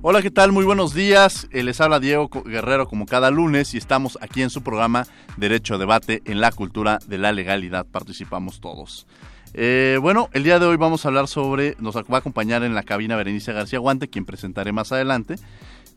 Hola, 0.00 0.22
¿qué 0.22 0.30
tal? 0.30 0.52
Muy 0.52 0.64
buenos 0.64 0.94
días. 0.94 1.48
Eh, 1.50 1.64
Les 1.64 1.80
habla 1.80 1.98
Diego 1.98 2.30
Guerrero 2.44 2.86
como 2.86 3.04
cada 3.04 3.32
lunes 3.32 3.74
y 3.74 3.78
estamos 3.78 4.16
aquí 4.20 4.42
en 4.42 4.50
su 4.50 4.62
programa 4.62 5.08
Derecho 5.36 5.74
a 5.74 5.78
Debate 5.78 6.22
en 6.24 6.40
la 6.40 6.52
cultura 6.52 7.00
de 7.08 7.18
la 7.18 7.32
legalidad. 7.32 7.84
Participamos 7.84 8.60
todos. 8.60 9.08
Eh, 9.54 9.98
bueno, 10.00 10.28
el 10.34 10.44
día 10.44 10.60
de 10.60 10.66
hoy 10.66 10.76
vamos 10.76 11.04
a 11.04 11.08
hablar 11.08 11.26
sobre, 11.26 11.74
nos 11.80 11.96
va 11.96 12.04
a 12.08 12.18
acompañar 12.18 12.62
en 12.62 12.76
la 12.76 12.84
cabina 12.84 13.16
Berenice 13.16 13.52
García 13.52 13.80
Guante, 13.80 14.06
quien 14.06 14.24
presentaré 14.24 14.70
más 14.70 14.92
adelante, 14.92 15.34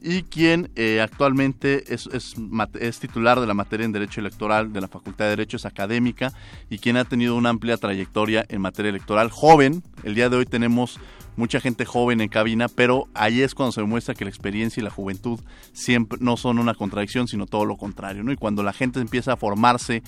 y 0.02 0.24
quien 0.24 0.72
eh, 0.76 1.00
actualmente 1.00 1.94
es, 1.94 2.08
es, 2.08 2.36
es, 2.80 3.00
titular 3.00 3.40
de 3.40 3.46
la 3.46 3.54
materia 3.54 3.86
en 3.86 3.92
Derecho 3.92 4.20
Electoral 4.20 4.74
de 4.74 4.82
la 4.82 4.88
Facultad 4.88 5.26
de 5.26 5.32
Derecho, 5.32 5.58
es 5.58 5.66
académica 5.68 6.34
y 6.72 6.80
quien 6.80 6.98
ha 6.98 7.06
tenido 7.06 7.36
una 7.36 7.50
amplia 7.50 7.78
trayectoria 7.78 8.46
en 8.50 8.62
materia 8.62 8.90
electoral. 8.90 9.30
Joven, 9.30 9.84
el 10.04 10.16
día 10.16 10.30
de 10.30 10.38
hoy 10.38 10.46
tenemos 10.48 11.00
mucha 11.36 11.60
gente 11.60 11.86
joven 11.86 12.22
en 12.22 12.30
cabina, 12.30 12.68
pero 12.68 13.08
ahí 13.14 13.42
es 13.42 13.56
cuando 13.56 13.72
se 13.72 13.82
demuestra 13.82 14.14
que 14.14 14.26
la 14.26 14.30
experiencia 14.30 14.82
y 14.82 14.84
la 14.84 14.90
juventud 14.90 15.40
siempre 15.74 16.18
no 16.22 16.38
son 16.38 16.60
una 16.60 16.74
contradicción, 16.74 17.28
sino 17.28 17.46
todo 17.46 17.66
lo 17.66 17.78
contrario, 17.78 18.24
¿no? 18.24 18.32
Y 18.32 18.38
cuando 18.38 18.64
la 18.64 18.74
gente 18.74 19.00
empieza 19.00 19.34
a 19.34 19.38
formarse 19.38 20.04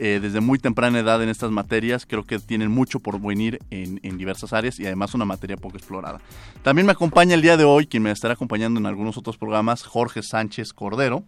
eh, 0.00 0.20
desde 0.22 0.40
muy 0.40 0.60
temprana 0.60 1.00
edad 1.00 1.20
en 1.24 1.28
estas 1.28 1.50
materias, 1.50 2.06
creo 2.06 2.24
que 2.24 2.38
tienen 2.38 2.70
mucho 2.70 3.00
por 3.00 3.20
venir 3.20 3.58
en, 3.70 3.98
diversas 4.16 4.52
áreas 4.52 4.78
y 4.78 4.86
además 4.86 5.12
una 5.14 5.24
materia 5.24 5.56
poco 5.56 5.76
explorada. 5.76 6.20
También 6.62 6.86
me 6.86 6.92
acompaña 6.92 7.34
el 7.34 7.42
día 7.42 7.56
de 7.56 7.64
hoy, 7.64 7.88
quien 7.88 8.04
me 8.04 8.12
estará 8.12 8.34
acompañando 8.34 8.78
en 8.78 8.86
algunos 8.86 9.16
otros 9.16 9.36
programas, 9.36 9.82
Jorge 9.82 10.22
Sánchez 10.22 10.72
Cordero, 10.72 11.24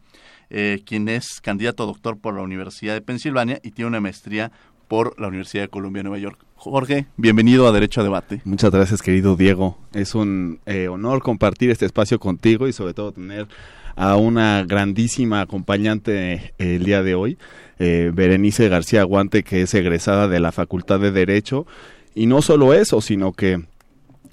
eh, 0.50 0.82
quien 0.86 1.08
es 1.08 1.40
candidato 1.40 1.82
a 1.82 1.86
doctor 1.86 2.18
por 2.18 2.34
la 2.36 2.42
Universidad 2.42 2.94
de 2.94 3.00
Pensilvania 3.00 3.58
y 3.64 3.72
tiene 3.72 3.88
una 3.88 4.00
maestría 4.00 4.52
por 4.90 5.18
la 5.20 5.28
Universidad 5.28 5.62
de 5.62 5.68
Columbia, 5.68 6.02
Nueva 6.02 6.18
York. 6.18 6.44
Jorge, 6.56 7.06
bienvenido 7.16 7.68
a 7.68 7.72
Derecho 7.72 8.00
a 8.00 8.04
Debate. 8.04 8.42
Muchas 8.44 8.72
gracias, 8.72 9.02
querido 9.02 9.36
Diego. 9.36 9.78
Es 9.94 10.16
un 10.16 10.58
eh, 10.66 10.88
honor 10.88 11.22
compartir 11.22 11.70
este 11.70 11.86
espacio 11.86 12.18
contigo 12.18 12.66
y 12.66 12.72
sobre 12.72 12.92
todo 12.92 13.12
tener 13.12 13.46
a 13.94 14.16
una 14.16 14.64
grandísima 14.64 15.42
acompañante 15.42 16.32
eh, 16.32 16.52
el 16.58 16.82
día 16.82 17.04
de 17.04 17.14
hoy, 17.14 17.38
eh, 17.78 18.10
Berenice 18.12 18.68
García 18.68 19.04
Guante, 19.04 19.44
que 19.44 19.62
es 19.62 19.72
egresada 19.74 20.26
de 20.26 20.40
la 20.40 20.50
Facultad 20.50 20.98
de 20.98 21.12
Derecho. 21.12 21.68
Y 22.16 22.26
no 22.26 22.42
solo 22.42 22.74
eso, 22.74 23.00
sino 23.00 23.32
que 23.32 23.62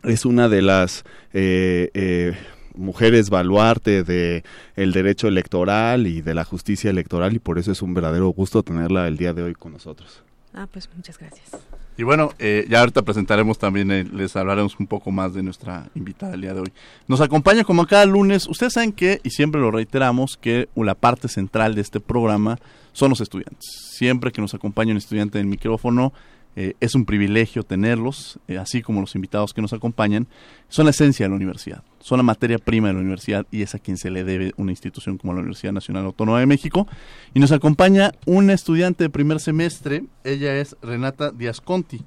es 0.04 0.26
una 0.26 0.50
de 0.50 0.64
las 0.64 1.04
eh, 1.34 2.36
mujeres 2.74 3.30
baluarte 3.30 4.04
de 4.04 4.44
el 4.76 4.92
derecho 4.92 5.28
electoral 5.28 6.08
y 6.08 6.24
de 6.24 6.34
la 6.34 6.46
justicia 6.46 6.90
electoral 6.90 7.36
y 7.36 7.40
por 7.40 7.60
eso 7.60 7.72
es 7.72 7.84
un 7.84 7.94
verdadero 7.94 8.30
gusto 8.30 8.64
tenerla 8.64 9.08
el 9.08 9.18
día 9.18 9.34
de 9.34 9.44
hoy 9.44 9.54
con 9.54 9.74
nosotros. 9.74 10.24
Ah, 10.58 10.66
pues 10.72 10.90
muchas 10.96 11.20
gracias. 11.20 11.52
Y 11.98 12.04
bueno, 12.04 12.32
eh, 12.40 12.66
ya 12.68 12.80
ahorita 12.80 13.04
presentaremos 13.04 13.60
también, 13.60 13.92
eh, 13.92 14.04
les 14.12 14.36
hablaremos 14.36 14.80
un 14.80 14.88
poco 14.88 15.12
más 15.12 15.36
de 15.36 15.44
nuestra 15.44 15.88
invitada 15.94 16.34
el 16.34 16.42
día 16.42 16.56
de 16.56 16.62
hoy. 16.62 16.74
Nos 17.08 17.22
acompaña 17.22 17.64
como 17.64 17.86
cada 17.86 18.08
lunes, 18.08 18.48
ustedes 18.48 18.74
saben 18.74 18.92
que, 18.92 19.22
y 19.24 19.30
siempre 19.30 19.62
lo 19.62 19.70
reiteramos, 19.70 20.36
que 20.42 20.68
la 20.76 20.96
parte 20.96 21.28
central 21.28 21.76
de 21.76 21.82
este 21.82 22.00
programa 22.00 22.58
son 22.92 23.12
los 23.12 23.22
estudiantes. 23.22 23.66
Siempre 23.92 24.32
que 24.32 24.42
nos 24.42 24.56
acompaña 24.56 24.92
un 24.92 24.98
estudiante 24.98 25.38
en 25.38 25.46
el 25.46 25.50
micrófono, 25.52 26.12
eh, 26.60 26.74
es 26.80 26.96
un 26.96 27.06
privilegio 27.06 27.62
tenerlos, 27.62 28.40
eh, 28.48 28.58
así 28.58 28.82
como 28.82 29.00
los 29.00 29.14
invitados 29.14 29.54
que 29.54 29.62
nos 29.62 29.74
acompañan. 29.74 30.26
Son 30.70 30.86
la 30.86 30.90
esencia 30.90 31.26
de 31.26 31.30
la 31.30 31.36
universidad, 31.36 31.84
son 32.00 32.18
la 32.18 32.24
materia 32.24 32.58
prima 32.58 32.88
de 32.88 32.96
la 32.96 33.00
universidad 33.00 33.46
y 33.52 33.62
es 33.62 33.76
a 33.76 33.80
quien 33.80 33.96
se 33.96 34.10
le 34.10 34.24
debe 34.24 34.54
una 34.58 34.72
institución 34.72 35.20
como 35.20 35.34
la 35.34 35.42
Universidad 35.42 35.72
Nacional 35.72 36.06
Autónoma 36.06 36.40
de 36.40 36.48
México. 36.48 36.88
Y 37.36 37.40
nos 37.40 37.52
acompaña 37.52 38.12
una 38.26 38.54
estudiante 38.54 39.04
de 39.04 39.12
primer 39.12 39.40
semestre, 39.40 40.06
ella 40.24 40.58
es 40.58 40.76
Renata 40.82 41.30
Díaz 41.30 41.62
Conti. 41.62 42.02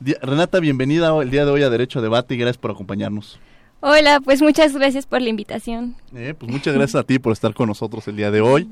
Di 0.00 0.14
Renata, 0.20 0.58
bienvenida 0.58 1.16
el 1.22 1.30
día 1.30 1.44
de 1.44 1.52
hoy 1.52 1.62
a 1.62 1.70
Derecho 1.70 2.00
a 2.00 2.02
Debate 2.02 2.34
y 2.34 2.38
gracias 2.38 2.58
por 2.58 2.72
acompañarnos. 2.72 3.38
Hola, 3.78 4.18
pues 4.18 4.42
muchas 4.42 4.74
gracias 4.74 5.06
por 5.06 5.22
la 5.22 5.28
invitación. 5.28 5.94
Eh, 6.16 6.34
pues 6.36 6.50
muchas 6.50 6.74
gracias 6.74 7.00
a 7.00 7.04
ti 7.04 7.20
por 7.20 7.32
estar 7.32 7.54
con 7.54 7.68
nosotros 7.68 8.08
el 8.08 8.16
día 8.16 8.32
de 8.32 8.40
hoy. 8.40 8.68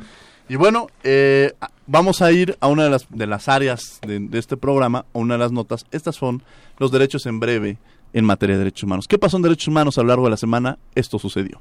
Y 0.48 0.56
bueno, 0.56 0.88
eh, 1.04 1.52
vamos 1.92 2.22
a 2.22 2.32
ir 2.32 2.56
a 2.60 2.68
una 2.68 2.84
de 2.84 2.90
las, 2.90 3.06
de 3.10 3.26
las 3.26 3.48
áreas 3.48 4.00
de, 4.00 4.18
de, 4.18 4.38
este 4.38 4.56
programa, 4.56 5.04
a 5.12 5.18
una 5.18 5.34
de 5.34 5.40
las 5.40 5.52
notas. 5.52 5.84
Estas 5.90 6.16
son 6.16 6.42
los 6.78 6.90
derechos 6.90 7.26
en 7.26 7.38
breve 7.38 7.76
en 8.14 8.24
materia 8.24 8.54
de 8.54 8.60
derechos 8.60 8.84
humanos. 8.84 9.06
¿Qué 9.06 9.18
pasó 9.18 9.36
en 9.36 9.42
derechos 9.42 9.68
humanos 9.68 9.98
a 9.98 10.02
lo 10.02 10.08
largo 10.08 10.24
de 10.24 10.30
la 10.30 10.38
semana? 10.38 10.78
Esto 10.94 11.18
sucedió. 11.18 11.60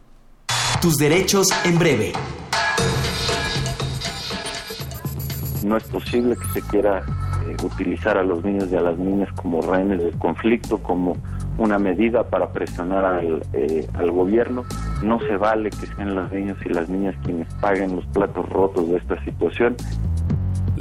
Tus 0.81 0.96
derechos 0.96 1.47
en 1.66 1.78
breve. 1.78 2.14
No 5.66 5.75
es 5.75 5.84
posible 5.84 6.36
que 6.38 6.59
se 6.59 6.68
quiera 6.68 7.03
eh, 7.46 7.58
utilizar 7.64 8.18
a 8.18 8.24
los 8.24 8.44
niños 8.44 8.70
y 8.72 8.75
a 8.78 8.81
las 8.81 8.97
niñas 8.97 9.30
como 9.34 9.62
rehenes 9.62 10.00
del 10.00 10.18
conflicto, 10.18 10.78
como 10.78 11.18
una 11.58 11.78
medida 11.78 12.24
para 12.24 12.52
presionar 12.52 13.03
al, 13.03 13.44
eh, 13.53 13.86
al, 13.94 14.12
gobierno. 14.12 14.64
No 15.03 15.20
se 15.20 15.36
vale 15.36 15.70
que 15.70 15.86
sean 15.88 16.16
los 16.16 16.31
niños 16.31 16.58
y 16.66 16.70
las 16.70 16.88
niñas 16.90 17.16
quienes 17.24 17.53
paguen 17.56 17.97
los 17.97 18.06
platos 18.08 18.47
rotos 18.50 18.88
de 18.90 18.97
esta 18.97 19.24
situación. 19.25 19.75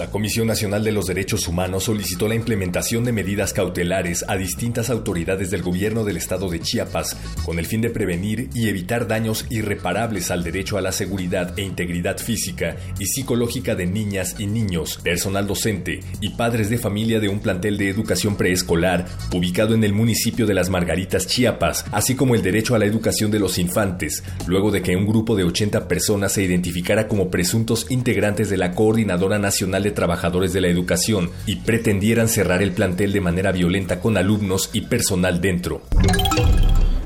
La 0.00 0.10
Comisión 0.10 0.46
Nacional 0.46 0.82
de 0.82 0.92
los 0.92 1.06
Derechos 1.08 1.46
Humanos 1.46 1.84
solicitó 1.84 2.26
la 2.26 2.34
implementación 2.34 3.04
de 3.04 3.12
medidas 3.12 3.52
cautelares 3.52 4.24
a 4.28 4.38
distintas 4.38 4.88
autoridades 4.88 5.50
del 5.50 5.60
gobierno 5.60 6.04
del 6.04 6.16
estado 6.16 6.48
de 6.48 6.58
Chiapas 6.58 7.18
con 7.44 7.58
el 7.58 7.66
fin 7.66 7.82
de 7.82 7.90
prevenir 7.90 8.48
y 8.54 8.70
evitar 8.70 9.06
daños 9.06 9.44
irreparables 9.50 10.30
al 10.30 10.42
derecho 10.42 10.78
a 10.78 10.80
la 10.80 10.92
seguridad 10.92 11.52
e 11.58 11.64
integridad 11.64 12.16
física 12.16 12.78
y 12.98 13.04
psicológica 13.04 13.74
de 13.74 13.84
niñas 13.84 14.36
y 14.38 14.46
niños, 14.46 14.98
personal 15.02 15.46
docente 15.46 16.00
y 16.22 16.30
padres 16.30 16.70
de 16.70 16.78
familia 16.78 17.20
de 17.20 17.28
un 17.28 17.40
plantel 17.40 17.76
de 17.76 17.90
educación 17.90 18.36
preescolar 18.36 19.04
ubicado 19.34 19.74
en 19.74 19.84
el 19.84 19.92
municipio 19.92 20.46
de 20.46 20.54
Las 20.54 20.70
Margaritas, 20.70 21.26
Chiapas, 21.26 21.84
así 21.92 22.14
como 22.14 22.34
el 22.34 22.40
derecho 22.40 22.74
a 22.74 22.78
la 22.78 22.86
educación 22.86 23.30
de 23.30 23.38
los 23.38 23.58
infantes, 23.58 24.24
luego 24.46 24.70
de 24.70 24.80
que 24.80 24.96
un 24.96 25.06
grupo 25.06 25.36
de 25.36 25.44
80 25.44 25.88
personas 25.88 26.32
se 26.32 26.42
identificara 26.42 27.06
como 27.06 27.28
presuntos 27.28 27.84
integrantes 27.90 28.48
de 28.48 28.56
la 28.56 28.70
Coordinadora 28.72 29.38
Nacional 29.38 29.82
de 29.82 29.89
Trabajadores 29.92 30.52
de 30.52 30.60
la 30.60 30.68
Educación 30.68 31.30
y 31.46 31.56
pretendieran 31.56 32.28
cerrar 32.28 32.62
el 32.62 32.72
plantel 32.72 33.12
de 33.12 33.20
manera 33.20 33.52
violenta 33.52 34.00
con 34.00 34.16
alumnos 34.16 34.70
y 34.72 34.82
personal 34.82 35.40
dentro. 35.40 35.82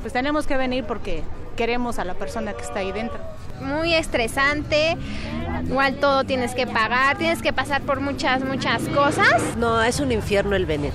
Pues 0.01 0.13
tenemos 0.13 0.47
que 0.47 0.57
venir 0.57 0.83
porque 0.85 1.23
queremos 1.55 1.99
a 1.99 2.05
la 2.05 2.13
persona 2.13 2.53
que 2.53 2.63
está 2.63 2.79
ahí 2.79 2.91
dentro. 2.91 3.19
Muy 3.61 3.93
estresante, 3.93 4.97
igual 5.65 5.95
todo 5.95 6.23
tienes 6.25 6.53
que 6.53 6.67
pagar, 6.67 7.17
tienes 7.17 7.41
que 7.41 7.53
pasar 7.53 7.81
por 7.81 8.01
muchas, 8.01 8.43
muchas 8.43 8.81
cosas. 8.89 9.41
No, 9.57 9.81
es 9.81 9.99
un 9.99 10.11
infierno 10.11 10.55
el 10.55 10.65
venir, 10.65 10.91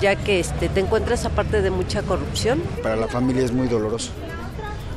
ya 0.00 0.16
que 0.16 0.40
este, 0.40 0.68
te 0.68 0.80
encuentras 0.80 1.24
aparte 1.24 1.60
de 1.60 1.70
mucha 1.70 2.02
corrupción. 2.02 2.60
Para 2.82 2.96
la 2.96 3.08
familia 3.08 3.44
es 3.44 3.52
muy 3.52 3.68
doloroso, 3.68 4.10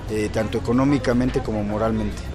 eh, 0.09 0.29
tanto 0.31 0.57
económicamente 0.57 1.41
como 1.41 1.63
moralmente. 1.63 2.28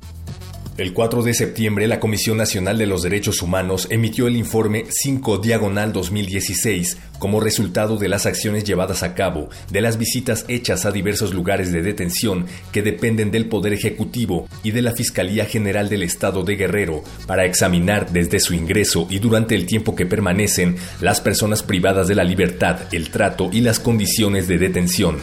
El 0.77 0.93
4 0.93 1.23
de 1.23 1.35
septiembre, 1.35 1.87
la 1.87 2.01
Comisión 2.01 2.37
Nacional 2.37 2.79
de 2.79 2.89
los 2.89 3.03
Derechos 3.03 3.43
Humanos 3.43 3.87
emitió 3.91 4.27
el 4.27 4.37
informe 4.37 4.87
5 4.89 5.39
Diagonal 5.39 5.93
2016 5.93 6.99
como 7.21 7.39
resultado 7.39 7.97
de 7.97 8.09
las 8.09 8.27
acciones 8.27 8.65
llevadas 8.65 9.05
a 9.05 9.15
cabo, 9.15 9.51
de 9.71 9.81
las 9.81 9.99
visitas 9.99 10.45
hechas 10.49 10.85
a 10.85 10.91
diversos 10.91 11.33
lugares 11.33 11.71
de 11.71 11.81
detención 11.81 12.47
que 12.73 12.83
dependen 12.83 13.31
del 13.31 13.47
Poder 13.47 13.73
Ejecutivo 13.73 14.49
y 14.65 14.73
de 14.73 14.83
la 14.83 14.91
Fiscalía 14.91 15.45
General 15.45 15.89
del 15.89 16.03
Estado 16.03 16.43
de 16.43 16.57
Guerrero 16.57 17.05
para 17.29 17.45
examinar 17.45 18.11
desde 18.11 18.41
su 18.41 18.53
ingreso 18.53 19.07
y 19.09 19.21
durante 19.21 19.55
el 19.55 19.67
tiempo 19.67 19.95
que 19.95 20.07
permanecen 20.07 20.75
las 21.01 21.21
personas 21.21 21.63
privadas 21.63 22.09
de 22.09 22.17
la 22.17 22.25
libertad, 22.25 22.81
el 22.91 23.11
trato 23.11 23.49
y 23.53 23.61
las 23.61 23.79
condiciones 23.79 24.49
de 24.49 24.59
detención. 24.59 25.19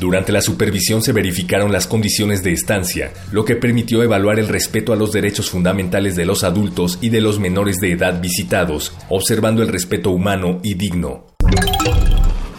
Durante 0.00 0.32
la 0.32 0.40
supervisión 0.40 1.02
se 1.02 1.12
verificaron 1.12 1.72
las 1.72 1.86
condiciones 1.86 2.44
de 2.44 2.52
estancia, 2.52 3.12
lo 3.32 3.44
que 3.44 3.56
permitió 3.56 4.02
evaluar 4.02 4.38
el 4.38 4.48
respeto 4.48 4.92
a 4.92 4.96
los 4.96 5.12
derechos 5.12 5.50
fundamentales 5.50 6.14
de 6.14 6.24
los 6.24 6.44
adultos 6.44 6.98
y 7.00 7.08
de 7.08 7.20
los 7.20 7.40
menores 7.40 7.78
de 7.78 7.92
edad 7.92 8.20
visitados, 8.20 8.92
observando 9.08 9.62
el 9.62 9.68
respeto 9.68 10.10
humano 10.10 10.60
y 10.62 10.74
digno. 10.74 11.24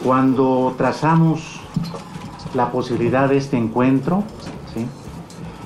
Cuando 0.04 0.76
trazamos 0.78 1.62
la 2.54 2.72
posibilidad 2.72 3.30
de 3.30 3.38
este 3.38 3.58
encuentro, 3.58 4.24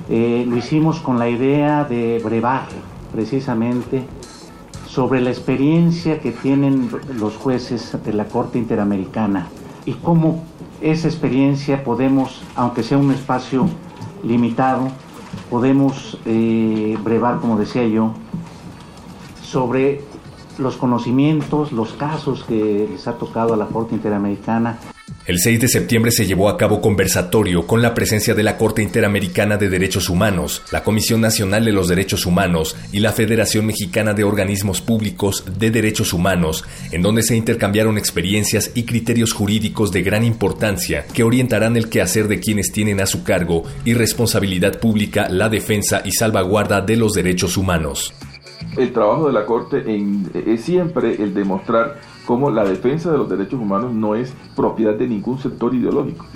eh, 0.08 0.44
lo 0.46 0.56
hicimos 0.56 1.00
con 1.00 1.18
la 1.18 1.28
idea 1.28 1.84
de 1.84 2.20
brevar 2.22 2.66
precisamente 3.12 4.04
sobre 4.86 5.20
la 5.20 5.30
experiencia 5.30 6.20
que 6.20 6.30
tienen 6.30 6.90
los 7.18 7.36
jueces 7.36 7.96
de 8.04 8.12
la 8.12 8.26
Corte 8.26 8.58
Interamericana 8.58 9.48
y 9.86 9.94
cómo 9.94 10.44
esa 10.84 11.08
experiencia 11.08 11.82
podemos, 11.82 12.42
aunque 12.54 12.82
sea 12.82 12.98
un 12.98 13.10
espacio 13.10 13.66
limitado, 14.22 14.88
podemos 15.48 16.18
eh, 16.26 16.98
brevar, 17.02 17.40
como 17.40 17.56
decía 17.56 17.86
yo, 17.88 18.12
sobre 19.42 20.02
los 20.58 20.76
conocimientos, 20.76 21.72
los 21.72 21.94
casos 21.94 22.44
que 22.44 22.86
les 22.90 23.08
ha 23.08 23.14
tocado 23.14 23.54
a 23.54 23.56
la 23.56 23.66
Corte 23.66 23.94
Interamericana 23.94 24.78
el 25.26 25.38
6 25.38 25.58
de 25.58 25.68
septiembre 25.68 26.12
se 26.12 26.26
llevó 26.26 26.50
a 26.50 26.58
cabo 26.58 26.82
conversatorio 26.82 27.66
con 27.66 27.80
la 27.80 27.94
presencia 27.94 28.34
de 28.34 28.42
la 28.42 28.58
Corte 28.58 28.82
Interamericana 28.82 29.56
de 29.56 29.70
Derechos 29.70 30.10
Humanos, 30.10 30.62
la 30.70 30.84
Comisión 30.84 31.22
Nacional 31.22 31.64
de 31.64 31.72
los 31.72 31.88
Derechos 31.88 32.26
Humanos 32.26 32.76
y 32.92 33.00
la 33.00 33.10
Federación 33.10 33.64
Mexicana 33.64 34.12
de 34.12 34.22
Organismos 34.22 34.82
Públicos 34.82 35.44
de 35.58 35.70
Derechos 35.70 36.12
Humanos, 36.12 36.64
en 36.92 37.00
donde 37.00 37.22
se 37.22 37.36
intercambiaron 37.36 37.96
experiencias 37.96 38.72
y 38.74 38.82
criterios 38.84 39.32
jurídicos 39.32 39.92
de 39.92 40.02
gran 40.02 40.24
importancia 40.24 41.06
que 41.06 41.22
orientarán 41.22 41.78
el 41.78 41.88
quehacer 41.88 42.28
de 42.28 42.40
quienes 42.40 42.70
tienen 42.70 43.00
a 43.00 43.06
su 43.06 43.24
cargo 43.24 43.64
y 43.86 43.94
responsabilidad 43.94 44.78
pública 44.78 45.30
la 45.30 45.48
defensa 45.48 46.02
y 46.04 46.12
salvaguarda 46.12 46.82
de 46.82 46.98
los 46.98 47.14
derechos 47.14 47.56
humanos. 47.56 48.12
El 48.76 48.92
trabajo 48.92 49.28
de 49.28 49.32
la 49.32 49.46
Corte 49.46 49.82
es 50.46 50.60
siempre 50.60 51.14
el 51.14 51.32
demostrar 51.32 52.00
como 52.26 52.50
la 52.50 52.64
defensa 52.64 53.10
de 53.10 53.18
los 53.18 53.28
derechos 53.28 53.60
humanos 53.60 53.92
no 53.92 54.14
es 54.14 54.32
propiedad 54.56 54.94
de 54.94 55.06
ningún 55.06 55.38
sector 55.38 55.74
ideológico. 55.74 56.26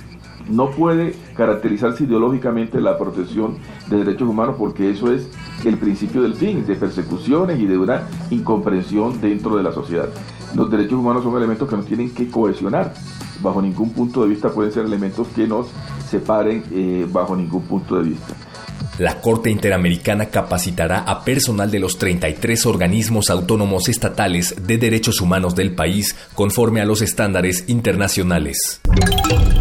No 0.49 0.71
puede 0.71 1.15
caracterizarse 1.37 2.05
ideológicamente 2.05 2.81
la 2.81 2.97
protección 2.97 3.57
de 3.89 3.99
derechos 3.99 4.29
humanos 4.29 4.57
porque 4.59 4.91
eso 4.91 5.13
es 5.13 5.29
el 5.65 5.77
principio 5.77 6.23
del 6.23 6.35
fin, 6.35 6.67
de 6.67 6.75
persecuciones 6.75 7.59
y 7.59 7.67
de 7.67 7.77
una 7.77 8.03
incomprensión 8.31 9.21
dentro 9.21 9.57
de 9.57 9.63
la 9.63 9.73
sociedad. 9.73 10.09
Los 10.55 10.71
derechos 10.71 10.99
humanos 10.99 11.23
son 11.23 11.37
elementos 11.37 11.69
que 11.69 11.77
nos 11.77 11.85
tienen 11.85 12.15
que 12.15 12.31
cohesionar. 12.31 12.95
Bajo 13.43 13.61
ningún 13.61 13.91
punto 13.91 14.23
de 14.23 14.29
vista 14.29 14.51
pueden 14.51 14.73
ser 14.73 14.87
elementos 14.87 15.29
que 15.29 15.47
nos 15.47 15.69
separen 16.09 16.65
eh, 16.73 17.07
bajo 17.13 17.37
ningún 17.37 17.63
punto 17.63 17.97
de 17.97 18.09
vista. 18.09 18.35
La 18.99 19.21
Corte 19.21 19.49
Interamericana 19.49 20.27
capacitará 20.27 20.99
a 20.99 21.25
personal 21.25 21.71
de 21.71 21.79
los 21.79 21.99
33 21.99 22.67
organismos 22.67 23.31
autónomos 23.31 23.89
estatales 23.89 24.57
de 24.67 24.77
derechos 24.77 25.21
humanos 25.21 25.55
del 25.55 25.73
país 25.73 26.17
conforme 26.35 26.81
a 26.81 26.85
los 26.85 27.01
estándares 27.01 27.63
internacionales. 27.69 28.81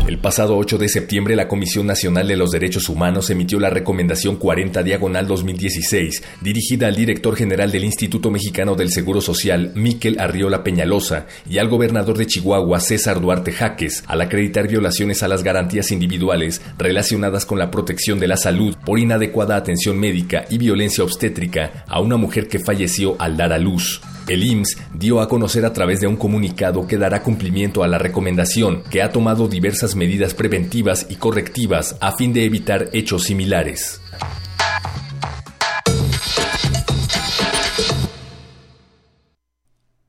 El 0.07 0.19
pasado 0.19 0.57
8 0.57 0.78
de 0.78 0.88
septiembre, 0.88 1.36
la 1.36 1.50
Comisión 1.50 1.86
Nacional 1.86 2.30
de 2.30 2.38
los 2.38 2.51
Derechos 2.51 2.88
Humanos 2.88 3.30
emitió 3.30 3.60
la 3.60 3.69
Recomendación 3.69 4.38
40 4.38 4.81
Diagonal 4.81 5.28
2016, 5.28 6.24
dirigida 6.42 6.88
al 6.88 6.95
director 6.95 7.36
general 7.36 7.72
del 7.72 7.83
Instituto 7.83 8.31
Mexicano 8.31 8.75
del 8.75 8.90
Seguro 8.90 9.19
Social, 9.19 9.74
Miquel 9.75 10.18
Arriola 10.19 10.63
Peñalosa, 10.63 11.28
y 11.48 11.57
al 11.57 11.68
gobernador 11.68 12.18
de 12.18 12.25
Chihuahua, 12.25 12.80
César 12.80 13.19
Duarte 13.19 13.51
Jaques, 13.51 14.04
al 14.07 14.22
acreditar 14.22 14.69
violaciones 14.69 15.24
a 15.24 15.28
las 15.28 15.44
garantías 15.44 15.92
individuales 15.92 16.62
relacionadas 16.78 17.45
con 17.45 17.60
la 17.60 17.69
protección 17.69 18.18
de 18.18 18.30
la 18.30 18.38
salud 18.38 18.78
por 18.86 19.00
inadecuada 19.28 19.58
atención 19.58 20.00
médica 20.00 20.46
y 20.50 20.58
violencia 20.58 21.04
obstétrica 21.04 21.84
a 21.88 22.00
una 22.00 22.16
mujer 22.16 22.48
que 22.48 22.60
falleció 22.60 23.20
al 23.20 23.36
dar 23.36 23.52
a 23.52 23.58
luz. 23.58 24.02
El 24.28 24.44
IMSS 24.44 24.78
dio 24.94 25.20
a 25.20 25.28
conocer 25.28 25.66
a 25.66 25.74
través 25.74 26.00
de 26.00 26.08
un 26.08 26.16
comunicado 26.16 26.88
que 26.88 26.98
dará 26.98 27.24
cumplimiento 27.24 27.84
a 27.84 27.88
la 27.88 27.98
recomendación, 27.98 28.84
que 28.90 29.02
ha 29.02 29.12
tomado 29.12 29.48
diversas 29.48 29.96
medidas 29.96 30.34
preventivas 30.34 31.08
y 31.10 31.16
correctivas 31.16 31.98
a 32.00 32.14
fin 32.14 32.32
de 32.34 32.46
evitar 32.46 32.90
hechos 32.94 33.24
similares. 33.24 34.02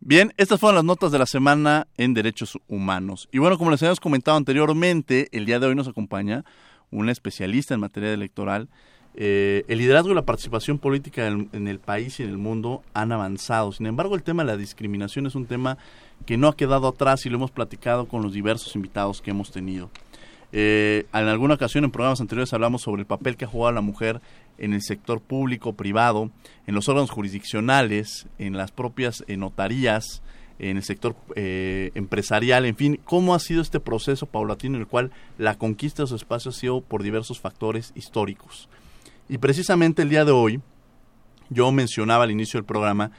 Bien, 0.00 0.32
estas 0.36 0.60
fueron 0.60 0.76
las 0.76 0.84
notas 0.84 1.12
de 1.12 1.18
la 1.18 1.26
semana 1.26 1.88
en 1.96 2.14
Derechos 2.14 2.58
Humanos. 2.66 3.28
Y 3.30 3.38
bueno, 3.38 3.58
como 3.58 3.70
les 3.70 3.82
habíamos 3.82 4.00
comentado 4.00 4.36
anteriormente, 4.36 5.28
el 5.32 5.44
día 5.44 5.58
de 5.58 5.66
hoy 5.66 5.74
nos 5.74 5.88
acompaña 5.88 6.44
una 6.90 7.12
especialista 7.12 7.74
en 7.74 7.80
materia 7.80 8.12
electoral 8.12 8.70
eh, 9.20 9.64
el 9.66 9.78
liderazgo 9.78 10.12
y 10.12 10.14
la 10.14 10.22
participación 10.22 10.78
política 10.78 11.26
en, 11.26 11.66
el 11.66 11.80
país 11.80 12.20
y 12.20 12.22
en 12.22 12.28
el 12.28 12.38
mundo 12.38 12.84
han 12.94 13.10
avanzado. 13.10 13.72
Sin 13.72 13.86
embargo, 13.86 14.14
el 14.14 14.22
tema 14.22 14.44
de 14.44 14.52
la 14.52 14.56
discriminación 14.56 15.26
es 15.26 15.34
un 15.34 15.46
tema 15.46 15.76
que 16.24 16.36
no 16.36 16.46
ha 16.46 16.56
quedado 16.56 16.86
atrás 16.86 17.26
y 17.26 17.28
lo 17.28 17.34
hemos 17.34 17.50
platicado 17.50 18.06
con 18.06 18.22
los 18.22 18.32
diversos 18.32 18.76
invitados 18.76 19.20
que 19.20 19.32
hemos 19.32 19.50
tenido. 19.50 19.90
Eh, 20.52 21.06
en 21.12 21.26
alguna 21.26 21.54
ocasión 21.54 21.82
en 21.82 21.90
programas 21.90 22.20
anteriores 22.20 22.52
hablamos 22.52 22.82
sobre 22.82 23.00
el 23.00 23.06
papel 23.06 23.36
que 23.36 23.44
ha 23.44 23.48
jugado 23.48 23.72
la 23.72 23.80
mujer 23.80 24.20
en 24.56 24.72
el 24.72 24.82
sector 24.82 25.20
público, 25.20 25.72
privado, 25.72 26.30
en 26.68 26.76
los 26.76 26.88
órganos 26.88 27.10
jurisdiccionales, 27.10 28.28
en 28.38 28.56
las 28.56 28.70
propias 28.70 29.24
eh, 29.26 29.36
notarías, 29.36 30.22
en 30.60 30.76
el 30.76 30.84
sector 30.84 31.16
empresarial, 31.34 32.66
en 32.66 32.76
fin, 32.76 33.00
cómo 33.04 33.34
ha 33.34 33.40
sido 33.40 33.62
este 33.62 33.80
proceso 33.80 34.26
paulatino 34.26 34.76
en 34.76 34.82
el 34.82 34.86
cual 34.86 35.10
la 35.38 35.56
conquista 35.56 36.04
de 36.04 36.08
su 36.08 36.14
espacio 36.14 36.50
ha 36.50 36.54
sido 36.54 36.80
por 36.82 37.02
diversos 37.02 37.40
factores 37.40 37.92
históricos. 37.96 38.68
Y 39.28 39.38
precisamente 39.38 40.02
el 40.02 40.08
día 40.08 40.24
de 40.24 40.32
hoy, 40.32 40.60
yo 41.50 41.70
mencionaba 41.70 42.24
al 42.24 42.30
inicio 42.30 42.58
del 42.58 42.64
programa 42.64 43.10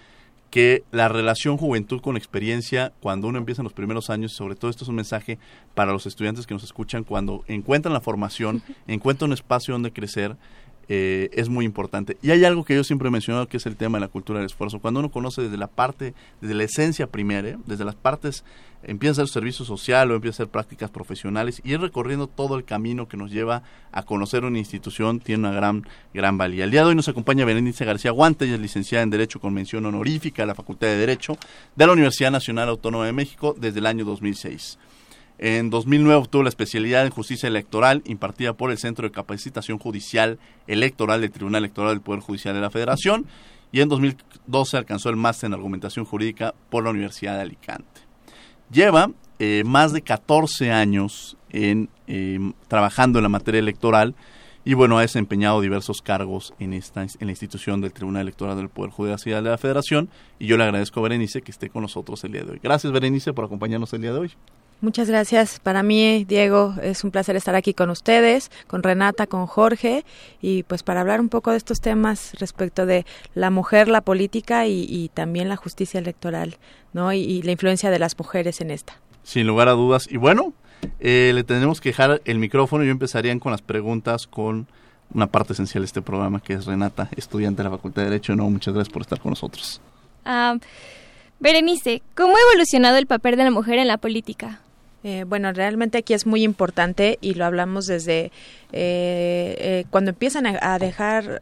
que 0.49 0.83
la 0.91 1.07
relación 1.07 1.57
juventud 1.57 2.01
con 2.01 2.17
experiencia, 2.17 2.91
cuando 3.01 3.27
uno 3.27 3.37
empieza 3.37 3.61
en 3.61 3.65
los 3.65 3.73
primeros 3.73 4.09
años, 4.09 4.33
y 4.33 4.35
sobre 4.35 4.55
todo 4.55 4.71
esto 4.71 4.83
es 4.83 4.89
un 4.89 4.95
mensaje 4.95 5.37
para 5.75 5.91
los 5.91 6.07
estudiantes 6.07 6.47
que 6.47 6.55
nos 6.55 6.63
escuchan, 6.63 7.03
cuando 7.03 7.43
encuentran 7.47 7.93
la 7.93 8.01
formación, 8.01 8.63
encuentran 8.87 9.29
un 9.29 9.33
espacio 9.33 9.73
donde 9.73 9.93
crecer, 9.93 10.35
eh, 10.91 11.29
es 11.33 11.49
muy 11.49 11.65
importante. 11.65 12.17
Y 12.23 12.31
hay 12.31 12.43
algo 12.43 12.65
que 12.65 12.75
yo 12.75 12.83
siempre 12.83 13.09
he 13.09 13.11
mencionado 13.11 13.47
que 13.47 13.57
es 13.57 13.65
el 13.67 13.75
tema 13.75 13.99
de 13.99 14.01
la 14.01 14.07
cultura 14.07 14.39
del 14.39 14.47
esfuerzo. 14.47 14.79
Cuando 14.79 14.99
uno 14.99 15.11
conoce 15.11 15.43
desde 15.43 15.55
la 15.55 15.67
parte, 15.67 16.15
desde 16.41 16.55
la 16.55 16.63
esencia 16.63 17.05
primera, 17.05 17.57
desde 17.67 17.85
las 17.85 17.93
partes, 17.93 18.43
empieza 18.81 19.21
a 19.21 19.23
hacer 19.23 19.33
servicio 19.33 19.65
social 19.65 20.09
o 20.09 20.15
empieza 20.15 20.41
a 20.41 20.45
hacer 20.45 20.51
prácticas 20.51 20.89
profesionales 20.89 21.61
y 21.63 21.75
recorriendo 21.75 22.25
todo 22.25 22.55
el 22.55 22.63
camino 22.63 23.07
que 23.07 23.17
nos 23.17 23.29
lleva 23.29 23.61
a 23.91 24.03
conocer 24.03 24.43
una 24.45 24.57
institución 24.57 25.19
tiene 25.19 25.47
una 25.47 25.51
gran, 25.51 25.87
gran 26.11 26.39
valía. 26.39 26.63
El 26.63 26.71
día 26.71 26.81
de 26.81 26.87
hoy 26.87 26.95
nos 26.95 27.07
acompaña 27.07 27.45
Berenice 27.45 27.85
García 27.85 28.09
Guante, 28.09 28.45
ella 28.45 28.55
es 28.55 28.61
licenciada 28.61 29.03
en 29.03 29.11
Derecho 29.11 29.39
con 29.39 29.53
mención 29.53 29.85
honorífica 29.85 30.41
de 30.41 30.47
la 30.47 30.55
Facultad 30.55 30.87
de 30.87 30.97
Derecho 30.97 31.37
de 31.75 31.85
la 31.85 31.93
Universidad 31.93 32.31
Nacional 32.31 32.67
Autónoma 32.69 33.05
de 33.05 33.13
México 33.13 33.55
desde 33.59 33.77
el 33.77 33.85
año 33.85 34.05
2006. 34.05 34.79
En 35.41 35.69
2009 35.69 36.15
obtuvo 36.15 36.43
la 36.43 36.49
especialidad 36.49 37.05
en 37.05 37.11
justicia 37.11 37.47
electoral 37.47 38.01
impartida 38.05 38.51
por 38.51 38.71
el 38.71 38.77
Centro 38.77 39.07
de 39.07 39.13
Capacitación 39.13 39.79
Judicial 39.79 40.37
Electoral 40.67 41.21
del 41.21 41.31
Tribunal 41.31 41.63
Electoral 41.63 41.91
del 41.91 42.01
Poder 42.01 42.19
Judicial 42.19 42.53
de 42.53 42.59
la 42.59 42.69
Federación 42.69 43.25
y 43.71 43.79
en 43.79 43.87
2012 43.87 44.75
alcanzó 44.75 45.09
el 45.09 45.15
máster 45.15 45.47
en 45.47 45.53
argumentación 45.53 46.03
jurídica 46.03 46.53
por 46.69 46.83
la 46.83 46.89
Universidad 46.89 47.35
de 47.35 47.41
Alicante. 47.43 48.01
Lleva 48.69 49.11
eh, 49.39 49.63
más 49.65 49.93
de 49.93 50.01
14 50.01 50.73
años 50.73 51.37
en, 51.51 51.87
em, 52.07 52.51
trabajando 52.67 53.19
en 53.19 53.23
la 53.23 53.29
materia 53.29 53.59
electoral 53.59 54.15
y 54.65 54.73
bueno, 54.73 54.97
ha 54.97 55.01
desempeñado 55.01 55.61
diversos 55.61 56.01
cargos 56.01 56.53
en, 56.59 56.73
esta, 56.73 57.03
en 57.03 57.27
la 57.27 57.31
institución 57.31 57.79
del 57.79 57.93
Tribunal 57.93 58.23
Electoral 58.23 58.57
del 58.57 58.67
Poder 58.67 58.91
Judicial 58.91 59.41
de 59.41 59.51
la 59.51 59.57
Federación 59.57 60.09
y 60.37 60.47
yo 60.47 60.57
le 60.57 60.65
agradezco 60.65 60.99
a 60.99 61.03
Berenice 61.03 61.41
que 61.41 61.51
esté 61.51 61.69
con 61.69 61.83
nosotros 61.83 62.21
el 62.25 62.33
día 62.33 62.43
de 62.43 62.51
hoy. 62.51 62.59
Gracias 62.61 62.91
Berenice 62.91 63.31
por 63.31 63.45
acompañarnos 63.45 63.93
el 63.93 64.01
día 64.01 64.11
de 64.11 64.19
hoy. 64.19 64.31
Muchas 64.81 65.09
gracias. 65.09 65.59
Para 65.59 65.83
mí, 65.83 66.23
Diego, 66.23 66.73
es 66.81 67.03
un 67.03 67.11
placer 67.11 67.35
estar 67.35 67.53
aquí 67.53 67.73
con 67.73 67.89
ustedes, 67.89 68.49
con 68.67 68.81
Renata, 68.81 69.27
con 69.27 69.45
Jorge, 69.45 70.05
y 70.41 70.63
pues 70.63 70.83
para 70.83 71.01
hablar 71.01 71.19
un 71.19 71.27
poco 71.27 71.51
de 71.51 71.57
estos 71.57 71.81
temas 71.81 72.33
respecto 72.39 72.85
de 72.85 73.05
la 73.35 73.49
mujer, 73.49 73.89
la 73.89 73.99
política 73.99 74.67
y, 74.67 75.11
también 75.13 75.49
la 75.49 75.57
justicia 75.57 75.99
electoral, 75.99 76.57
¿no? 76.93 77.11
Y, 77.11 77.41
la 77.41 77.51
influencia 77.51 77.91
de 77.91 77.99
las 77.99 78.17
mujeres 78.17 78.61
en 78.61 78.71
esta. 78.71 78.93
Sin 79.23 79.47
lugar 79.47 79.67
a 79.67 79.73
dudas. 79.73 80.07
Y 80.09 80.15
bueno, 80.15 80.53
eh, 81.01 81.31
le 81.35 81.43
tenemos 81.43 81.81
que 81.81 81.89
dejar 81.89 82.21
el 82.23 82.39
micrófono. 82.39 82.85
Yo 82.85 82.91
empezaría 82.91 83.37
con 83.37 83.51
las 83.51 83.61
preguntas 83.61 84.27
con 84.27 84.67
una 85.13 85.27
parte 85.27 85.53
esencial 85.53 85.81
de 85.81 85.87
este 85.87 86.01
programa, 86.01 86.39
que 86.39 86.53
es 86.53 86.65
Renata, 86.65 87.09
estudiante 87.17 87.63
de 87.63 87.69
la 87.69 87.75
Facultad 87.75 88.03
de 88.03 88.11
Derecho. 88.11 88.33
No, 88.33 88.49
muchas 88.49 88.73
gracias 88.73 88.93
por 88.93 89.01
estar 89.01 89.19
con 89.19 89.31
nosotros. 89.31 89.81
Ah, 90.23 90.55
Berenice, 91.41 92.01
¿cómo 92.15 92.35
ha 92.35 92.39
evolucionado 92.51 92.97
el 92.97 93.07
papel 93.07 93.35
de 93.35 93.43
la 93.43 93.51
mujer 93.51 93.77
en 93.77 93.87
la 93.87 93.97
política? 93.97 94.61
Eh, 95.03 95.23
bueno, 95.25 95.53
realmente 95.53 95.97
aquí 95.99 96.13
es 96.13 96.25
muy 96.25 96.43
importante 96.43 97.17
y 97.21 97.35
lo 97.35 97.45
hablamos 97.45 97.85
desde 97.85 98.31
eh, 98.71 99.55
eh, 99.57 99.85
cuando 99.89 100.09
empiezan 100.09 100.45
a, 100.45 100.77
dejar 100.77 101.41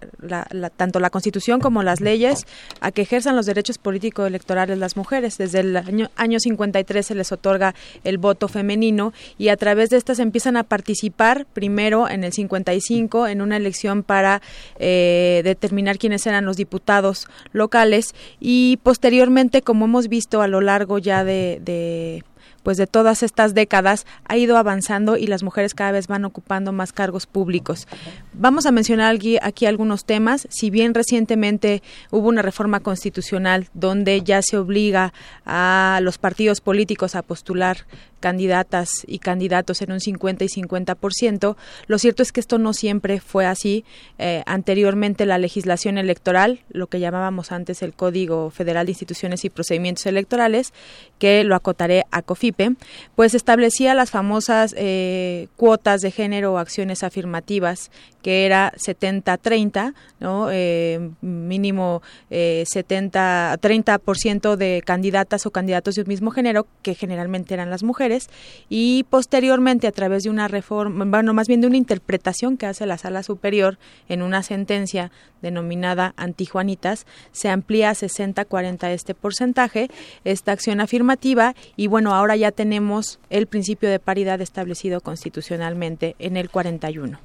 tanto 0.78 1.00
la 1.00 1.10
Constitución 1.10 1.60
como 1.60 1.82
las 1.82 2.00
leyes 2.00 2.46
a 2.82 2.92
que 2.92 3.02
ejerzan 3.02 3.36
los 3.36 3.48
derechos 3.48 3.80
políticos 3.80 4.28
electorales 4.28 4.78
las 4.78 4.96
mujeres. 4.96 5.40
Desde 5.40 5.62
el 5.62 5.76
año, 5.76 6.10
año 6.16 6.40
53 6.40 7.06
se 7.06 7.16
les 7.16 7.32
otorga 7.32 7.74
el 8.04 8.20
voto 8.20 8.48
femenino 8.48 9.12
y 9.40 9.50
a 9.50 9.58
través 9.58 9.90
de 9.90 9.98
estas 9.98 10.20
empiezan 10.20 10.56
a 10.56 10.64
participar 10.64 11.48
primero 11.52 12.08
en 12.08 12.24
el 12.24 12.34
55 12.34 13.28
en 13.28 13.42
una 13.42 13.58
elección 13.58 14.04
para 14.04 14.42
determinar 14.78 15.98
quiénes 15.98 16.28
eran 16.28 16.46
los 16.46 16.58
diputados 16.58 17.28
locales 17.54 18.14
y 18.40 18.78
posteriormente, 18.84 19.64
como 19.64 19.86
hemos 19.86 20.08
visto 20.08 20.42
a 20.42 20.48
lo 20.48 20.62
largo 20.62 21.00
ya 21.00 21.24
de 21.24 22.24
pues 22.64 22.78
de 22.78 22.88
todas 22.88 23.24
estas 23.24 23.54
décadas 23.54 24.06
ha 24.26 24.38
ido 24.38 24.58
avanzando 24.58 25.18
y 25.18 25.28
las 25.28 25.44
mujeres 25.44 25.74
cada 25.74 25.92
vez 25.92 26.08
van 26.08 26.26
ocupando 26.26 26.72
más 26.72 26.94
cargos 26.94 27.26
públicos. 27.26 27.88
Vamos 28.34 28.66
a 28.66 28.72
mencionar 28.72 29.16
aquí, 29.16 29.38
aquí 29.42 29.66
algunos 29.66 30.06
temas. 30.06 30.48
Si 30.52 30.70
bien 30.70 30.94
recientemente 30.94 31.82
hubo 32.12 32.28
una 32.28 32.42
reforma 32.42 32.80
constitucional 32.80 33.68
donde 33.74 34.22
ya 34.22 34.42
se 34.42 34.58
obliga 34.58 35.14
a 35.46 36.00
los 36.02 36.18
partidos 36.18 36.62
políticos 36.62 37.16
a 37.16 37.22
postular 37.22 37.86
candidatas 38.20 38.90
y 39.06 39.20
candidatos 39.20 39.82
en 39.82 39.92
un 39.92 40.00
50 40.00 40.44
y 40.44 40.48
50%. 40.48 41.56
Lo 41.88 41.98
cierto 41.98 42.24
es 42.24 42.32
que 42.32 42.40
esto 42.40 42.58
no 42.58 42.74
siempre 42.74 43.20
fue 43.20 43.46
así. 43.46 43.86
Eh, 44.18 44.44
anteriormente 44.46 45.26
la 45.26 45.38
legislación 45.38 45.98
electoral, 45.98 46.62
lo 46.70 46.88
que 46.88 47.00
llamábamos 47.00 47.52
antes 47.52 47.82
el 47.84 47.94
Código 47.94 48.50
Federal 48.50 48.86
de 48.86 48.92
Instituciones 48.92 49.46
y 49.46 49.50
Procedimientos 49.50 50.06
Electorales, 50.06 50.74
que 51.20 51.44
lo 51.44 51.56
acotaré 51.56 52.06
a 52.12 52.22
COFIPE, 52.22 52.76
pues 53.16 53.34
establecía 53.34 53.94
las 53.94 54.12
famosas 54.12 54.74
eh, 54.78 55.48
cuotas 55.56 56.02
de 56.02 56.12
género 56.12 56.54
o 56.54 56.58
acciones 56.58 57.04
afirmativas, 57.04 57.92
que 58.28 58.46
era 58.46 58.74
70-30, 58.74 59.94
¿no? 60.20 60.50
Eh, 60.52 61.12
mínimo 61.22 62.02
70, 62.30 63.58
30% 63.62 64.58
de 64.58 64.84
candidatas 64.86 65.46
o 65.46 65.52
candidatos 65.52 65.96
de 65.96 66.02
un 66.02 66.10
mismo 66.10 66.32
género, 66.32 66.68
que 66.82 66.94
generalmente 66.94 67.54
eran 67.54 67.70
las 67.70 67.84
mujeres 67.84 68.30
y 68.68 69.06
posteriormente 69.10 69.88
a 69.88 69.94
través 69.94 70.24
de 70.24 70.30
una 70.30 70.50
reforma, 70.50 71.06
bueno, 71.06 71.34
más 71.34 71.48
bien 71.48 71.62
de 71.62 71.68
una 71.68 71.78
interpretación 71.78 72.58
que 72.58 72.66
hace 72.66 72.86
la 72.86 72.98
Sala 72.98 73.24
Superior 73.24 73.78
en 74.10 74.22
una 74.22 74.44
sentencia 74.44 75.10
denominada 75.42 76.14
antijuanitas, 76.18 77.06
se 77.32 77.48
amplía 77.48 77.92
a 77.92 77.94
60-40 77.94 78.90
este 78.90 79.16
porcentaje, 79.16 79.88
esta 80.26 80.52
acción 80.52 80.82
afirmativa 80.82 81.56
y 81.78 81.88
bueno, 81.88 82.14
ahora 82.14 82.36
ya 82.36 82.52
tenemos 82.52 83.22
el 83.30 83.48
principio 83.48 83.90
de 83.90 84.00
paridad 84.00 84.42
establecido 84.42 85.00
constitucionalmente 85.00 86.18
en 86.20 86.36
el 86.36 86.50
41. 86.50 87.20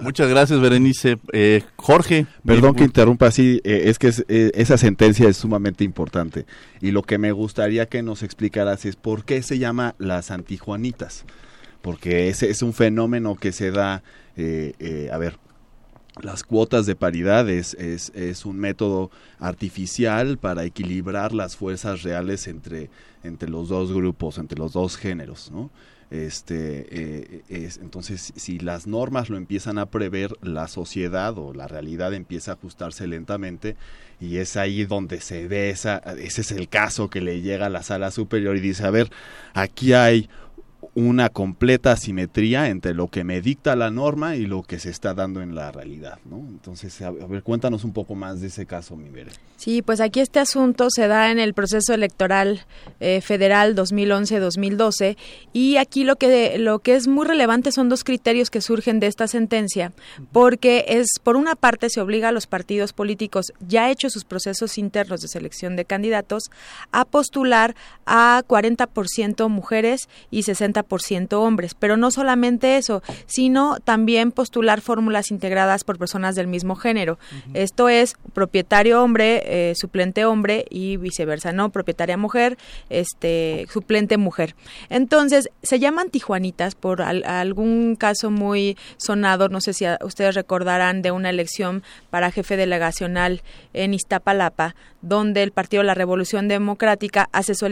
Muchas 0.00 0.28
gracias, 0.28 0.60
Berenice. 0.60 1.18
Eh, 1.32 1.62
Jorge. 1.76 2.26
Perdón 2.44 2.74
que 2.74 2.84
interrumpa 2.84 3.26
así, 3.26 3.60
eh, 3.62 3.82
es 3.86 3.98
que 3.98 4.12
eh, 4.28 4.50
esa 4.54 4.78
sentencia 4.78 5.28
es 5.28 5.36
sumamente 5.36 5.84
importante. 5.84 6.46
Y 6.80 6.92
lo 6.92 7.02
que 7.02 7.18
me 7.18 7.32
gustaría 7.32 7.86
que 7.86 8.02
nos 8.02 8.22
explicaras 8.22 8.84
es 8.84 8.96
por 8.96 9.24
qué 9.24 9.42
se 9.42 9.58
llama 9.58 9.94
las 9.98 10.30
antijuanitas. 10.30 11.24
Porque 11.82 12.28
ese 12.28 12.48
es 12.48 12.62
un 12.62 12.72
fenómeno 12.72 13.36
que 13.36 13.52
se 13.52 13.70
da, 13.70 14.02
a 14.36 15.18
ver, 15.18 15.36
las 16.22 16.44
cuotas 16.44 16.86
de 16.86 16.94
paridad 16.94 17.48
es, 17.50 17.74
es, 17.74 18.12
es, 18.14 18.46
un 18.46 18.58
método 18.58 19.10
artificial 19.40 20.38
para 20.38 20.64
equilibrar 20.64 21.32
las 21.32 21.56
fuerzas 21.56 22.02
reales 22.02 22.46
entre, 22.46 22.88
entre 23.24 23.48
los 23.48 23.68
dos 23.68 23.92
grupos, 23.92 24.38
entre 24.38 24.58
los 24.58 24.74
dos 24.74 24.96
géneros, 24.96 25.50
¿no? 25.50 25.70
Este, 26.12 26.84
eh, 26.90 27.42
es, 27.48 27.78
entonces, 27.78 28.34
si 28.36 28.58
las 28.58 28.86
normas 28.86 29.30
lo 29.30 29.38
empiezan 29.38 29.78
a 29.78 29.86
prever, 29.86 30.36
la 30.42 30.68
sociedad 30.68 31.38
o 31.38 31.54
la 31.54 31.68
realidad 31.68 32.12
empieza 32.12 32.50
a 32.50 32.54
ajustarse 32.56 33.06
lentamente 33.06 33.76
y 34.20 34.36
es 34.36 34.58
ahí 34.58 34.84
donde 34.84 35.22
se 35.22 35.48
ve 35.48 35.70
esa, 35.70 35.96
ese 36.18 36.42
es 36.42 36.52
el 36.52 36.68
caso 36.68 37.08
que 37.08 37.22
le 37.22 37.40
llega 37.40 37.64
a 37.64 37.70
la 37.70 37.82
sala 37.82 38.10
superior 38.10 38.58
y 38.58 38.60
dice, 38.60 38.84
a 38.84 38.90
ver, 38.90 39.10
aquí 39.54 39.94
hay 39.94 40.28
una 40.94 41.28
completa 41.30 41.92
asimetría 41.92 42.68
entre 42.68 42.92
lo 42.92 43.08
que 43.08 43.24
me 43.24 43.40
dicta 43.40 43.76
la 43.76 43.90
norma 43.90 44.36
y 44.36 44.46
lo 44.46 44.62
que 44.62 44.78
se 44.78 44.90
está 44.90 45.14
dando 45.14 45.40
en 45.40 45.54
la 45.54 45.70
realidad, 45.70 46.18
¿no? 46.24 46.38
Entonces, 46.38 47.00
a, 47.02 47.10
ver, 47.10 47.42
cuéntanos 47.42 47.84
un 47.84 47.92
poco 47.92 48.14
más 48.14 48.40
de 48.40 48.48
ese 48.48 48.66
caso, 48.66 48.96
mi 48.96 49.12
Sí, 49.56 49.82
pues 49.82 50.00
aquí 50.00 50.20
este 50.20 50.40
asunto 50.40 50.88
se 50.90 51.06
da 51.06 51.30
en 51.30 51.38
el 51.38 51.54
proceso 51.54 51.94
electoral 51.94 52.64
eh, 52.98 53.20
federal 53.20 53.76
2011-2012 53.76 55.16
y 55.52 55.76
aquí 55.76 56.02
lo 56.02 56.16
que 56.16 56.58
lo 56.58 56.80
que 56.80 56.96
es 56.96 57.06
muy 57.06 57.26
relevante 57.26 57.70
son 57.70 57.88
dos 57.88 58.02
criterios 58.02 58.50
que 58.50 58.60
surgen 58.60 58.98
de 58.98 59.06
esta 59.06 59.28
sentencia, 59.28 59.92
porque 60.32 60.84
es 60.88 61.06
por 61.22 61.36
una 61.36 61.54
parte 61.54 61.90
se 61.90 62.00
obliga 62.00 62.28
a 62.28 62.32
los 62.32 62.46
partidos 62.46 62.92
políticos 62.92 63.52
ya 63.60 63.90
hechos 63.90 64.12
sus 64.14 64.24
procesos 64.24 64.78
internos 64.78 65.20
de 65.20 65.28
selección 65.28 65.76
de 65.76 65.84
candidatos 65.84 66.44
a 66.90 67.04
postular 67.04 67.76
a 68.06 68.42
40% 68.48 69.48
mujeres 69.48 70.08
y 70.30 70.42
60 70.42 70.71
ciento 71.02 71.42
hombres, 71.42 71.74
pero 71.74 71.96
no 71.96 72.10
solamente 72.10 72.76
eso, 72.76 73.02
sino 73.26 73.78
también 73.80 74.32
postular 74.32 74.80
fórmulas 74.80 75.30
integradas 75.30 75.84
por 75.84 75.98
personas 75.98 76.34
del 76.34 76.46
mismo 76.46 76.76
género. 76.76 77.18
Esto 77.54 77.88
es 77.88 78.14
propietario 78.32 79.02
hombre, 79.02 79.42
eh, 79.44 79.74
suplente 79.74 80.24
hombre 80.24 80.64
y 80.70 80.96
viceversa, 80.96 81.52
¿no? 81.52 81.70
Propietaria 81.70 82.16
mujer, 82.16 82.58
este 82.90 83.66
suplente 83.72 84.16
mujer. 84.16 84.54
Entonces, 84.90 85.48
se 85.62 85.78
llaman 85.78 86.10
tijuanitas 86.10 86.74
por 86.74 87.02
algún 87.02 87.96
caso 87.96 88.30
muy 88.30 88.76
sonado, 88.96 89.48
no 89.48 89.60
sé 89.60 89.72
si 89.72 89.86
ustedes 90.04 90.34
recordarán 90.34 91.02
de 91.02 91.10
una 91.10 91.30
elección 91.30 91.82
para 92.10 92.30
jefe 92.30 92.56
delegacional 92.56 93.42
en 93.72 93.94
Iztapalapa, 93.94 94.74
donde 95.00 95.42
el 95.42 95.52
Partido 95.52 95.82
de 95.82 95.88
la 95.88 95.94
Revolución 95.94 96.48
Democrática 96.48 97.28
hace 97.32 97.54
su, 97.54 97.66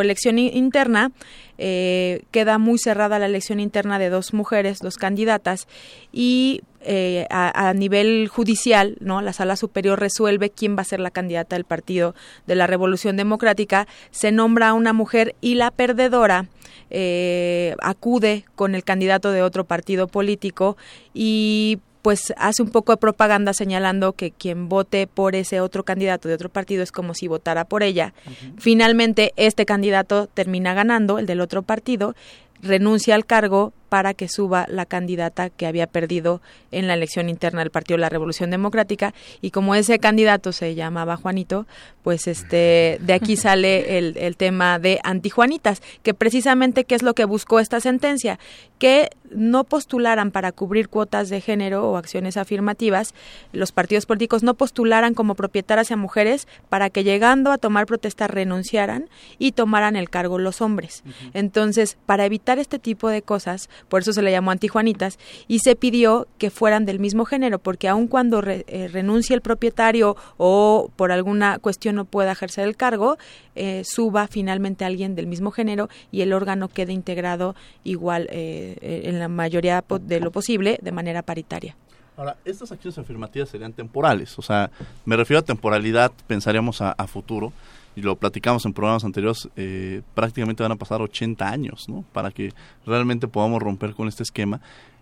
elección 0.00 0.38
interna, 0.38 1.12
eh, 1.58 2.22
queda 2.30 2.58
muy 2.58 2.78
cerrada 2.78 3.18
la 3.18 3.26
elección 3.26 3.60
interna 3.60 3.98
de 3.98 4.10
dos 4.10 4.32
mujeres, 4.32 4.78
dos 4.80 4.96
candidatas, 4.96 5.68
y 6.12 6.62
eh, 6.82 7.26
a, 7.30 7.72
nivel 7.74 8.28
judicial, 8.28 8.96
¿no? 9.00 9.20
La 9.22 9.32
sala 9.32 9.56
superior 9.56 10.00
resuelve 10.00 10.50
quién 10.50 10.76
va 10.76 10.82
a 10.82 10.84
ser 10.84 10.98
la 10.98 11.10
candidata 11.10 11.54
del 11.54 11.64
Partido 11.64 12.14
de 12.46 12.56
la 12.56 12.66
Revolución 12.66 13.16
Democrática, 13.16 13.86
se 14.10 14.32
nombra 14.32 14.70
a 14.70 14.74
una 14.74 14.92
mujer 14.92 15.36
y 15.40 15.54
la 15.54 15.70
perdedora 15.70 16.46
eh, 16.90 17.76
acude 17.80 18.44
con 18.56 18.74
el 18.74 18.84
candidato 18.84 19.30
de 19.30 19.42
otro 19.42 19.64
partido 19.64 20.08
político 20.08 20.76
y 21.14 21.78
pues 22.02 22.34
hace 22.36 22.62
un 22.62 22.70
poco 22.70 22.92
de 22.92 22.98
propaganda 22.98 23.54
señalando 23.54 24.12
que 24.12 24.32
quien 24.32 24.68
vote 24.68 25.06
por 25.06 25.36
ese 25.36 25.60
otro 25.60 25.84
candidato 25.84 26.28
de 26.28 26.34
otro 26.34 26.48
partido 26.48 26.82
es 26.82 26.92
como 26.92 27.14
si 27.14 27.28
votara 27.28 27.64
por 27.64 27.82
ella. 27.82 28.12
Finalmente, 28.58 29.32
este 29.36 29.64
candidato 29.64 30.26
termina 30.26 30.74
ganando, 30.74 31.18
el 31.18 31.26
del 31.26 31.40
otro 31.40 31.62
partido, 31.62 32.14
renuncia 32.60 33.14
al 33.14 33.24
cargo 33.24 33.72
para 33.92 34.14
que 34.14 34.26
suba 34.26 34.64
la 34.70 34.86
candidata 34.86 35.50
que 35.50 35.66
había 35.66 35.86
perdido 35.86 36.40
en 36.70 36.88
la 36.88 36.94
elección 36.94 37.28
interna 37.28 37.60
del 37.60 37.70
Partido 37.70 37.98
de 37.98 38.00
la 38.00 38.08
Revolución 38.08 38.50
Democrática. 38.50 39.12
Y 39.42 39.50
como 39.50 39.74
ese 39.74 39.98
candidato 39.98 40.52
se 40.52 40.74
llamaba 40.74 41.18
Juanito, 41.18 41.66
pues 42.02 42.26
este 42.26 42.96
de 43.02 43.12
aquí 43.12 43.36
sale 43.36 43.98
el, 43.98 44.16
el 44.16 44.38
tema 44.38 44.78
de 44.78 44.98
antijuanitas, 45.04 45.82
que 46.02 46.14
precisamente 46.14 46.84
qué 46.84 46.94
es 46.94 47.02
lo 47.02 47.12
que 47.12 47.26
buscó 47.26 47.60
esta 47.60 47.80
sentencia, 47.80 48.38
que 48.78 49.10
no 49.30 49.64
postularan 49.64 50.30
para 50.30 50.52
cubrir 50.52 50.88
cuotas 50.88 51.28
de 51.28 51.40
género 51.40 51.90
o 51.90 51.96
acciones 51.96 52.36
afirmativas, 52.36 53.14
los 53.52 53.72
partidos 53.72 54.06
políticos 54.06 54.42
no 54.42 54.54
postularan 54.54 55.14
como 55.14 55.34
propietarias 55.34 55.90
a 55.90 55.96
mujeres 55.96 56.48
para 56.68 56.90
que 56.90 57.04
llegando 57.04 57.50
a 57.50 57.58
tomar 57.58 57.86
protesta 57.86 58.26
renunciaran 58.26 59.08
y 59.38 59.52
tomaran 59.52 59.96
el 59.96 60.10
cargo 60.10 60.38
los 60.38 60.60
hombres. 60.60 61.02
Entonces, 61.34 61.96
para 62.06 62.26
evitar 62.26 62.58
este 62.58 62.78
tipo 62.78 63.08
de 63.08 63.22
cosas, 63.22 63.68
por 63.88 64.02
eso 64.02 64.12
se 64.12 64.22
le 64.22 64.30
llamó 64.30 64.50
antijuanitas, 64.50 65.18
y 65.48 65.60
se 65.60 65.76
pidió 65.76 66.26
que 66.38 66.50
fueran 66.50 66.84
del 66.84 66.98
mismo 66.98 67.24
género, 67.24 67.58
porque 67.58 67.88
aun 67.88 68.08
cuando 68.08 68.42
eh, 68.44 68.88
renuncie 68.92 69.34
el 69.34 69.40
propietario 69.40 70.16
o 70.36 70.90
por 70.96 71.12
alguna 71.12 71.58
cuestión 71.58 71.96
no 71.96 72.04
pueda 72.04 72.32
ejercer 72.32 72.66
el 72.66 72.76
cargo, 72.76 73.18
eh, 73.54 73.82
suba 73.84 74.28
finalmente 74.28 74.84
alguien 74.84 75.14
del 75.14 75.26
mismo 75.26 75.50
género 75.50 75.88
y 76.10 76.22
el 76.22 76.32
órgano 76.32 76.68
quede 76.68 76.92
integrado 76.92 77.54
igual 77.84 78.28
eh, 78.30 79.02
en 79.04 79.18
la 79.18 79.28
mayoría 79.28 79.84
de 80.00 80.20
lo 80.20 80.30
posible 80.30 80.78
de 80.82 80.92
manera 80.92 81.22
paritaria. 81.22 81.76
Ahora, 82.16 82.36
estas 82.44 82.70
acciones 82.70 82.98
afirmativas 82.98 83.48
serían 83.48 83.72
temporales, 83.72 84.38
o 84.38 84.42
sea, 84.42 84.70
me 85.06 85.16
refiero 85.16 85.40
a 85.40 85.42
temporalidad, 85.42 86.12
pensaríamos 86.26 86.82
a, 86.82 86.94
futuro, 87.06 87.52
y 87.94 88.02
lo 88.02 88.16
platicamos 88.16 88.64
en 88.64 88.72
programas 88.72 89.04
anteriores, 89.04 89.48
eh, 89.56 90.02
prácticamente 90.14 90.62
van 90.62 90.72
a 90.72 90.76
pasar 90.76 91.02
80 91.02 91.48
años, 91.48 91.88
¿no? 91.88 92.04
Para 92.12 92.30
que 92.30 92.52
realmente 92.86 93.28
podamos 93.28 93.62
romper 93.62 93.94
con 93.94 94.08
este 94.08 94.22
esquema. 94.22 94.60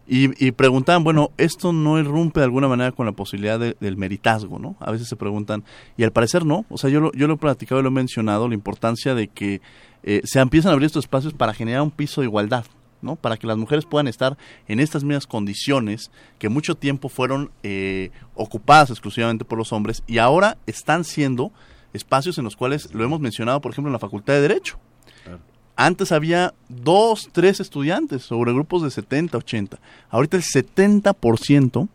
Y, 0.08 0.44
y 0.44 0.50
preguntaban, 0.50 1.04
bueno, 1.04 1.30
esto 1.36 1.72
no 1.72 1.98
irrumpe 1.98 2.40
de 2.40 2.44
alguna 2.44 2.66
manera 2.66 2.90
con 2.90 3.06
la 3.06 3.12
posibilidad 3.12 3.60
del 3.60 3.96
meritazgo, 3.96 4.58
¿no? 4.58 4.74
A 4.80 4.90
veces 4.90 5.06
se 5.06 5.14
preguntan, 5.14 5.62
y 5.96 6.02
al 6.02 6.10
parecer 6.10 6.44
no, 6.44 6.64
o 6.68 6.78
sea, 6.78 6.90
yo 6.90 7.00
lo, 7.00 7.12
yo 7.12 7.28
lo 7.28 7.34
he 7.34 7.36
platicado 7.36 7.80
y 7.80 7.84
lo 7.84 7.90
he 7.90 7.92
mencionado, 7.92 8.48
la 8.48 8.54
importancia 8.54 9.14
de 9.14 9.28
que 9.28 9.60
eh, 10.02 10.20
se 10.24 10.40
empiezan 10.40 10.70
a 10.70 10.72
abrir 10.72 10.86
estos 10.86 11.04
espacios 11.04 11.32
para 11.32 11.54
generar 11.54 11.82
un 11.82 11.92
piso 11.92 12.22
de 12.22 12.26
igualdad, 12.26 12.64
¿no? 13.02 13.16
Para 13.16 13.36
que 13.36 13.46
las 13.46 13.56
mujeres 13.56 13.84
puedan 13.84 14.08
estar 14.08 14.36
en 14.66 14.80
estas 14.80 15.04
mismas 15.04 15.26
condiciones 15.26 16.10
que 16.38 16.48
mucho 16.48 16.74
tiempo 16.74 17.08
fueron 17.08 17.50
eh, 17.62 18.10
ocupadas 18.34 18.90
exclusivamente 18.90 19.44
por 19.44 19.58
los 19.58 19.72
hombres 19.72 20.02
y 20.06 20.18
ahora 20.18 20.58
están 20.66 21.04
siendo 21.04 21.52
espacios 21.92 22.38
en 22.38 22.44
los 22.44 22.56
cuales 22.56 22.92
lo 22.94 23.04
hemos 23.04 23.20
mencionado, 23.20 23.60
por 23.60 23.72
ejemplo, 23.72 23.88
en 23.88 23.94
la 23.94 23.98
Facultad 23.98 24.34
de 24.34 24.42
Derecho. 24.42 24.78
Antes 25.76 26.12
había 26.12 26.52
dos, 26.68 27.30
tres 27.32 27.58
estudiantes 27.58 28.22
sobre 28.22 28.52
grupos 28.52 28.82
de 28.82 28.90
70, 28.90 29.38
80. 29.38 29.80
Ahorita 30.10 30.36
el 30.36 30.42
70% 30.42 31.88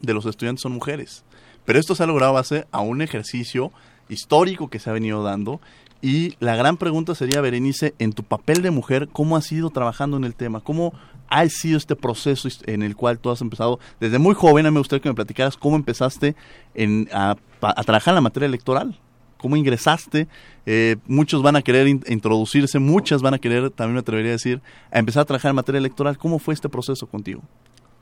de 0.00 0.14
los 0.14 0.24
estudiantes 0.24 0.62
son 0.62 0.72
mujeres. 0.72 1.22
Pero 1.64 1.78
esto 1.78 1.94
se 1.94 2.02
ha 2.02 2.06
logrado 2.06 2.32
base 2.32 2.66
a 2.70 2.80
un 2.80 3.02
ejercicio 3.02 3.72
histórico 4.08 4.68
que 4.68 4.78
se 4.78 4.90
ha 4.90 4.92
venido 4.92 5.22
dando 5.22 5.60
y 6.04 6.36
la 6.38 6.54
gran 6.54 6.76
pregunta 6.76 7.14
sería, 7.14 7.40
Berenice, 7.40 7.94
en 7.98 8.12
tu 8.12 8.24
papel 8.24 8.60
de 8.60 8.70
mujer, 8.70 9.08
¿cómo 9.10 9.38
has 9.38 9.50
ido 9.50 9.70
trabajando 9.70 10.18
en 10.18 10.24
el 10.24 10.34
tema? 10.34 10.60
¿Cómo 10.60 10.92
ha 11.30 11.48
sido 11.48 11.78
este 11.78 11.96
proceso 11.96 12.46
en 12.66 12.82
el 12.82 12.94
cual 12.94 13.18
tú 13.18 13.30
has 13.30 13.40
empezado 13.40 13.80
desde 14.00 14.18
muy 14.18 14.34
joven? 14.34 14.66
A 14.66 14.70
mí 14.70 14.74
me 14.74 14.80
gustaría 14.80 15.02
que 15.02 15.08
me 15.08 15.14
platicaras 15.14 15.56
cómo 15.56 15.76
empezaste 15.76 16.36
en, 16.74 17.08
a, 17.10 17.36
trabajar 17.86 18.12
en 18.12 18.16
la 18.16 18.20
materia 18.20 18.46
electoral. 18.46 19.00
cómo 19.38 19.56
ingresaste. 19.56 20.28
Eh, 20.66 20.96
muchos 21.06 21.40
van 21.40 21.56
a 21.56 21.62
querer 21.62 21.88
introducirse, 21.88 22.78
muchas 22.78 23.22
van 23.22 23.32
a 23.32 23.38
querer, 23.38 23.70
también 23.70 23.94
me 23.94 24.00
atrevería 24.00 24.32
a 24.32 24.32
decir, 24.32 24.60
a 24.90 24.98
empezar 24.98 25.22
a 25.22 25.24
trabajar 25.24 25.48
en 25.48 25.56
materia 25.56 25.78
electoral. 25.78 26.18
¿Cómo 26.18 26.38
fue 26.38 26.52
este 26.52 26.68
proceso 26.68 27.06
contigo? 27.06 27.40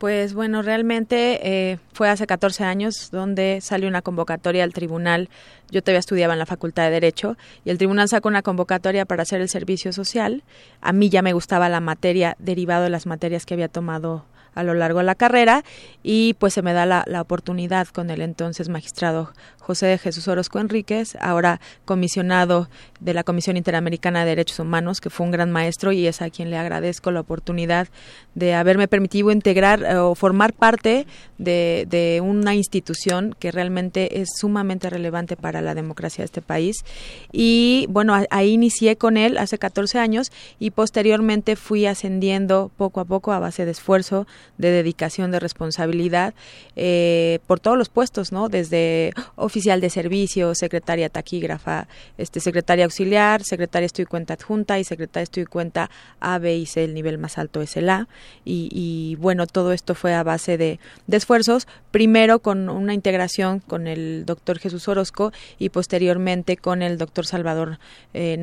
Pues 0.02 0.34
bueno, 0.34 0.62
realmente 0.62 1.38
eh, 1.70 1.78
fue 1.92 2.08
hace 2.08 2.26
14 2.26 2.64
años 2.64 3.10
donde 3.12 3.60
salió 3.60 3.86
una 3.86 4.02
convocatoria 4.02 4.64
al 4.64 4.72
tribunal. 4.72 5.28
Yo 5.70 5.80
todavía 5.80 6.00
estudiaba 6.00 6.32
en 6.32 6.40
la 6.40 6.46
Facultad 6.46 6.82
de 6.86 6.90
Derecho 6.90 7.36
y 7.64 7.70
el 7.70 7.78
tribunal 7.78 8.08
sacó 8.08 8.26
una 8.26 8.42
convocatoria 8.42 9.04
para 9.04 9.22
hacer 9.22 9.40
el 9.40 9.48
servicio 9.48 9.92
social. 9.92 10.42
A 10.80 10.92
mí 10.92 11.08
ya 11.08 11.22
me 11.22 11.32
gustaba 11.34 11.68
la 11.68 11.78
materia 11.78 12.34
derivado 12.40 12.82
de 12.82 12.90
las 12.90 13.06
materias 13.06 13.46
que 13.46 13.54
había 13.54 13.68
tomado 13.68 14.24
a 14.54 14.62
lo 14.62 14.74
largo 14.74 14.98
de 14.98 15.04
la 15.04 15.14
carrera 15.14 15.64
y 16.02 16.34
pues 16.34 16.54
se 16.54 16.62
me 16.62 16.72
da 16.72 16.86
la, 16.86 17.20
oportunidad 17.20 17.88
con 17.88 18.10
el 18.10 18.20
entonces 18.20 18.68
magistrado 18.68 19.32
José 19.58 19.86
de 19.86 19.98
Jesús 19.98 20.26
Orozco 20.26 20.58
Enríquez, 20.58 21.16
ahora 21.20 21.60
comisionado 21.84 22.68
de 22.98 23.14
la 23.14 23.22
Comisión 23.22 23.56
Interamericana 23.56 24.20
de 24.20 24.30
Derechos 24.30 24.58
Humanos, 24.58 25.00
que 25.00 25.08
fue 25.08 25.24
un 25.24 25.30
gran 25.30 25.52
maestro 25.52 25.92
y 25.92 26.06
es 26.08 26.20
a 26.20 26.30
quien 26.30 26.50
le 26.50 26.56
agradezco 26.56 27.12
la 27.12 27.20
oportunidad 27.20 27.88
de 28.34 28.54
haberme 28.54 28.88
permitido 28.88 29.30
integrar 29.30 29.84
eh, 29.84 29.96
o 29.96 30.16
formar 30.16 30.52
parte 30.52 31.06
de, 31.38 31.86
de, 31.88 32.20
una 32.20 32.54
institución 32.54 33.36
que 33.38 33.52
realmente 33.52 34.20
es 34.20 34.30
sumamente 34.36 34.90
relevante 34.90 35.36
para 35.36 35.60
la 35.60 35.74
democracia 35.74 36.22
de 36.22 36.26
este 36.26 36.42
país. 36.42 36.84
Y 37.30 37.86
bueno, 37.88 38.14
ahí 38.30 38.50
inicié 38.50 38.96
con 38.96 39.16
él 39.16 39.38
hace 39.38 39.58
14 39.58 39.98
años 39.98 40.32
y 40.58 40.70
posteriormente 40.70 41.56
fui 41.56 41.86
ascendiendo 41.86 42.70
poco 42.76 43.00
a 43.00 43.04
poco 43.04 43.32
a 43.32 43.38
base 43.38 43.64
de 43.64 43.70
esfuerzo, 43.70 44.26
de 44.58 44.70
dedicación, 44.70 45.30
de 45.30 45.40
responsabilidad 45.40 46.34
eh, 46.76 47.38
por 47.46 47.60
todos 47.60 47.78
los 47.78 47.88
puestos, 47.88 48.32
¿no? 48.32 48.48
Desde 48.48 49.12
oficial 49.36 49.80
de 49.80 49.90
servicio, 49.90 50.54
secretaria 50.54 51.08
taquígrafa, 51.08 51.88
este, 52.18 52.40
secretaria 52.40 52.84
auxiliar, 52.84 53.42
secretaria 53.44 53.86
estoy 53.86 54.04
cuenta 54.04 54.34
adjunta 54.34 54.78
y 54.78 54.84
secretaria 54.84 55.24
estoy 55.24 55.44
cuenta 55.44 55.90
A, 56.20 56.38
B 56.38 56.56
y 56.56 56.66
C, 56.66 56.84
el 56.84 56.94
nivel 56.94 57.18
más 57.18 57.38
alto 57.38 57.62
es 57.62 57.76
el 57.76 57.88
A. 57.88 58.08
Y, 58.44 59.16
bueno, 59.20 59.46
todo 59.46 59.72
esto 59.72 59.94
fue 59.94 60.14
a 60.14 60.22
base 60.22 60.56
de, 60.56 60.78
esfuerzos, 61.10 61.68
primero 61.90 62.40
con 62.40 62.68
una 62.68 62.94
integración 62.94 63.60
con 63.60 63.86
el 63.86 64.24
doctor 64.26 64.58
Jesús 64.58 64.88
Orozco 64.88 65.32
y 65.58 65.68
posteriormente 65.68 66.56
con 66.56 66.82
el 66.82 66.98
doctor 66.98 67.26
Salvador 67.26 67.78
eh, 68.14 68.38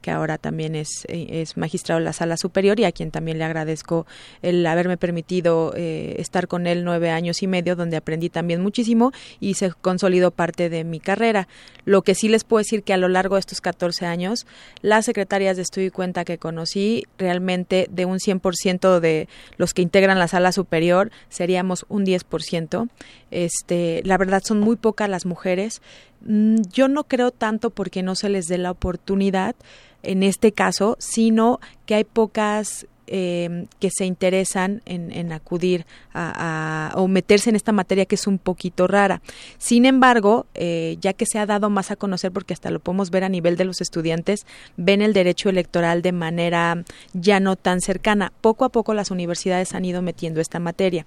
que 0.00 0.10
ahora 0.10 0.38
también 0.38 0.74
es, 0.74 1.06
es 1.08 1.56
magistrado 1.56 1.98
de 2.00 2.04
la 2.04 2.12
sala 2.12 2.36
superior 2.36 2.80
y 2.80 2.84
a 2.84 2.92
quien 2.92 3.10
también 3.10 3.38
le 3.38 3.44
agradezco 3.44 4.06
el 4.42 4.66
haberme 4.66 4.96
permitido 4.96 5.35
eh, 5.42 6.16
estar 6.18 6.48
con 6.48 6.66
él 6.66 6.84
nueve 6.84 7.10
años 7.10 7.42
y 7.42 7.46
medio, 7.46 7.76
donde 7.76 7.96
aprendí 7.96 8.28
también 8.28 8.62
muchísimo 8.62 9.12
y 9.40 9.54
se 9.54 9.70
consolidó 9.72 10.30
parte 10.30 10.68
de 10.68 10.84
mi 10.84 11.00
carrera. 11.00 11.48
Lo 11.84 12.02
que 12.02 12.14
sí 12.14 12.28
les 12.28 12.44
puedo 12.44 12.58
decir 12.58 12.82
que 12.82 12.92
a 12.92 12.96
lo 12.96 13.08
largo 13.08 13.36
de 13.36 13.40
estos 13.40 13.60
14 13.60 14.06
años, 14.06 14.46
las 14.82 15.04
secretarias 15.04 15.56
de 15.56 15.62
estudio 15.62 15.88
y 15.88 15.90
cuenta 15.90 16.24
que 16.24 16.38
conocí, 16.38 17.04
realmente 17.18 17.88
de 17.90 18.04
un 18.04 18.18
100% 18.18 19.00
de 19.00 19.28
los 19.56 19.74
que 19.74 19.82
integran 19.82 20.18
la 20.18 20.28
sala 20.28 20.52
superior, 20.52 21.10
seríamos 21.28 21.86
un 21.88 22.04
10%. 22.04 22.88
Este, 23.30 24.02
la 24.04 24.18
verdad 24.18 24.42
son 24.44 24.60
muy 24.60 24.76
pocas 24.76 25.08
las 25.08 25.26
mujeres. 25.26 25.82
Mm, 26.22 26.56
yo 26.72 26.88
no 26.88 27.04
creo 27.04 27.30
tanto 27.30 27.70
porque 27.70 28.02
no 28.02 28.14
se 28.14 28.28
les 28.28 28.46
dé 28.46 28.58
la 28.58 28.70
oportunidad 28.70 29.54
en 30.02 30.22
este 30.22 30.52
caso, 30.52 30.96
sino 30.98 31.60
que 31.84 31.96
hay 31.96 32.04
pocas 32.04 32.86
eh, 33.06 33.66
que 33.78 33.90
se 33.90 34.04
interesan 34.04 34.82
en, 34.84 35.32
acudir 35.32 35.86
a, 36.14 36.92
o 36.96 37.08
meterse 37.08 37.50
en 37.50 37.56
esta 37.56 37.72
materia 37.72 38.06
que 38.06 38.14
es 38.14 38.26
un 38.26 38.38
poquito 38.38 38.86
rara. 38.86 39.20
Sin 39.58 39.86
embargo, 39.86 40.46
eh, 40.54 40.96
ya 41.00 41.12
que 41.12 41.26
se 41.26 41.38
ha 41.38 41.46
dado 41.46 41.70
más 41.70 41.90
a 41.90 41.96
conocer, 41.96 42.32
porque 42.32 42.54
hasta 42.54 42.70
lo 42.70 42.80
podemos 42.80 43.10
ver 43.10 43.24
a 43.24 43.28
nivel 43.28 43.56
de 43.56 43.64
los 43.64 43.80
estudiantes, 43.80 44.46
ven 44.76 45.02
el 45.02 45.12
derecho 45.12 45.48
electoral 45.48 46.02
de 46.02 46.12
manera 46.12 46.84
ya 47.12 47.40
no 47.40 47.56
tan 47.56 47.80
cercana. 47.80 48.32
Poco 48.40 48.64
a 48.64 48.70
poco 48.70 48.94
las 48.94 49.10
universidades 49.10 49.74
han 49.74 49.84
ido 49.84 50.02
metiendo 50.02 50.40
esta 50.40 50.58
materia. 50.58 51.06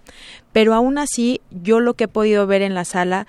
Pero 0.54 0.74
aún 0.74 0.98
así, 0.98 1.42
yo 1.52 1.80
lo 1.80 1.94
que 1.94 2.06
he 2.06 2.08
podido 2.08 2.48
ver 2.48 2.62
en 2.62 2.74
la 2.74 2.86
sala, 2.86 3.28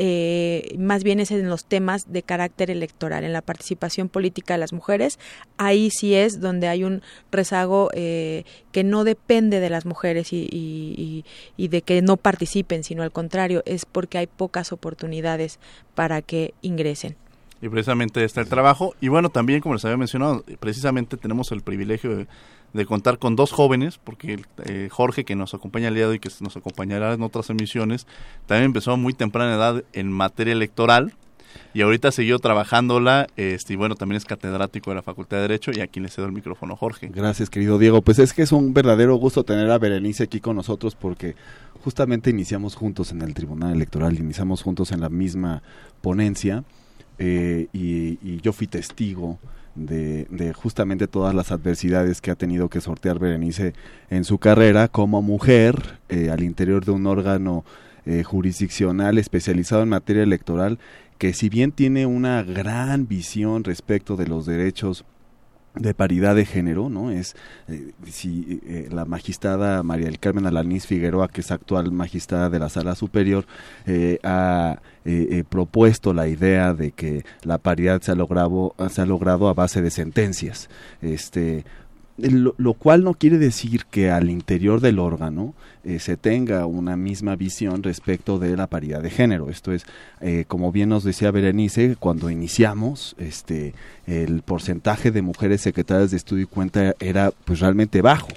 eh, 0.00 0.76
más 0.78 1.02
bien 1.02 1.18
es 1.18 1.32
en 1.32 1.48
los 1.48 1.64
temas 1.64 2.12
de 2.12 2.22
carácter 2.22 2.70
electoral, 2.70 3.24
en 3.24 3.32
la 3.32 3.42
participación 3.42 4.08
política 4.08 4.54
de 4.54 4.58
las 4.58 4.72
mujeres. 4.72 5.18
Ahí 5.56 5.90
sí 5.90 6.14
es 6.14 6.40
donde 6.40 6.68
hay 6.68 6.84
un 6.84 7.02
rezago 7.32 7.90
eh, 7.92 8.44
que 8.70 8.84
no 8.84 9.02
depende 9.02 9.58
de 9.58 9.70
las 9.70 9.86
mujeres 9.86 10.32
y, 10.32 10.48
y, 10.52 11.24
y, 11.56 11.68
de 11.68 11.82
que 11.82 12.00
no 12.00 12.16
participen, 12.16 12.84
sino 12.84 13.02
al 13.02 13.10
contrario, 13.10 13.64
es 13.66 13.86
porque 13.86 14.18
hay 14.18 14.28
pocas 14.28 14.72
oportunidades 14.72 15.58
para 15.96 16.22
que 16.22 16.54
ingresen. 16.62 17.16
Y 17.60 17.68
precisamente 17.68 18.24
está 18.24 18.40
el 18.40 18.48
trabajo. 18.48 18.94
Y 19.00 19.08
bueno, 19.08 19.30
también, 19.30 19.60
como 19.60 19.74
les 19.74 19.84
había 19.84 19.96
mencionado, 19.96 20.44
precisamente 20.60 21.16
tenemos 21.16 21.50
el 21.52 21.62
privilegio 21.62 22.26
de 22.72 22.86
contar 22.86 23.18
con 23.18 23.34
dos 23.34 23.52
jóvenes, 23.52 23.98
porque 23.98 24.40
eh, 24.64 24.88
Jorge, 24.90 25.24
que 25.24 25.34
nos 25.34 25.54
acompaña 25.54 25.88
el 25.88 25.94
día 25.94 26.04
de 26.04 26.10
hoy, 26.10 26.16
y 26.16 26.20
que 26.20 26.30
nos 26.40 26.56
acompañará 26.56 27.14
en 27.14 27.22
otras 27.22 27.50
emisiones, 27.50 28.06
también 28.46 28.66
empezó 28.66 28.92
a 28.92 28.96
muy 28.96 29.14
temprana 29.14 29.54
edad 29.54 29.84
en 29.92 30.12
materia 30.12 30.52
electoral 30.52 31.14
y 31.74 31.82
ahorita 31.82 32.12
siguió 32.12 32.38
trabajándola, 32.38 33.26
este, 33.36 33.74
y 33.74 33.76
bueno, 33.76 33.94
también 33.94 34.16
es 34.16 34.24
catedrático 34.24 34.90
de 34.90 34.96
la 34.96 35.02
Facultad 35.02 35.38
de 35.38 35.42
Derecho 35.42 35.70
y 35.74 35.80
aquí 35.80 36.00
le 36.00 36.08
cedo 36.08 36.26
el 36.26 36.32
micrófono 36.32 36.76
Jorge. 36.76 37.08
Gracias, 37.12 37.50
querido 37.50 37.78
Diego. 37.78 38.02
Pues 38.02 38.18
es 38.18 38.32
que 38.32 38.42
es 38.42 38.52
un 38.52 38.74
verdadero 38.74 39.16
gusto 39.16 39.44
tener 39.44 39.70
a 39.70 39.78
Berenice 39.78 40.24
aquí 40.24 40.40
con 40.40 40.56
nosotros 40.56 40.94
porque 40.94 41.36
justamente 41.84 42.30
iniciamos 42.30 42.74
juntos 42.74 43.12
en 43.12 43.22
el 43.22 43.34
Tribunal 43.34 43.74
Electoral, 43.74 44.18
iniciamos 44.18 44.62
juntos 44.62 44.92
en 44.92 45.00
la 45.00 45.08
misma 45.08 45.62
ponencia 46.00 46.64
eh, 47.18 47.66
y, 47.72 48.40
yo 48.40 48.52
fui 48.52 48.66
testigo 48.66 49.38
de, 49.74 50.52
justamente 50.54 51.06
todas 51.06 51.34
las 51.34 51.50
adversidades 51.50 52.20
que 52.20 52.30
ha 52.30 52.36
tenido 52.36 52.68
que 52.68 52.80
sortear 52.80 53.18
Berenice 53.18 53.74
en 54.10 54.24
su 54.24 54.38
carrera 54.38 54.88
como 54.88 55.22
mujer 55.22 55.98
eh, 56.08 56.30
al 56.30 56.42
interior 56.42 56.84
de 56.84 56.92
un 56.92 57.06
órgano 57.06 57.64
eh, 58.06 58.22
jurisdiccional 58.22 59.18
especializado 59.18 59.82
en 59.82 59.88
materia 59.88 60.22
electoral 60.22 60.78
que 61.18 61.32
si 61.34 61.48
bien 61.48 61.72
tiene 61.72 62.06
una 62.06 62.42
gran 62.42 63.08
visión 63.08 63.64
respecto 63.64 64.16
de 64.16 64.28
los 64.28 64.46
derechos 64.46 65.04
de 65.78 65.94
paridad 65.94 66.34
de 66.34 66.44
género, 66.44 66.88
¿no? 66.88 67.10
Es 67.10 67.36
eh, 67.68 67.92
si 68.06 68.60
eh, 68.66 68.88
la 68.90 69.04
magistrada 69.04 69.82
María 69.82 70.06
del 70.06 70.18
Carmen 70.18 70.46
Alanís 70.46 70.86
Figueroa, 70.86 71.28
que 71.28 71.40
es 71.40 71.50
actual 71.50 71.92
magistrada 71.92 72.50
de 72.50 72.58
la 72.58 72.68
Sala 72.68 72.94
Superior, 72.94 73.46
eh, 73.86 74.18
ha 74.22 74.80
propuesto 75.48 76.12
la 76.12 76.28
idea 76.28 76.74
de 76.74 76.90
que 76.90 77.24
la 77.42 77.56
paridad 77.56 78.02
se 78.02 78.12
ha 78.12 78.14
logrado 78.14 78.74
se 78.90 79.00
ha 79.00 79.06
logrado 79.06 79.48
a 79.48 79.54
base 79.54 79.80
de 79.80 79.90
sentencias, 79.90 80.68
este 81.00 81.64
lo, 82.18 82.74
cual 82.74 83.04
no 83.04 83.14
quiere 83.14 83.38
decir 83.38 83.84
que 83.90 84.10
al 84.10 84.28
interior 84.28 84.80
del 84.80 84.98
órgano 84.98 85.54
eh, 85.84 86.00
se 86.00 86.16
tenga 86.16 86.66
una 86.66 86.96
misma 86.96 87.36
visión 87.36 87.82
respecto 87.82 88.38
de 88.38 88.56
la 88.56 88.66
paridad 88.66 89.02
de 89.02 89.10
género. 89.10 89.50
Esto 89.50 89.72
es, 89.72 89.86
eh, 90.20 90.44
como 90.48 90.72
bien 90.72 90.88
nos 90.88 91.04
decía 91.04 91.30
Berenice, 91.30 91.96
cuando 91.98 92.28
iniciamos, 92.28 93.14
este, 93.18 93.72
el 94.06 94.42
porcentaje 94.42 95.12
de 95.12 95.22
mujeres 95.22 95.60
secretarias 95.60 96.10
de 96.10 96.16
estudio 96.16 96.42
y 96.44 96.46
cuenta 96.46 96.94
era 96.98 97.30
pues 97.44 97.60
realmente 97.60 98.02
bajo. 98.02 98.28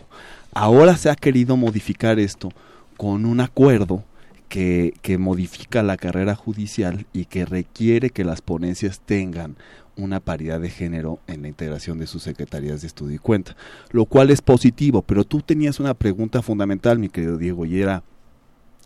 Ahora 0.54 0.96
se 0.98 1.10
ha 1.10 1.16
querido 1.16 1.58
modificar 1.58 2.20
esto 2.20 2.52
con 2.98 3.26
un 3.26 3.40
acuerdo 3.40 4.04
que, 4.48 4.94
que, 5.02 5.18
modifica 5.18 5.82
la 5.82 5.96
carrera 5.96 6.36
judicial 6.36 7.06
y 7.14 7.26
que 7.26 7.46
requiere 7.46 8.10
que 8.10 8.26
las 8.26 8.42
ponencias 8.42 9.00
tengan 9.00 9.56
una 9.98 10.20
paridad 10.20 10.60
de 10.60 10.70
género 10.70 11.20
en 11.28 11.42
la 11.42 11.48
integración 11.48 12.00
de 12.00 12.08
sus 12.08 12.24
secretarías 12.24 12.82
de 12.82 12.88
estudio 12.88 13.16
y 13.16 13.20
cuenta, 13.20 13.56
lo 13.92 14.06
cual 14.06 14.30
es 14.30 14.42
positivo, 14.42 15.02
pero 15.02 15.24
tú 15.24 15.42
tenías 15.42 15.80
una 15.80 15.94
pregunta 15.94 16.42
fundamental, 16.42 17.00
mi 17.00 17.10
querido 17.10 17.38
Diego, 17.38 17.66
y 17.66 17.82
era, 17.82 18.04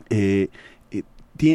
eh, 0.09 0.49
eh, 0.91 1.03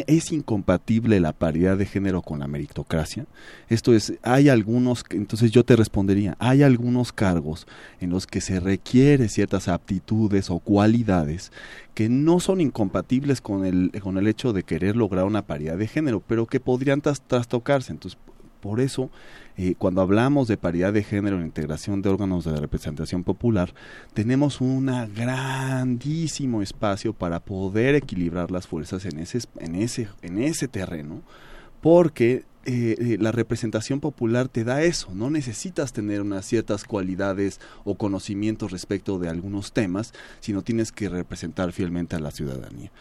¿es 0.07 0.31
incompatible 0.31 1.19
la 1.19 1.33
paridad 1.33 1.77
de 1.77 1.85
género 1.85 2.21
con 2.21 2.39
la 2.39 2.47
meritocracia? 2.47 3.25
Esto 3.67 3.93
es, 3.93 4.13
hay 4.23 4.49
algunos, 4.49 5.03
entonces 5.09 5.51
yo 5.51 5.63
te 5.63 5.75
respondería, 5.75 6.37
hay 6.39 6.63
algunos 6.63 7.11
cargos 7.11 7.67
en 7.99 8.09
los 8.09 8.27
que 8.27 8.41
se 8.41 8.59
requiere 8.59 9.27
ciertas 9.27 9.67
aptitudes 9.67 10.49
o 10.49 10.59
cualidades 10.59 11.51
que 11.93 12.09
no 12.09 12.39
son 12.39 12.61
incompatibles 12.61 13.41
con 13.41 13.65
el, 13.65 13.91
con 14.01 14.17
el 14.17 14.27
hecho 14.27 14.53
de 14.53 14.63
querer 14.63 14.95
lograr 14.95 15.25
una 15.25 15.45
paridad 15.45 15.77
de 15.77 15.87
género, 15.87 16.21
pero 16.25 16.45
que 16.45 16.59
podrían 16.61 17.01
trastocarse. 17.01 17.91
Entonces, 17.91 18.17
por 18.61 18.79
eso, 18.79 19.09
eh, 19.57 19.75
cuando 19.77 20.01
hablamos 20.01 20.47
de 20.47 20.57
paridad 20.57 20.93
de 20.93 21.03
género 21.03 21.37
en 21.37 21.45
integración 21.45 22.01
de 22.01 22.09
órganos 22.09 22.45
de 22.45 22.55
representación 22.55 23.23
popular, 23.23 23.73
tenemos 24.13 24.61
un 24.61 24.85
grandísimo 25.13 26.61
espacio 26.61 27.13
para 27.13 27.39
poder 27.39 27.95
equilibrar 27.95 28.51
las 28.51 28.67
fuerzas 28.67 29.05
en 29.05 29.19
ese, 29.19 29.39
en 29.59 29.75
ese, 29.75 30.07
en 30.21 30.41
ese 30.41 30.67
terreno, 30.67 31.21
porque 31.81 32.45
eh, 32.63 32.95
eh, 32.99 33.17
la 33.19 33.31
representación 33.31 33.99
popular 33.99 34.47
te 34.47 34.63
da 34.63 34.83
eso, 34.83 35.09
no 35.15 35.31
necesitas 35.31 35.93
tener 35.93 36.21
unas 36.21 36.45
ciertas 36.45 36.83
cualidades 36.83 37.59
o 37.85 37.95
conocimientos 37.95 38.71
respecto 38.71 39.17
de 39.17 39.29
algunos 39.29 39.71
temas, 39.73 40.13
sino 40.41 40.61
tienes 40.61 40.91
que 40.91 41.09
representar 41.09 41.71
fielmente 41.71 42.15
a 42.15 42.19
la 42.19 42.29
ciudadanía. 42.29 42.91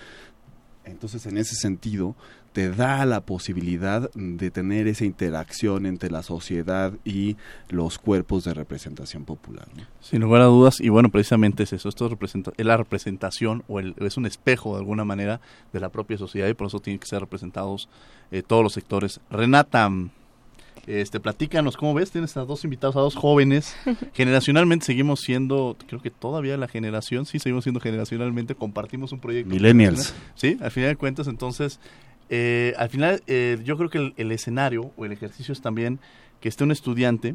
Entonces, 0.84 1.26
en 1.26 1.38
ese 1.38 1.54
sentido, 1.54 2.16
te 2.52 2.70
da 2.70 3.04
la 3.06 3.20
posibilidad 3.20 4.10
de 4.14 4.50
tener 4.50 4.88
esa 4.88 5.04
interacción 5.04 5.86
entre 5.86 6.10
la 6.10 6.22
sociedad 6.22 6.92
y 7.04 7.36
los 7.68 7.98
cuerpos 7.98 8.44
de 8.44 8.54
representación 8.54 9.24
popular. 9.24 9.68
Sin 10.00 10.22
lugar 10.22 10.42
a 10.42 10.46
dudas, 10.46 10.80
y 10.80 10.88
bueno, 10.88 11.10
precisamente 11.10 11.62
es 11.62 11.72
eso, 11.72 11.88
esto 11.88 12.08
representa, 12.08 12.52
es 12.56 12.66
la 12.66 12.76
representación 12.76 13.62
o 13.68 13.78
es 13.80 14.16
un 14.16 14.26
espejo 14.26 14.72
de 14.72 14.80
alguna 14.80 15.04
manera 15.04 15.40
de 15.72 15.80
la 15.80 15.90
propia 15.90 16.18
sociedad 16.18 16.48
y 16.48 16.54
por 16.54 16.66
eso 16.66 16.80
tienen 16.80 16.98
que 16.98 17.06
ser 17.06 17.20
representados 17.20 17.88
eh, 18.32 18.42
todos 18.42 18.62
los 18.62 18.72
sectores. 18.72 19.20
Renata, 19.30 19.90
este, 20.86 21.20
platícanos, 21.20 21.76
¿cómo 21.76 21.94
ves? 21.94 22.10
Tienes 22.10 22.36
a 22.36 22.44
dos 22.44 22.64
invitados, 22.64 22.96
a 22.96 23.00
dos 23.00 23.14
jóvenes. 23.14 23.76
Generacionalmente 24.14 24.86
seguimos 24.86 25.20
siendo, 25.20 25.76
creo 25.86 26.00
que 26.00 26.10
todavía 26.10 26.56
la 26.56 26.68
generación, 26.68 27.26
sí, 27.26 27.38
seguimos 27.38 27.64
siendo 27.64 27.80
generacionalmente, 27.80 28.54
compartimos 28.54 29.12
un 29.12 29.20
proyecto. 29.20 29.50
Millennials. 29.50 30.14
Sí, 30.34 30.58
al 30.60 30.70
final 30.70 30.90
de 30.90 30.96
cuentas, 30.96 31.26
entonces, 31.26 31.80
eh, 32.28 32.74
al 32.78 32.88
final 32.88 33.22
eh, 33.26 33.58
yo 33.64 33.76
creo 33.76 33.90
que 33.90 34.12
el, 34.16 34.32
escenario 34.32 34.92
o 34.96 35.04
el 35.04 35.12
ejercicio 35.12 35.52
es 35.52 35.60
también 35.60 35.98
que 36.40 36.48
esté 36.48 36.64
un 36.64 36.70
estudiante, 36.70 37.34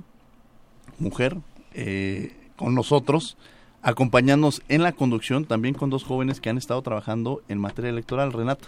mujer, 1.00 1.38
eh, 1.74 2.34
con 2.56 2.74
nosotros, 2.74 3.38
acompañándonos 3.82 4.64
en 4.68 4.82
la 4.82 4.94
conducción, 4.94 5.46
también 5.46 5.76
con 5.76 5.90
dos 5.90 6.04
jóvenes 6.04 6.42
que 6.42 6.50
han 6.50 6.58
estado 6.58 6.82
trabajando 6.82 7.44
en 7.50 7.60
materia 7.60 7.90
electoral. 7.90 8.34
Renata. 8.34 8.68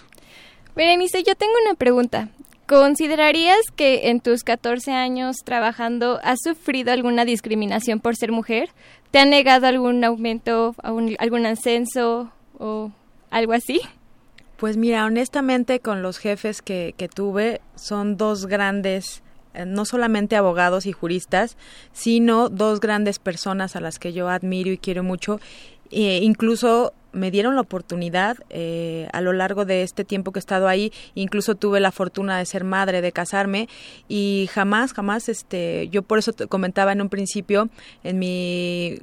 Berenice, 0.76 1.24
yo 1.24 1.34
tengo 1.36 1.54
una 1.66 1.74
pregunta. 1.74 2.30
¿Considerarías 2.68 3.60
que 3.78 4.10
en 4.10 4.20
tus 4.20 4.44
14 4.44 4.92
años 4.92 5.38
trabajando 5.46 6.20
has 6.22 6.40
sufrido 6.44 6.92
alguna 6.92 7.24
discriminación 7.24 8.02
por 8.02 8.18
ser 8.18 8.34
mujer? 8.34 8.72
¿Te 9.10 9.20
han 9.20 9.30
negado 9.30 9.68
algún 9.68 10.04
aumento, 10.04 10.76
algún 10.84 11.46
ascenso 11.46 12.30
o 12.60 12.92
algo 13.30 13.54
así? 13.54 13.80
Pues 14.58 14.76
mira, 14.76 15.06
honestamente 15.06 15.80
con 15.80 16.02
los 16.02 16.18
jefes 16.18 16.62
que, 16.62 16.94
que 16.98 17.08
tuve 17.08 17.62
son 17.76 18.18
dos 18.18 18.48
grandes 18.48 19.24
eh, 19.54 19.66
no 19.66 19.86
solamente 19.86 20.36
abogados 20.36 20.86
y 20.88 20.92
juristas, 20.92 21.56
sino 21.94 22.50
dos 22.50 22.82
grandes 22.82 23.18
personas 23.18 23.78
a 23.78 23.80
las 23.80 23.98
que 23.98 24.12
yo 24.12 24.28
admiro 24.28 24.72
y 24.72 24.78
quiero 24.78 25.04
mucho. 25.04 25.40
E 25.90 26.20
incluso 26.22 26.94
me 27.18 27.32
dieron 27.32 27.56
la 27.56 27.62
oportunidad 27.62 28.38
eh, 28.50 29.08
a 29.12 29.22
lo 29.22 29.34
largo 29.34 29.66
de 29.66 29.84
este 29.84 30.06
tiempo 30.06 30.32
que 30.32 30.40
he 30.40 30.42
estado 30.42 30.68
ahí, 30.68 30.92
incluso 31.16 31.56
tuve 31.56 31.80
la 31.80 31.92
fortuna 31.92 32.38
de 32.38 32.46
ser 32.46 32.64
madre, 32.64 33.02
de 33.02 33.12
casarme 33.12 33.68
y 34.08 34.50
jamás, 34.52 34.94
jamás, 34.94 35.30
este, 35.30 35.90
yo 35.90 36.04
por 36.04 36.20
eso 36.20 36.34
te 36.34 36.48
comentaba 36.48 36.92
en 36.92 37.02
un 37.02 37.10
principio, 37.10 37.70
en 38.04 38.20
mi, 38.20 39.00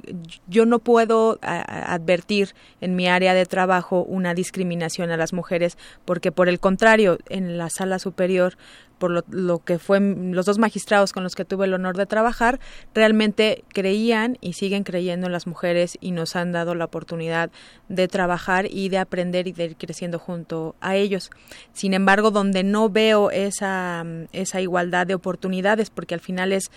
yo 0.47 0.65
no 0.65 0.79
puedo 0.79 1.39
advertir 1.41 2.55
en 2.81 2.95
mi 2.95 3.07
área 3.07 3.33
de 3.33 3.45
trabajo 3.45 4.03
una 4.03 4.33
discriminación 4.33 5.11
a 5.11 5.17
las 5.17 5.33
mujeres, 5.33 5.77
porque 6.05 6.31
por 6.31 6.49
el 6.49 6.59
contrario, 6.59 7.19
en 7.29 7.57
la 7.57 7.69
sala 7.69 7.99
superior 7.99 8.57
por 8.97 9.11
lo, 9.11 9.23
lo, 9.29 9.59
que 9.59 9.79
fue 9.79 9.99
los 9.99 10.45
dos 10.45 10.57
magistrados 10.57 11.13
con 11.13 11.23
los 11.23 11.35
que 11.35 11.45
tuve 11.45 11.65
el 11.65 11.73
honor 11.73 11.97
de 11.97 12.05
trabajar, 12.05 12.59
realmente 12.93 13.63
creían 13.69 14.37
y 14.41 14.53
siguen 14.53 14.83
creyendo 14.83 15.27
en 15.27 15.33
las 15.33 15.47
mujeres 15.47 15.97
y 16.01 16.11
nos 16.11 16.35
han 16.35 16.51
dado 16.51 16.75
la 16.75 16.85
oportunidad 16.85 17.51
de 17.89 18.07
trabajar 18.07 18.67
y 18.69 18.89
de 18.89 18.97
aprender 18.97 19.47
y 19.47 19.51
de 19.51 19.65
ir 19.65 19.75
creciendo 19.77 20.19
junto 20.19 20.75
a 20.81 20.95
ellos. 20.95 21.31
Sin 21.73 21.93
embargo, 21.93 22.31
donde 22.31 22.63
no 22.63 22.89
veo 22.89 23.31
esa, 23.31 24.05
esa 24.31 24.61
igualdad 24.61 25.07
de 25.07 25.15
oportunidades, 25.15 25.89
porque 25.89 26.13
al 26.13 26.21
final 26.21 26.51
es 26.51 26.71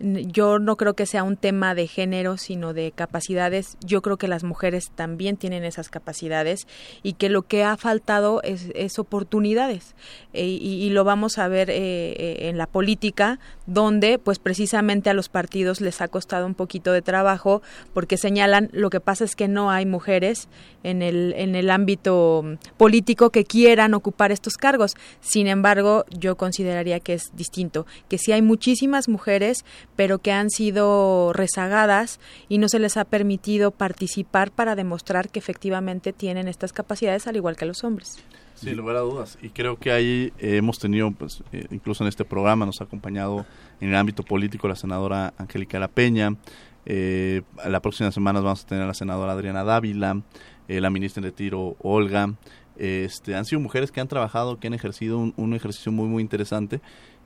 yo 0.00 0.58
no 0.58 0.76
creo 0.76 0.94
que 0.94 1.06
sea 1.06 1.22
un 1.22 1.36
tema 1.36 1.74
de 1.74 1.86
género, 1.86 2.36
sino 2.36 2.72
de 2.72 2.92
capacidades. 2.92 3.76
Yo 3.84 4.02
creo 4.02 4.16
que 4.16 4.28
las 4.28 4.44
mujeres 4.44 4.90
también 4.94 5.36
tienen 5.36 5.64
esas 5.64 5.88
capacidades 5.88 6.66
y 7.02 7.14
que 7.14 7.28
lo 7.28 7.42
que 7.42 7.64
ha 7.64 7.76
faltado 7.76 8.40
es, 8.42 8.98
oportunidades. 8.98 9.94
E, 10.32 10.44
y, 10.46 10.90
lo 10.90 11.04
vamos 11.04 11.38
a 11.38 11.48
ver 11.48 11.70
eh, 11.70 11.76
eh, 11.76 12.48
en 12.48 12.58
la 12.58 12.66
política, 12.66 13.38
donde 13.66 14.18
pues 14.18 14.38
precisamente 14.38 15.10
a 15.10 15.14
los 15.14 15.28
partidos 15.28 15.80
les 15.80 16.00
ha 16.00 16.08
costado 16.08 16.46
un 16.46 16.54
poquito 16.54 16.92
de 16.92 17.02
trabajo 17.02 17.62
porque 17.94 18.16
señalan 18.16 18.68
lo 18.72 18.90
que 18.90 19.00
pasa 19.00 19.24
es 19.24 19.36
que 19.36 19.48
no 19.48 19.70
hay 19.70 19.86
mujeres 19.86 20.48
en 20.82 21.02
el, 21.02 21.34
en 21.36 21.54
el 21.54 21.70
ámbito 21.70 22.44
político 22.76 23.30
que 23.30 23.44
quieran 23.44 23.94
ocupar 23.94 24.32
estos 24.32 24.54
cargos. 24.54 24.94
Sin 25.20 25.46
embargo, 25.46 26.04
yo 26.10 26.36
consideraría 26.36 27.00
que 27.00 27.14
es 27.14 27.30
distinto, 27.34 27.86
que 28.08 28.18
si 28.18 28.32
hay 28.32 28.42
muchísimas 28.42 29.08
mujeres, 29.08 29.64
pero 30.00 30.18
que 30.18 30.32
han 30.32 30.48
sido 30.48 31.34
rezagadas 31.34 32.20
y 32.48 32.56
no 32.56 32.70
se 32.70 32.78
les 32.78 32.96
ha 32.96 33.04
permitido 33.04 33.70
participar 33.70 34.50
para 34.50 34.74
demostrar 34.74 35.28
que 35.28 35.38
efectivamente 35.38 36.14
tienen 36.14 36.48
estas 36.48 36.72
capacidades 36.72 37.26
al 37.26 37.36
igual 37.36 37.54
que 37.54 37.66
los 37.66 37.84
hombres. 37.84 38.16
Sin 38.54 38.78
lugar 38.78 38.96
a 38.96 39.00
dudas. 39.00 39.36
Y 39.42 39.50
creo 39.50 39.78
que 39.78 39.92
ahí 39.92 40.32
eh, 40.38 40.56
hemos 40.56 40.78
tenido, 40.78 41.10
pues, 41.10 41.42
eh, 41.52 41.66
incluso 41.70 42.02
en 42.02 42.08
este 42.08 42.24
programa 42.24 42.64
nos 42.64 42.80
ha 42.80 42.84
acompañado 42.84 43.44
en 43.78 43.90
el 43.90 43.94
ámbito 43.94 44.22
político 44.22 44.68
la 44.68 44.74
senadora 44.74 45.34
Angélica 45.36 45.78
La 45.78 45.88
Peña. 45.88 46.34
Eh, 46.86 47.42
la 47.68 47.80
próxima 47.80 48.10
semana 48.10 48.40
vamos 48.40 48.64
a 48.64 48.68
tener 48.68 48.84
a 48.84 48.86
la 48.86 48.94
senadora 48.94 49.32
Adriana 49.32 49.64
Dávila, 49.64 50.22
la 50.66 50.88
ministra 50.88 51.22
de 51.22 51.30
Tiro 51.30 51.76
Olga. 51.80 52.36
Este, 52.78 53.34
han 53.34 53.44
sido 53.44 53.60
mujeres 53.60 53.92
que 53.92 54.00
han 54.00 54.08
trabajado, 54.08 54.58
que 54.58 54.68
han 54.68 54.72
ejercido 54.72 55.18
un 55.18 55.52
ejercicio 55.52 55.92
muy, 55.92 56.08
muy 56.08 56.22
interesante 56.22 56.80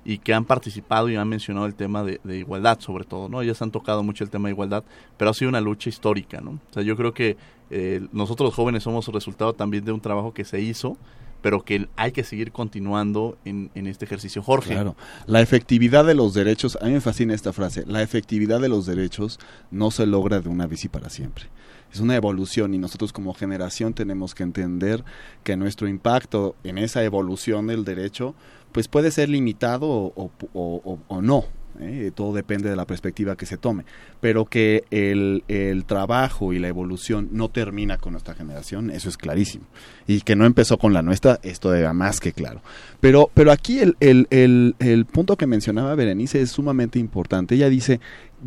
y 0.05 0.19
que 0.19 0.35
han 0.35 0.45
participado 0.45 1.09
y 1.09 1.17
han 1.17 1.29
mencionado 1.29 1.67
el 1.67 1.75
tema 1.75 2.05
de, 2.05 2.21
igualdad 2.37 2.81
sobre 2.81 3.05
todo, 3.05 3.29
¿no? 3.29 3.41
Ellas 3.41 3.61
han 3.63 3.71
tocado 3.71 4.03
mucho 4.03 4.25
el 4.25 4.31
tema 4.31 4.49
de 4.49 4.53
igualdad, 4.53 4.85
pero 5.17 5.31
ha 5.31 5.35
sido 5.35 5.49
una 5.49 5.61
lucha 5.61 5.89
histórica, 5.89 6.41
¿no? 6.41 6.53
O 6.53 6.73
sea, 6.73 6.83
yo 6.83 6.97
creo 6.97 7.15
que 7.15 7.37
eh, 7.71 8.07
nosotros 8.13 8.55
jóvenes 8.55 8.83
somos 8.83 9.09
resultado 9.09 9.55
también 9.55 9.85
de 9.85 9.93
un 9.93 10.01
trabajo 10.01 10.35
que 10.35 10.45
se 10.45 10.61
hizo, 10.61 10.97
pero 11.41 11.63
que 11.63 11.89
hay 11.97 12.13
que 12.13 12.25
seguir 12.25 12.53
continuando 12.53 13.37
en, 13.45 13.71
en, 13.75 13.87
este 13.87 14.05
ejercicio. 14.05 14.43
Jorge. 14.43 14.73
Claro, 14.73 14.97
la 15.27 15.41
efectividad 15.41 16.05
de 16.05 16.15
los 16.15 16.33
derechos, 16.33 16.79
a 16.81 16.87
mí 16.87 16.93
me 16.93 17.01
fascina 17.01 17.35
esta 17.35 17.53
frase, 17.53 17.85
la 17.87 18.03
efectividad 18.03 18.61
de 18.61 18.69
los 18.69 18.87
derechos 18.87 19.39
no 19.71 19.91
se 19.91 20.07
logra 20.07 20.41
de 20.41 20.49
una 20.49 20.69
y 20.71 20.89
para 20.89 21.11
siempre. 21.11 21.47
Es 21.95 22.01
una 22.01 22.17
evolución 22.17 22.75
y 22.75 22.79
nosotros 22.79 23.13
como 23.13 23.35
generación 23.35 23.95
tenemos 23.95 24.35
que 24.35 24.43
entender 24.43 25.05
que 25.45 25.57
nuestro 25.57 25.87
impacto 25.87 26.57
en 26.65 26.77
esa 26.77 27.05
evolución 27.05 27.69
del 27.69 27.85
derecho 27.85 28.35
pues 28.73 28.89
puede 28.89 29.13
ser 29.13 29.29
limitado 29.29 29.87
o, 29.87 31.21
no. 31.23 31.45
¿eh? 31.79 32.11
Todo 32.13 32.35
depende 32.35 32.69
de 32.69 32.75
la 32.75 32.85
perspectiva 32.85 33.37
que 33.37 33.47
se 33.47 33.59
tome. 33.59 33.85
Pero 34.21 34.45
que 34.45 34.83
el, 34.91 35.45
el, 35.47 35.85
trabajo 35.85 36.53
y 36.53 36.59
la 36.59 36.67
evolución 36.67 37.29
no 37.31 37.49
termina 37.49 37.97
con 37.97 38.15
nuestra 38.15 38.35
generación, 38.35 38.91
eso 38.91 39.09
es 39.09 39.17
clarísimo. 39.17 39.65
Y 40.09 40.23
que 40.23 40.35
no 40.35 40.47
empezó 40.47 40.79
con 40.79 40.93
la 40.93 41.03
nuestra, 41.03 41.39
esto 41.45 41.73
era 41.73 41.93
más 41.93 42.19
que 42.19 42.33
claro. 42.33 42.61
Pero, 42.99 43.31
pero 43.35 43.53
aquí 43.53 43.79
el, 43.79 43.97
el, 44.01 44.75
el 44.81 45.05
punto 45.05 45.37
que 45.37 45.47
mencionaba 45.47 45.95
Berenice 45.95 46.41
es 46.41 46.51
sumamente 46.51 46.99
importante. 46.99 47.55
Ella 47.55 47.69
dice, 47.69 48.01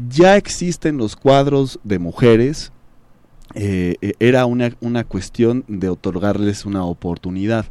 ya 0.10 0.36
existen 0.36 0.98
los 0.98 1.16
cuadros 1.16 1.80
de 1.86 2.00
mujeres 2.00 2.74
eh, 3.60 3.96
eh, 4.02 4.14
era 4.20 4.46
una, 4.46 4.72
una, 4.82 5.04
cuestión 5.04 5.64
de 5.68 5.90
otorgarles 5.90 6.64
una 6.64 6.86
oportunidad. 6.86 7.66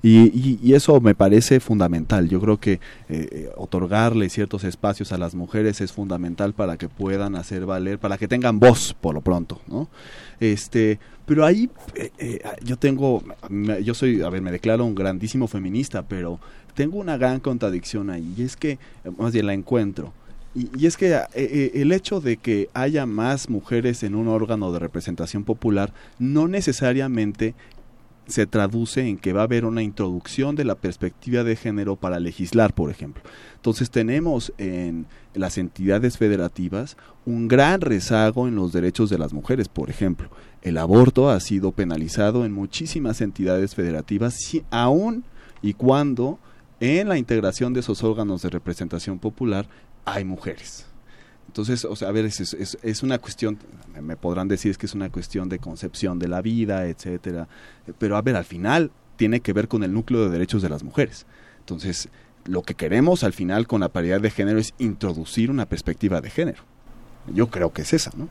Y, 0.00 0.58
y, 0.62 0.74
eso 0.74 1.00
me 1.00 1.16
parece 1.16 1.58
fundamental. 1.58 2.28
Yo 2.28 2.40
creo 2.40 2.60
que 2.60 2.78
eh, 3.08 3.50
otorgarle 3.56 4.28
ciertos 4.28 4.62
espacios 4.62 5.10
a 5.10 5.18
las 5.18 5.34
mujeres 5.34 5.80
es 5.80 5.90
fundamental 5.90 6.52
para 6.52 6.76
que 6.76 6.88
puedan 6.88 7.34
hacer 7.34 7.66
valer, 7.66 7.98
para 7.98 8.18
que 8.18 8.28
tengan 8.28 8.60
voz, 8.60 8.94
por 9.00 9.14
lo 9.14 9.20
pronto, 9.20 9.60
¿no? 9.66 9.88
Este, 10.38 11.00
pero 11.26 11.44
ahí 11.44 11.68
yo 12.64 12.76
tengo, 12.76 13.22
yo 13.82 13.94
soy, 13.94 14.22
a 14.22 14.28
ver, 14.28 14.42
me 14.42 14.52
declaro 14.52 14.84
un 14.84 14.94
grandísimo 14.94 15.48
feminista, 15.48 16.02
pero 16.02 16.38
tengo 16.74 16.98
una 16.98 17.16
gran 17.16 17.40
contradicción 17.40 18.10
ahí, 18.10 18.34
y 18.36 18.42
es 18.42 18.56
que, 18.56 18.78
más 19.18 19.32
bien 19.32 19.46
la 19.46 19.54
encuentro 19.54 20.12
y, 20.54 20.86
es 20.86 20.96
que 20.96 21.14
eh, 21.14 21.26
eh, 21.34 21.70
el 21.74 21.92
hecho 21.92 22.20
de 22.20 22.36
que 22.36 22.68
haya 22.74 23.06
más 23.06 23.48
mujeres 23.48 24.02
en 24.02 24.14
un 24.14 24.28
órgano 24.28 24.72
de 24.72 24.78
representación 24.78 25.44
popular 25.44 25.92
no 26.18 26.48
necesariamente 26.48 27.54
se 28.26 28.46
traduce 28.46 29.08
en 29.08 29.18
que 29.18 29.32
va 29.32 29.40
a 29.40 29.44
haber 29.44 29.64
una 29.64 29.82
introducción 29.82 30.54
de 30.54 30.64
la 30.64 30.76
perspectiva 30.76 31.42
de 31.42 31.56
género 31.56 31.96
para 31.96 32.20
legislar, 32.20 32.72
por 32.72 32.90
ejemplo. 32.90 33.22
Entonces 33.56 33.90
tenemos 33.90 34.52
en 34.58 35.06
las 35.34 35.58
entidades 35.58 36.18
federativas 36.18 36.96
un 37.26 37.48
gran 37.48 37.80
rezago 37.80 38.46
en 38.46 38.54
los 38.54 38.72
derechos 38.72 39.10
de 39.10 39.18
las 39.18 39.32
mujeres, 39.32 39.68
por 39.68 39.90
ejemplo. 39.90 40.30
El 40.62 40.78
aborto 40.78 41.30
ha 41.30 41.40
sido 41.40 41.72
penalizado 41.72 42.44
en 42.44 42.52
muchísimas 42.52 43.20
entidades 43.20 43.74
federativas, 43.74 44.36
aún 44.70 45.24
y 45.60 45.74
cuando 45.74 46.38
en 46.80 47.08
la 47.08 47.18
integración 47.18 47.72
de 47.72 47.80
esos 47.80 48.02
órganos 48.02 48.42
de 48.42 48.50
representación 48.50 49.18
popular 49.18 49.66
hay 50.04 50.24
mujeres. 50.24 50.86
Entonces, 51.46 51.84
o 51.84 51.94
sea, 51.96 52.08
a 52.08 52.12
ver, 52.12 52.24
es, 52.24 52.54
es, 52.82 53.02
una 53.02 53.18
cuestión, 53.18 53.58
me 54.00 54.16
podrán 54.16 54.48
decir 54.48 54.70
es 54.70 54.78
que 54.78 54.86
es 54.86 54.94
una 54.94 55.10
cuestión 55.10 55.48
de 55.50 55.58
concepción 55.58 56.18
de 56.18 56.28
la 56.28 56.40
vida, 56.40 56.86
etcétera, 56.86 57.46
pero 57.98 58.16
a 58.16 58.22
ver, 58.22 58.36
al 58.36 58.44
final 58.44 58.90
tiene 59.16 59.40
que 59.40 59.52
ver 59.52 59.68
con 59.68 59.82
el 59.84 59.92
núcleo 59.92 60.24
de 60.24 60.30
derechos 60.30 60.62
de 60.62 60.70
las 60.70 60.82
mujeres. 60.82 61.26
Entonces, 61.58 62.08
lo 62.46 62.62
que 62.62 62.74
queremos 62.74 63.22
al 63.22 63.34
final 63.34 63.66
con 63.66 63.80
la 63.80 63.90
paridad 63.90 64.20
de 64.20 64.30
género 64.30 64.58
es 64.58 64.72
introducir 64.78 65.50
una 65.50 65.66
perspectiva 65.66 66.20
de 66.20 66.30
género. 66.30 66.62
Yo 67.32 67.48
creo 67.48 67.72
que 67.72 67.82
es 67.82 67.92
esa, 67.92 68.10
¿no? 68.16 68.28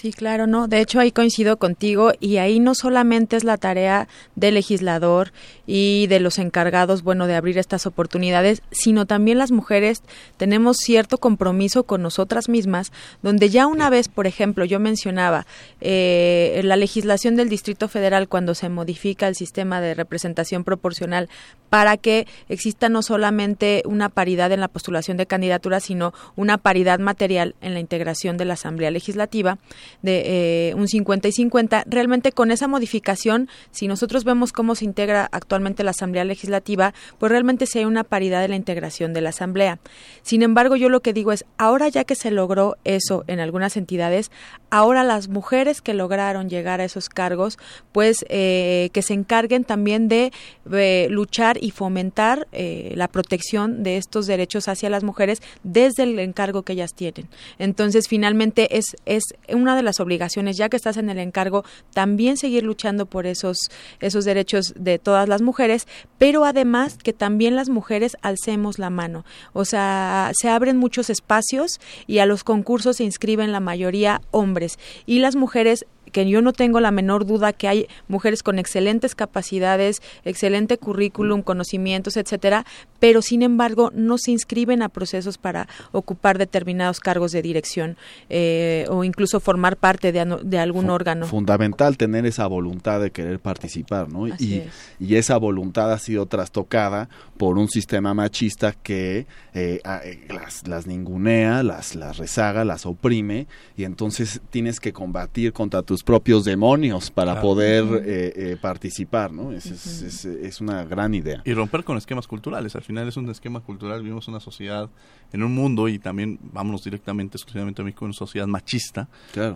Sí, 0.00 0.12
claro, 0.12 0.46
no. 0.46 0.68
De 0.68 0.80
hecho, 0.80 1.00
ahí 1.00 1.10
coincido 1.10 1.56
contigo 1.56 2.12
y 2.20 2.36
ahí 2.36 2.60
no 2.60 2.76
solamente 2.76 3.34
es 3.36 3.42
la 3.42 3.56
tarea 3.56 4.06
del 4.36 4.54
legislador 4.54 5.32
y 5.66 6.06
de 6.06 6.20
los 6.20 6.38
encargados, 6.38 7.02
bueno, 7.02 7.26
de 7.26 7.34
abrir 7.34 7.58
estas 7.58 7.84
oportunidades, 7.84 8.62
sino 8.70 9.06
también 9.06 9.38
las 9.38 9.50
mujeres 9.50 10.04
tenemos 10.36 10.76
cierto 10.76 11.18
compromiso 11.18 11.82
con 11.82 12.00
nosotras 12.00 12.48
mismas, 12.48 12.92
donde 13.24 13.50
ya 13.50 13.66
una 13.66 13.90
vez, 13.90 14.06
por 14.06 14.28
ejemplo, 14.28 14.64
yo 14.64 14.78
mencionaba 14.78 15.46
eh, 15.80 16.60
la 16.62 16.76
legislación 16.76 17.34
del 17.34 17.48
Distrito 17.48 17.88
Federal 17.88 18.28
cuando 18.28 18.54
se 18.54 18.68
modifica 18.68 19.26
el 19.26 19.34
sistema 19.34 19.80
de 19.80 19.94
representación 19.94 20.62
proporcional 20.62 21.28
para 21.70 21.96
que 21.96 22.28
exista 22.48 22.88
no 22.88 23.02
solamente 23.02 23.82
una 23.84 24.10
paridad 24.10 24.52
en 24.52 24.60
la 24.60 24.68
postulación 24.68 25.16
de 25.16 25.26
candidaturas, 25.26 25.82
sino 25.82 26.14
una 26.36 26.56
paridad 26.56 27.00
material 27.00 27.56
en 27.60 27.74
la 27.74 27.80
integración 27.80 28.36
de 28.36 28.44
la 28.44 28.54
Asamblea 28.54 28.92
Legislativa 28.92 29.58
de 30.02 30.70
eh, 30.70 30.74
un 30.74 30.88
50 30.88 31.28
y 31.28 31.32
50. 31.32 31.84
Realmente 31.86 32.32
con 32.32 32.50
esa 32.50 32.68
modificación, 32.68 33.48
si 33.70 33.88
nosotros 33.88 34.24
vemos 34.24 34.52
cómo 34.52 34.74
se 34.74 34.84
integra 34.84 35.28
actualmente 35.32 35.84
la 35.84 35.90
Asamblea 35.90 36.24
Legislativa, 36.24 36.94
pues 37.18 37.30
realmente 37.30 37.66
sí 37.66 37.80
hay 37.80 37.84
una 37.84 38.04
paridad 38.04 38.40
de 38.40 38.48
la 38.48 38.56
integración 38.56 39.12
de 39.12 39.20
la 39.20 39.30
Asamblea. 39.30 39.78
Sin 40.22 40.42
embargo, 40.42 40.76
yo 40.76 40.88
lo 40.88 41.00
que 41.00 41.12
digo 41.12 41.32
es, 41.32 41.44
ahora 41.56 41.88
ya 41.88 42.04
que 42.04 42.14
se 42.14 42.30
logró 42.30 42.76
eso 42.84 43.24
en 43.26 43.40
algunas 43.40 43.76
entidades, 43.76 44.30
ahora 44.70 45.04
las 45.04 45.28
mujeres 45.28 45.80
que 45.80 45.94
lograron 45.94 46.48
llegar 46.48 46.80
a 46.80 46.84
esos 46.84 47.08
cargos, 47.08 47.58
pues 47.92 48.24
eh, 48.28 48.90
que 48.92 49.02
se 49.02 49.14
encarguen 49.14 49.64
también 49.64 50.08
de 50.08 50.32
eh, 50.72 51.08
luchar 51.10 51.58
y 51.60 51.70
fomentar 51.70 52.46
la 52.52 53.08
protección 53.08 53.82
de 53.82 53.96
estos 53.96 54.26
derechos 54.26 54.68
hacia 54.68 54.90
las 54.90 55.04
mujeres 55.04 55.40
desde 55.62 56.02
el 56.02 56.18
encargo 56.18 56.62
que 56.62 56.72
ellas 56.72 56.94
tienen. 56.94 57.28
Entonces, 57.58 58.08
finalmente 58.08 58.76
es, 58.76 58.96
es 59.06 59.24
una 59.52 59.76
de 59.78 59.82
las 59.82 60.00
obligaciones, 60.00 60.56
ya 60.56 60.68
que 60.68 60.76
estás 60.76 60.98
en 60.98 61.08
el 61.08 61.18
encargo, 61.18 61.64
también 61.94 62.36
seguir 62.36 62.64
luchando 62.64 63.06
por 63.06 63.26
esos, 63.26 63.56
esos 64.00 64.24
derechos 64.24 64.74
de 64.76 64.98
todas 64.98 65.28
las 65.28 65.40
mujeres, 65.40 65.86
pero 66.18 66.44
además 66.44 66.98
que 66.98 67.12
también 67.12 67.56
las 67.56 67.70
mujeres 67.70 68.16
alcemos 68.20 68.78
la 68.78 68.90
mano. 68.90 69.24
O 69.52 69.64
sea, 69.64 70.32
se 70.38 70.48
abren 70.48 70.76
muchos 70.76 71.08
espacios 71.10 71.80
y 72.06 72.18
a 72.18 72.26
los 72.26 72.44
concursos 72.44 72.96
se 72.96 73.04
inscriben 73.04 73.52
la 73.52 73.60
mayoría 73.60 74.20
hombres 74.30 74.78
y 75.06 75.20
las 75.20 75.36
mujeres 75.36 75.86
que 76.10 76.28
yo 76.28 76.42
no 76.42 76.52
tengo 76.52 76.80
la 76.80 76.90
menor 76.90 77.26
duda 77.26 77.52
que 77.52 77.68
hay 77.68 77.88
mujeres 78.08 78.42
con 78.42 78.58
excelentes 78.58 79.14
capacidades, 79.14 80.02
excelente 80.24 80.78
currículum, 80.78 81.42
conocimientos, 81.42 82.16
etcétera, 82.16 82.64
pero 83.00 83.22
sin 83.22 83.42
embargo 83.42 83.90
no 83.94 84.18
se 84.18 84.30
inscriben 84.30 84.82
a 84.82 84.88
procesos 84.88 85.38
para 85.38 85.68
ocupar 85.92 86.38
determinados 86.38 87.00
cargos 87.00 87.32
de 87.32 87.42
dirección 87.42 87.96
eh, 88.28 88.86
o 88.88 89.04
incluso 89.04 89.40
formar 89.40 89.76
parte 89.76 90.12
de, 90.12 90.58
algún 90.58 90.90
órgano. 90.90 91.26
Fundamental 91.26 91.96
tener 91.96 92.26
esa 92.26 92.46
voluntad 92.46 93.00
de 93.00 93.10
querer 93.10 93.38
participar, 93.38 94.08
¿no? 94.08 94.26
Y, 94.26 94.64
y, 94.98 95.14
esa 95.18 95.36
voluntad 95.36 95.92
ha 95.92 95.98
sido 95.98 96.26
trastocada 96.26 97.08
por 97.36 97.58
un 97.58 97.68
sistema 97.68 98.14
machista 98.14 98.72
que 98.72 99.26
eh, 99.54 99.80
eh, 100.04 100.26
las, 100.28 100.66
las 100.68 100.86
ningunea, 100.86 101.62
las, 101.62 101.94
las 101.94 102.16
rezaga, 102.16 102.64
las 102.64 102.86
oprime 102.86 103.46
y 103.76 103.84
entonces 103.84 104.40
tienes 104.50 104.80
que 104.80 104.92
combatir 104.92 105.52
contra 105.52 105.82
tus 105.82 105.97
propios 106.02 106.44
demonios 106.44 107.10
para 107.10 107.40
poder 107.40 107.84
eh, 107.84 108.32
eh, 108.34 108.56
participar, 108.60 109.32
¿no? 109.32 109.52
Es, 109.52 109.66
es, 109.66 110.60
una 110.60 110.84
gran 110.84 111.14
idea. 111.14 111.42
Y 111.44 111.54
romper 111.54 111.84
con 111.84 111.96
esquemas 111.96 112.26
culturales. 112.26 112.74
Al 112.76 112.82
final 112.82 113.08
es 113.08 113.16
un 113.16 113.28
esquema 113.30 113.60
cultural. 113.60 114.02
Vivimos 114.02 114.28
una 114.28 114.40
sociedad, 114.40 114.90
en 115.32 115.42
un 115.42 115.54
mundo 115.54 115.88
y 115.88 115.98
también 115.98 116.38
vámonos 116.52 116.84
directamente, 116.84 117.36
exclusivamente 117.36 117.82
a 117.82 117.84
México, 117.84 118.04
una 118.04 118.14
sociedad 118.14 118.46
machista, 118.46 119.08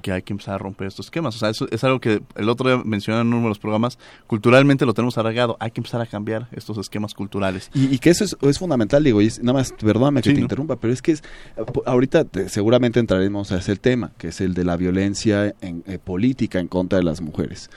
que 0.03 0.13
hay 0.13 0.23
que 0.23 0.33
empezar 0.33 0.55
a 0.55 0.59
romper 0.59 0.89
estos 0.89 1.07
esquemas. 1.07 1.35
O 1.37 1.39
sea, 1.39 1.51
eso 1.51 1.67
es 1.71 1.83
algo 1.85 2.01
que 2.01 2.23
el 2.37 2.49
otro 2.49 2.69
día 2.69 2.83
mencionaron 2.85 3.29
en 3.29 3.35
uno 3.35 3.43
de 3.45 3.49
los 3.49 3.59
programas, 3.59 3.99
culturalmente 4.27 4.85
lo 4.85 4.95
tenemos 4.95 5.17
arraigado. 5.19 5.57
Hay 5.61 5.71
que 5.71 5.81
empezar 5.81 6.01
a 6.01 6.07
cambiar 6.07 6.49
estos 6.53 6.77
esquemas 6.79 7.15
culturales. 7.15 7.71
Y, 7.75 7.99
que 7.99 8.11
eso 8.11 8.25
es, 8.25 8.59
fundamental, 8.59 9.03
digo, 9.03 9.23
y 9.23 9.29
nada 9.41 9.55
más, 9.55 9.73
perdóname 9.73 10.23
que 10.23 10.35
te 10.35 10.41
interrumpa, 10.41 10.77
pero 10.77 10.93
es 10.93 11.01
que 11.01 11.13
es, 11.13 11.23
ahorita 11.87 12.27
seguramente 12.49 13.01
entraremos 13.01 13.53
a 13.53 13.59
ese 13.59 13.77
tema, 13.77 14.13
que 14.19 14.29
es 14.29 14.41
el 14.41 14.55
de 14.55 14.65
la 14.65 14.77
violencia 14.77 15.55
en, 15.61 15.83
eh, 15.87 15.99
política 15.99 16.32
en 16.39 16.69
contra 16.69 16.99
de 16.99 17.05
las 17.05 17.21
mujeres. 17.21 17.71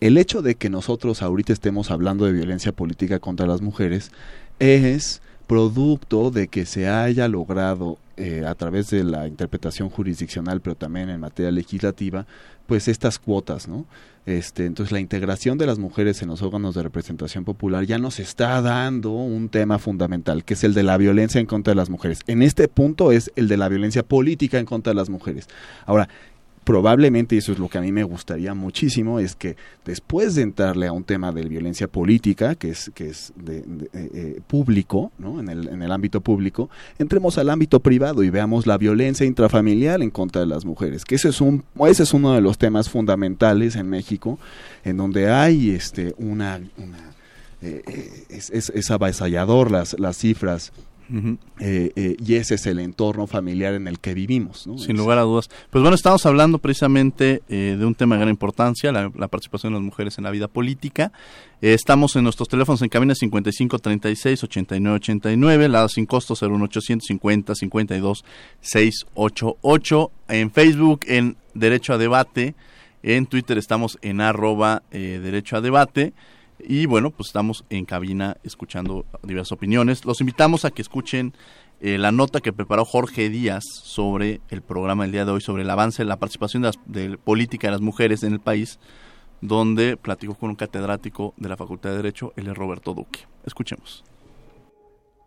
El 0.00 0.16
hecho 0.16 0.42
de 0.42 0.54
que 0.54 0.70
nosotros 0.70 1.22
ahorita 1.22 1.52
estemos 1.52 1.90
hablando 1.90 2.24
de 2.24 2.32
violencia 2.32 2.72
política 2.72 3.18
contra 3.18 3.46
las 3.46 3.60
mujeres 3.62 4.12
es 4.58 5.20
producto 5.48 6.30
de 6.30 6.46
que 6.48 6.66
se 6.66 6.88
haya 6.88 7.26
logrado 7.26 7.98
eh, 8.16 8.44
a 8.46 8.54
través 8.54 8.90
de 8.90 9.02
la 9.02 9.26
interpretación 9.26 9.88
jurisdiccional, 9.90 10.60
pero 10.60 10.76
también 10.76 11.08
en 11.08 11.20
materia 11.20 11.50
legislativa, 11.50 12.26
pues 12.66 12.86
estas 12.86 13.18
cuotas, 13.18 13.66
¿no? 13.66 13.86
Este, 14.26 14.66
entonces 14.66 14.92
la 14.92 15.00
integración 15.00 15.56
de 15.56 15.64
las 15.64 15.78
mujeres 15.78 16.20
en 16.20 16.28
los 16.28 16.42
órganos 16.42 16.74
de 16.74 16.82
representación 16.82 17.46
popular 17.46 17.86
ya 17.86 17.96
nos 17.98 18.20
está 18.20 18.60
dando 18.60 19.10
un 19.10 19.48
tema 19.48 19.78
fundamental, 19.78 20.44
que 20.44 20.52
es 20.52 20.64
el 20.64 20.74
de 20.74 20.82
la 20.82 20.98
violencia 20.98 21.40
en 21.40 21.46
contra 21.46 21.70
de 21.70 21.76
las 21.76 21.88
mujeres. 21.88 22.20
En 22.26 22.42
este 22.42 22.68
punto 22.68 23.10
es 23.10 23.32
el 23.36 23.48
de 23.48 23.56
la 23.56 23.70
violencia 23.70 24.02
política 24.02 24.58
en 24.58 24.66
contra 24.66 24.90
de 24.90 24.96
las 24.96 25.08
mujeres. 25.08 25.48
Ahora, 25.86 26.10
probablemente, 26.68 27.34
y 27.34 27.38
eso 27.38 27.52
es 27.52 27.58
lo 27.58 27.70
que 27.70 27.78
a 27.78 27.80
mí 27.80 27.92
me 27.92 28.04
gustaría 28.04 28.52
muchísimo, 28.52 29.20
es 29.20 29.34
que 29.34 29.56
después 29.86 30.34
de 30.34 30.42
entrarle 30.42 30.86
a 30.86 30.92
un 30.92 31.02
tema 31.02 31.32
de 31.32 31.42
violencia 31.44 31.88
política, 31.88 32.56
que 32.56 32.68
es, 32.68 32.90
que 32.94 33.08
es 33.08 33.32
de, 33.36 33.60
eh, 33.60 33.64
eh, 33.94 34.40
público, 34.46 35.10
¿no? 35.16 35.40
en, 35.40 35.48
el, 35.48 35.66
en 35.68 35.82
el 35.82 35.90
ámbito 35.90 36.20
público, 36.20 36.68
entremos 36.98 37.38
al 37.38 37.48
ámbito 37.48 37.80
privado 37.80 38.22
y 38.22 38.28
veamos 38.28 38.66
la 38.66 38.76
violencia 38.76 39.24
intrafamiliar 39.24 40.02
en 40.02 40.10
contra 40.10 40.42
de 40.42 40.46
las 40.46 40.66
mujeres, 40.66 41.06
que 41.06 41.14
ese 41.14 41.30
es, 41.30 41.40
un, 41.40 41.64
ese 41.86 42.02
es 42.02 42.12
uno 42.12 42.34
de 42.34 42.42
los 42.42 42.58
temas 42.58 42.90
fundamentales 42.90 43.74
en 43.74 43.88
México, 43.88 44.38
en 44.84 44.98
donde 44.98 45.30
hay 45.30 45.70
este, 45.70 46.14
una... 46.18 46.60
una 46.76 46.98
eh, 47.60 48.26
es, 48.28 48.50
es, 48.50 48.70
es 48.70 48.90
avasallador 48.90 49.72
las, 49.72 49.98
las 49.98 50.18
cifras 50.18 50.70
eh, 51.60 51.92
eh, 51.96 52.16
y 52.24 52.34
ese 52.34 52.56
es 52.56 52.66
el 52.66 52.78
entorno 52.78 53.26
familiar 53.26 53.74
en 53.74 53.88
el 53.88 53.98
que 53.98 54.14
vivimos. 54.14 54.68
Sin 54.76 54.96
lugar 54.96 55.18
a 55.18 55.22
dudas. 55.22 55.48
Pues 55.70 55.80
bueno, 55.82 55.94
estamos 55.94 56.26
hablando 56.26 56.58
precisamente 56.58 57.42
eh, 57.48 57.76
de 57.78 57.84
un 57.84 57.94
tema 57.94 58.16
de 58.16 58.20
gran 58.20 58.30
importancia, 58.30 58.92
la, 58.92 59.10
participación 59.28 59.72
de 59.72 59.78
las 59.78 59.84
mujeres 59.84 60.18
en 60.18 60.24
la 60.24 60.30
vida 60.30 60.48
política. 60.48 61.12
estamos 61.60 62.14
en 62.16 62.24
nuestros 62.24 62.48
teléfonos 62.48 62.82
en 62.82 62.88
cabina 62.88 63.14
55 63.14 63.78
36 63.78 64.44
89 64.44 64.96
89, 64.96 65.68
la 65.68 65.88
sin 65.88 66.06
costo 66.06 66.34
01850 66.34 67.54
52 67.54 68.24
688. 68.60 70.10
En 70.28 70.50
Facebook 70.50 71.00
en 71.06 71.36
Derecho 71.54 71.94
a 71.94 71.98
Debate. 71.98 72.54
En 73.02 73.26
Twitter 73.26 73.56
estamos 73.56 73.98
en 74.02 74.20
arroba 74.20 74.82
Derecho 74.90 75.56
a 75.56 75.60
Debate. 75.60 76.12
Y 76.60 76.86
bueno, 76.86 77.10
pues 77.10 77.28
estamos 77.28 77.64
en 77.70 77.84
cabina 77.84 78.36
escuchando 78.42 79.04
diversas 79.22 79.52
opiniones. 79.52 80.04
Los 80.04 80.20
invitamos 80.20 80.64
a 80.64 80.70
que 80.70 80.82
escuchen 80.82 81.32
eh, 81.80 81.98
la 81.98 82.10
nota 82.10 82.40
que 82.40 82.52
preparó 82.52 82.84
Jorge 82.84 83.28
Díaz 83.28 83.64
sobre 83.64 84.40
el 84.48 84.62
programa 84.62 85.04
del 85.04 85.12
día 85.12 85.24
de 85.24 85.30
hoy, 85.30 85.40
sobre 85.40 85.62
el 85.62 85.70
avance 85.70 86.02
de 86.02 86.08
la 86.08 86.16
participación 86.16 86.64
de, 86.64 86.72
de 86.86 87.18
política 87.18 87.68
de 87.68 87.72
las 87.72 87.80
mujeres 87.80 88.24
en 88.24 88.32
el 88.32 88.40
país, 88.40 88.80
donde 89.40 89.96
platicó 89.96 90.34
con 90.34 90.50
un 90.50 90.56
catedrático 90.56 91.34
de 91.36 91.48
la 91.48 91.56
Facultad 91.56 91.90
de 91.90 91.96
Derecho, 91.96 92.32
es 92.36 92.44
Roberto 92.46 92.94
Duque. 92.94 93.20
Escuchemos. 93.44 94.04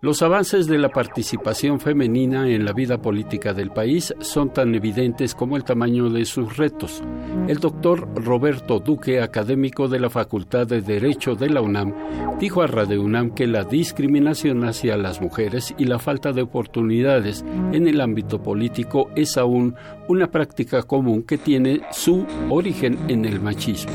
Los 0.04 0.24
avances 0.24 0.66
de 0.66 0.80
la 0.80 0.90
participación 0.90 1.80
femenina 1.80 2.50
en 2.50 2.66
la 2.66 2.74
vida 2.74 2.98
política 3.00 3.54
del 3.54 3.70
país 3.70 4.12
son 4.20 4.52
tan 4.52 4.74
evidentes 4.74 5.36
como 5.36 5.58
el 5.58 5.64
tamaño 5.64 6.10
de 6.10 6.26
sus 6.26 6.58
retos. 6.58 7.04
El 7.48 7.60
doctor 7.60 8.08
Roberto 8.16 8.80
Duque, 8.80 9.22
académico 9.22 9.88
de 9.88 10.00
la 10.00 10.10
Facultad 10.10 10.66
de 10.66 10.82
Derecho 10.82 11.36
de 11.36 11.52
la 11.52 11.62
UNAM, 11.62 11.94
dijo 12.40 12.64
a 12.64 12.68
Radio 12.68 13.04
UNAM 13.04 13.36
que 13.36 13.46
la 13.46 13.64
discriminación 13.64 14.64
hacia 14.64 14.98
las 14.98 15.22
mujeres 15.22 15.76
y 15.78 15.86
la 15.86 16.00
falta 16.00 16.32
de 16.32 16.42
oportunidades 16.42 17.46
en 17.72 17.88
el 17.88 18.02
ámbito 18.02 18.42
político 18.42 19.12
es 19.16 19.38
aún 19.38 19.76
una 20.08 20.32
práctica 20.32 20.82
común 20.82 21.22
que 21.22 21.38
tiene 21.38 21.82
su 21.92 22.26
origen 22.50 22.98
en 23.08 23.24
el 23.26 23.40
machismo 23.40 23.92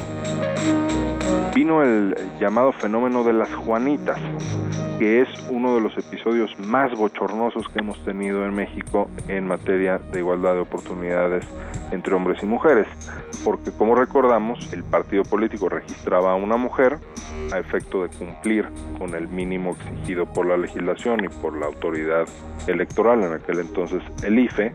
vino 1.56 1.82
el 1.82 2.14
llamado 2.38 2.70
fenómeno 2.70 3.24
de 3.24 3.32
las 3.32 3.48
Juanitas, 3.54 4.20
que 4.98 5.20
es 5.20 5.28
uno 5.50 5.74
de 5.74 5.80
los 5.80 5.96
episodios 5.98 6.58
más 6.58 6.92
bochornosos 6.96 7.68
que 7.68 7.80
hemos 7.80 8.02
tenido 8.04 8.44
en 8.44 8.54
México 8.54 9.10
en 9.28 9.46
materia 9.46 9.98
de 9.98 10.20
igualdad 10.20 10.54
de 10.54 10.60
oportunidades 10.60 11.44
entre 11.90 12.14
hombres 12.14 12.42
y 12.42 12.46
mujeres, 12.46 12.86
porque 13.44 13.70
como 13.72 13.94
recordamos, 13.94 14.72
el 14.72 14.82
partido 14.84 15.22
político 15.24 15.68
registraba 15.68 16.32
a 16.32 16.34
una 16.34 16.56
mujer 16.56 16.98
a 17.52 17.58
efecto 17.58 18.02
de 18.02 18.08
cumplir 18.08 18.66
con 18.98 19.14
el 19.14 19.28
mínimo 19.28 19.76
exigido 19.78 20.26
por 20.26 20.46
la 20.46 20.56
legislación 20.56 21.24
y 21.24 21.28
por 21.28 21.56
la 21.56 21.66
autoridad 21.66 22.26
electoral, 22.66 23.22
en 23.22 23.34
aquel 23.34 23.60
entonces 23.60 24.02
el 24.22 24.38
IFE, 24.38 24.72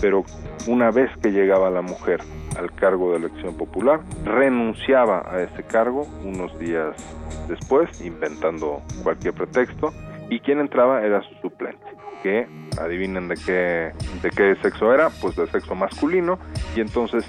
pero 0.00 0.24
una 0.66 0.90
vez 0.90 1.10
que 1.22 1.30
llegaba 1.30 1.70
la 1.70 1.82
mujer 1.82 2.20
al 2.58 2.72
cargo 2.72 3.12
de 3.12 3.18
elección 3.18 3.54
popular, 3.56 4.00
renunciaba 4.24 5.24
a 5.30 5.42
ese 5.42 5.62
cargo 5.62 6.06
unos 6.24 6.58
días 6.58 6.96
después, 7.48 8.00
inventando 8.00 8.82
cualquier 9.02 9.34
pretexto, 9.36 9.92
y 10.28 10.40
quien 10.40 10.58
entraba 10.58 11.02
era 11.04 11.22
su 11.22 11.34
suplente. 11.36 11.86
que 12.22 12.48
adivinen 12.80 13.28
de 13.28 13.36
qué, 13.36 13.92
de 14.22 14.30
qué 14.30 14.56
sexo 14.60 14.92
era, 14.92 15.10
pues 15.20 15.36
de 15.36 15.46
sexo 15.46 15.74
masculino, 15.76 16.38
y 16.74 16.80
entonces 16.80 17.24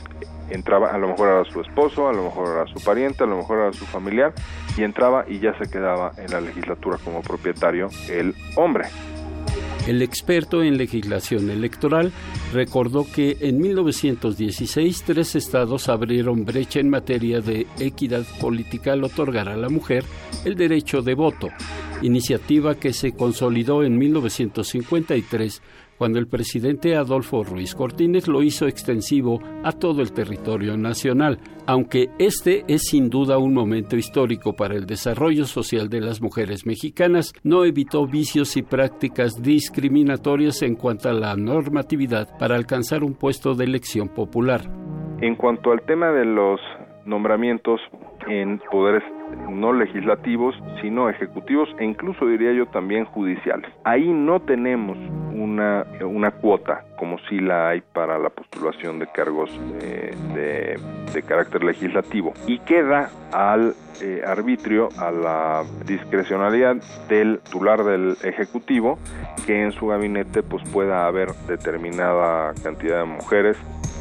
entraba, 0.50 0.92
a 0.92 0.98
lo 0.98 1.10
mejor 1.10 1.30
era 1.30 1.44
su 1.46 1.62
esposo, 1.62 2.08
a 2.10 2.14
lo 2.14 2.24
mejor 2.24 2.56
era 2.56 2.68
su 2.68 2.84
pariente, 2.84 3.24
a 3.24 3.28
lo 3.28 3.38
mejor 3.38 3.60
era 3.60 3.74
su 3.74 3.86
familiar, 3.86 4.34
y 4.78 4.84
entraba 4.84 5.26
y 5.28 5.40
ya 5.40 5.58
se 5.60 5.70
quedaba 5.70 6.14
en 6.18 6.32
la 6.32 6.42
legislatura 6.42 6.98
como 7.04 7.22
propietario 7.22 7.90
el 8.10 8.34
hombre. 8.56 8.86
El 9.88 10.02
experto 10.02 10.64
en 10.64 10.78
legislación 10.78 11.50
electoral 11.50 12.12
recordó 12.54 13.06
que 13.10 13.38
en 13.40 13.58
1916 13.58 15.04
tres 15.06 15.36
estados 15.36 15.88
abrieron 15.88 16.44
brecha 16.44 16.82
en 16.82 16.90
materia 16.90 17.40
de 17.40 17.68
equidad 17.80 18.26
política 18.42 18.92
al 18.92 19.06
otorgar 19.06 19.48
a 19.48 19.56
la 19.56 19.70
mujer 19.70 20.04
el 20.44 20.56
derecho 20.56 21.02
de 21.02 21.14
voto, 21.14 21.48
iniciativa 22.02 22.76
que 22.76 22.92
se 22.92 23.14
consolidó 23.14 23.84
en 23.84 23.98
1953 23.98 25.62
cuando 25.98 26.20
el 26.20 26.28
presidente 26.28 26.96
Adolfo 26.96 27.44
Ruiz 27.44 27.76
Cortines 27.76 28.28
lo 28.28 28.44
hizo 28.44 28.68
extensivo 28.68 29.40
a 29.64 29.72
todo 29.72 30.02
el 30.02 30.14
territorio 30.14 30.78
nacional, 30.78 31.40
aunque 31.66 32.10
este 32.20 32.64
es 32.68 32.88
sin 32.88 33.10
duda 33.10 33.38
un 33.38 33.54
momento 33.54 33.96
histórico 33.96 34.54
para 34.54 34.76
el 34.76 34.86
desarrollo 34.86 35.46
social 35.46 35.90
de 35.90 36.02
las 36.02 36.22
mujeres 36.22 36.66
mexicanas, 36.66 37.34
no 37.44 37.66
evitó 37.66 38.06
vicios 38.08 38.58
y 38.58 38.62
prácticas 38.62 39.42
discriminatorias 39.42 40.62
en 40.62 40.76
cuanto 40.76 41.10
a 41.10 41.14
la 41.14 41.36
normatividad 41.36 42.38
para 42.38 42.56
alcanzar 42.56 43.04
un 43.04 43.16
puesto 43.16 43.56
de 43.56 43.66
elección 43.66 44.10
popular. 44.10 44.62
En 45.22 45.36
cuanto 45.36 45.72
al 45.72 45.82
tema 45.82 46.12
de 46.12 46.26
los 46.26 46.60
nombramientos 47.06 47.82
en 48.30 48.60
poderes 48.72 49.04
no 49.50 49.74
legislativos, 49.74 50.56
sino 50.82 51.10
ejecutivos 51.10 51.70
e 51.80 51.86
incluso 51.86 52.26
diría 52.26 52.54
yo 52.54 52.66
también 52.68 53.06
judiciales. 53.06 53.72
Ahí 53.84 54.08
no 54.08 54.40
tenemos 54.40 54.98
una, 55.34 55.86
una 56.02 56.32
cuota 56.32 56.86
como 56.98 57.18
si 57.30 57.40
la 57.40 57.70
hay 57.70 57.82
para 57.82 58.18
la 58.18 58.30
postulación 58.30 59.00
de 59.00 59.08
cargos 59.08 59.52
de, 59.80 60.16
de, 61.14 61.24
carácter 61.24 61.64
legislativo 61.64 62.34
y 62.48 62.60
queda 62.60 63.10
al 63.32 63.74
eh, 64.02 64.22
arbitrio, 64.26 64.90
a 64.98 65.12
la 65.12 65.64
discrecionalidad 65.86 66.78
del 67.10 67.40
titular 67.40 67.84
del 67.84 68.16
ejecutivo 68.24 68.98
que 69.46 69.64
en 69.64 69.72
su 69.72 69.88
gabinete 69.88 70.42
pues 70.44 70.68
pueda 70.70 71.06
haber 71.06 71.34
determinada 71.48 72.54
cantidad 72.64 73.00
de 73.00 73.06
mujeres 73.06 73.58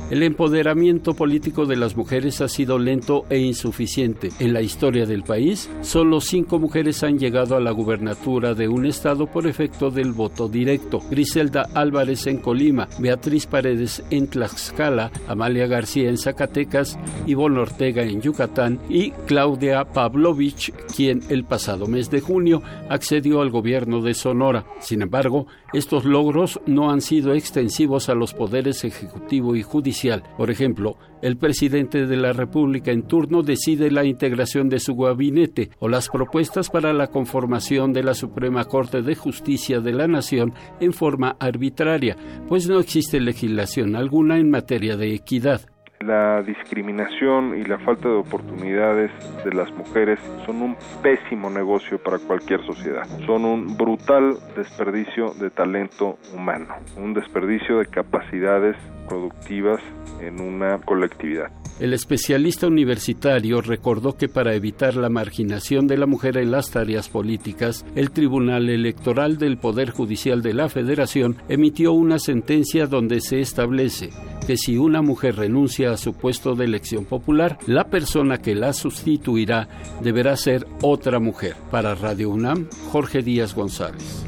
el 0.08 0.22
empoderamiento 0.22 1.14
político 1.14 1.66
de 1.66 1.74
las 1.74 1.96
mujeres 1.96 2.40
ha 2.40 2.46
sido 2.46 2.78
lento 2.78 3.24
e 3.28 3.38
insuficiente. 3.40 4.30
En 4.38 4.52
la 4.52 4.62
historia 4.62 5.04
del 5.04 5.24
país, 5.24 5.68
solo 5.80 6.20
cinco 6.20 6.60
mujeres 6.60 7.02
han 7.02 7.18
llegado 7.18 7.56
a 7.56 7.60
la 7.60 7.72
gubernatura 7.72 8.54
de 8.54 8.68
un 8.68 8.86
estado 8.86 9.26
por 9.26 9.48
efecto 9.48 9.90
del 9.90 10.12
voto 10.12 10.48
directo. 10.48 11.00
Griselda 11.10 11.68
Álvarez 11.74 12.28
en 12.28 12.38
Colima, 12.38 12.88
Beatriz 13.00 13.46
Paredes 13.46 14.04
en 14.10 14.28
Tlaxcala, 14.28 15.10
Amalia 15.26 15.66
García 15.66 16.08
en 16.08 16.18
Zacatecas, 16.18 16.96
Ivonne 17.26 17.58
Ortega 17.58 18.04
en 18.04 18.20
Yucatán 18.20 18.78
y 18.88 19.10
Claudia 19.26 19.84
Pavlovich, 19.86 20.72
quien 20.94 21.20
el 21.30 21.44
pasado 21.44 21.88
mes 21.88 22.10
de 22.10 22.20
junio 22.20 22.62
accedió 22.88 23.40
al 23.40 23.50
gobierno 23.50 24.00
de 24.02 24.14
Sonora. 24.14 24.66
Sin 24.78 25.02
embargo, 25.02 25.48
estos 25.72 26.04
logros 26.04 26.60
no 26.66 26.92
han 26.92 27.00
sido 27.00 27.34
extensivos 27.34 28.08
a 28.08 28.14
los 28.14 28.32
poderes 28.32 28.84
ejecutivo 28.84 29.56
y 29.56 29.62
judicial 29.62 29.95
por 30.36 30.50
ejemplo, 30.50 30.96
el 31.22 31.36
presidente 31.36 32.06
de 32.06 32.16
la 32.16 32.32
República 32.32 32.90
en 32.90 33.02
turno 33.02 33.42
decide 33.42 33.90
la 33.90 34.04
integración 34.04 34.68
de 34.68 34.78
su 34.78 34.94
gabinete 34.94 35.70
o 35.78 35.88
las 35.88 36.08
propuestas 36.08 36.68
para 36.68 36.92
la 36.92 37.06
conformación 37.06 37.92
de 37.92 38.02
la 38.02 38.14
Suprema 38.14 38.64
Corte 38.64 39.02
de 39.02 39.14
Justicia 39.14 39.80
de 39.80 39.92
la 39.92 40.06
Nación 40.06 40.52
en 40.80 40.92
forma 40.92 41.36
arbitraria, 41.40 42.16
pues 42.48 42.68
no 42.68 42.78
existe 42.78 43.20
legislación 43.20 43.96
alguna 43.96 44.38
en 44.38 44.50
materia 44.50 44.96
de 44.96 45.14
equidad. 45.14 45.75
La 46.06 46.40
discriminación 46.40 47.58
y 47.58 47.64
la 47.64 47.78
falta 47.78 48.08
de 48.08 48.14
oportunidades 48.14 49.10
de 49.44 49.52
las 49.52 49.72
mujeres 49.72 50.20
son 50.44 50.62
un 50.62 50.76
pésimo 51.02 51.50
negocio 51.50 52.00
para 52.00 52.20
cualquier 52.20 52.64
sociedad. 52.64 53.08
Son 53.26 53.44
un 53.44 53.76
brutal 53.76 54.36
desperdicio 54.54 55.34
de 55.34 55.50
talento 55.50 56.16
humano, 56.32 56.76
un 56.96 57.12
desperdicio 57.12 57.78
de 57.80 57.86
capacidades 57.86 58.76
productivas 59.08 59.80
en 60.20 60.40
una 60.40 60.78
colectividad. 60.78 61.50
El 61.78 61.92
especialista 61.92 62.66
universitario 62.66 63.60
recordó 63.60 64.16
que 64.16 64.28
para 64.28 64.54
evitar 64.54 64.96
la 64.96 65.10
marginación 65.10 65.86
de 65.86 65.98
la 65.98 66.06
mujer 66.06 66.38
en 66.38 66.50
las 66.50 66.70
tareas 66.70 67.10
políticas, 67.10 67.84
el 67.94 68.12
Tribunal 68.12 68.70
Electoral 68.70 69.36
del 69.36 69.58
Poder 69.58 69.90
Judicial 69.90 70.40
de 70.40 70.54
la 70.54 70.70
Federación 70.70 71.36
emitió 71.50 71.92
una 71.92 72.18
sentencia 72.18 72.86
donde 72.86 73.20
se 73.20 73.40
establece 73.40 74.10
que 74.46 74.56
si 74.56 74.78
una 74.78 75.02
mujer 75.02 75.36
renuncia 75.36 75.90
a 75.90 75.96
su 75.96 76.14
puesto 76.14 76.54
de 76.54 76.64
elección 76.64 77.04
popular, 77.04 77.58
la 77.66 77.84
persona 77.84 78.38
que 78.38 78.54
la 78.54 78.72
sustituirá 78.72 79.68
deberá 80.02 80.36
ser 80.36 80.66
otra 80.82 81.18
mujer. 81.18 81.56
Para 81.70 81.94
Radio 81.94 82.30
UNAM, 82.30 82.68
Jorge 82.90 83.22
Díaz 83.22 83.54
González. 83.54 84.24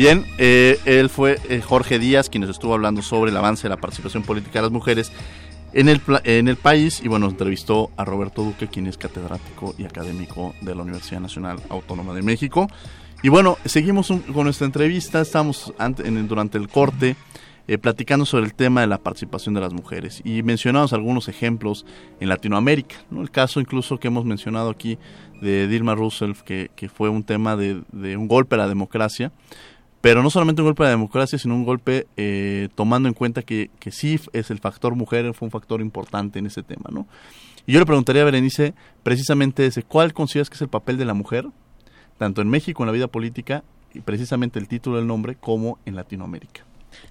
Bien, 0.00 0.24
eh, 0.38 0.80
él 0.86 1.10
fue 1.10 1.38
eh, 1.50 1.60
Jorge 1.60 1.98
Díaz 1.98 2.30
quien 2.30 2.40
nos 2.40 2.48
estuvo 2.48 2.72
hablando 2.72 3.02
sobre 3.02 3.30
el 3.30 3.36
avance 3.36 3.64
de 3.64 3.68
la 3.68 3.76
participación 3.76 4.22
política 4.22 4.60
de 4.60 4.62
las 4.62 4.70
mujeres 4.70 5.12
en 5.74 5.90
el, 5.90 6.00
en 6.24 6.48
el 6.48 6.56
país 6.56 7.02
y 7.04 7.08
bueno, 7.08 7.28
entrevistó 7.28 7.90
a 7.98 8.06
Roberto 8.06 8.42
Duque, 8.42 8.66
quien 8.66 8.86
es 8.86 8.96
catedrático 8.96 9.74
y 9.76 9.84
académico 9.84 10.54
de 10.62 10.74
la 10.74 10.84
Universidad 10.84 11.20
Nacional 11.20 11.58
Autónoma 11.68 12.14
de 12.14 12.22
México. 12.22 12.66
Y 13.22 13.28
bueno, 13.28 13.58
seguimos 13.66 14.08
con 14.08 14.44
nuestra 14.44 14.64
entrevista, 14.64 15.20
estamos 15.20 15.74
en, 15.78 16.26
durante 16.26 16.56
el 16.56 16.68
corte 16.68 17.14
eh, 17.68 17.76
platicando 17.76 18.24
sobre 18.24 18.46
el 18.46 18.54
tema 18.54 18.80
de 18.80 18.86
la 18.86 18.96
participación 18.96 19.54
de 19.54 19.60
las 19.60 19.74
mujeres 19.74 20.22
y 20.24 20.42
mencionamos 20.42 20.94
algunos 20.94 21.28
ejemplos 21.28 21.84
en 22.20 22.30
Latinoamérica, 22.30 22.96
¿no? 23.10 23.20
el 23.20 23.30
caso 23.30 23.60
incluso 23.60 24.00
que 24.00 24.08
hemos 24.08 24.24
mencionado 24.24 24.70
aquí 24.70 24.96
de 25.42 25.68
Dilma 25.68 25.94
Rousseff, 25.94 26.40
que, 26.42 26.70
que 26.74 26.88
fue 26.88 27.10
un 27.10 27.22
tema 27.22 27.54
de, 27.54 27.82
de 27.92 28.16
un 28.16 28.28
golpe 28.28 28.54
a 28.54 28.58
la 28.58 28.66
democracia, 28.66 29.30
pero 30.00 30.22
no 30.22 30.30
solamente 30.30 30.62
un 30.62 30.68
golpe 30.68 30.82
a 30.82 30.86
la 30.86 30.90
democracia, 30.90 31.38
sino 31.38 31.54
un 31.54 31.64
golpe 31.64 32.06
eh, 32.16 32.68
tomando 32.74 33.08
en 33.08 33.14
cuenta 33.14 33.42
que, 33.42 33.70
que 33.78 33.90
sí 33.90 34.18
es 34.32 34.50
el 34.50 34.58
factor 34.58 34.94
mujer, 34.94 35.32
fue 35.34 35.46
un 35.46 35.52
factor 35.52 35.80
importante 35.80 36.38
en 36.38 36.46
ese 36.46 36.62
tema, 36.62 36.90
¿no? 36.90 37.06
Y 37.66 37.72
yo 37.72 37.78
le 37.78 37.86
preguntaría 37.86 38.22
a 38.22 38.24
Berenice 38.24 38.74
precisamente 39.02 39.66
ese, 39.66 39.82
¿cuál 39.82 40.14
consideras 40.14 40.48
que 40.48 40.54
es 40.54 40.62
el 40.62 40.68
papel 40.68 40.96
de 40.96 41.04
la 41.04 41.14
mujer, 41.14 41.46
tanto 42.18 42.40
en 42.40 42.48
México 42.48 42.82
en 42.82 42.86
la 42.86 42.92
vida 42.92 43.08
política, 43.08 43.62
y 43.92 44.00
precisamente 44.00 44.58
el 44.58 44.68
título 44.68 44.96
del 44.96 45.06
nombre, 45.06 45.36
como 45.36 45.78
en 45.84 45.96
Latinoamérica? 45.96 46.64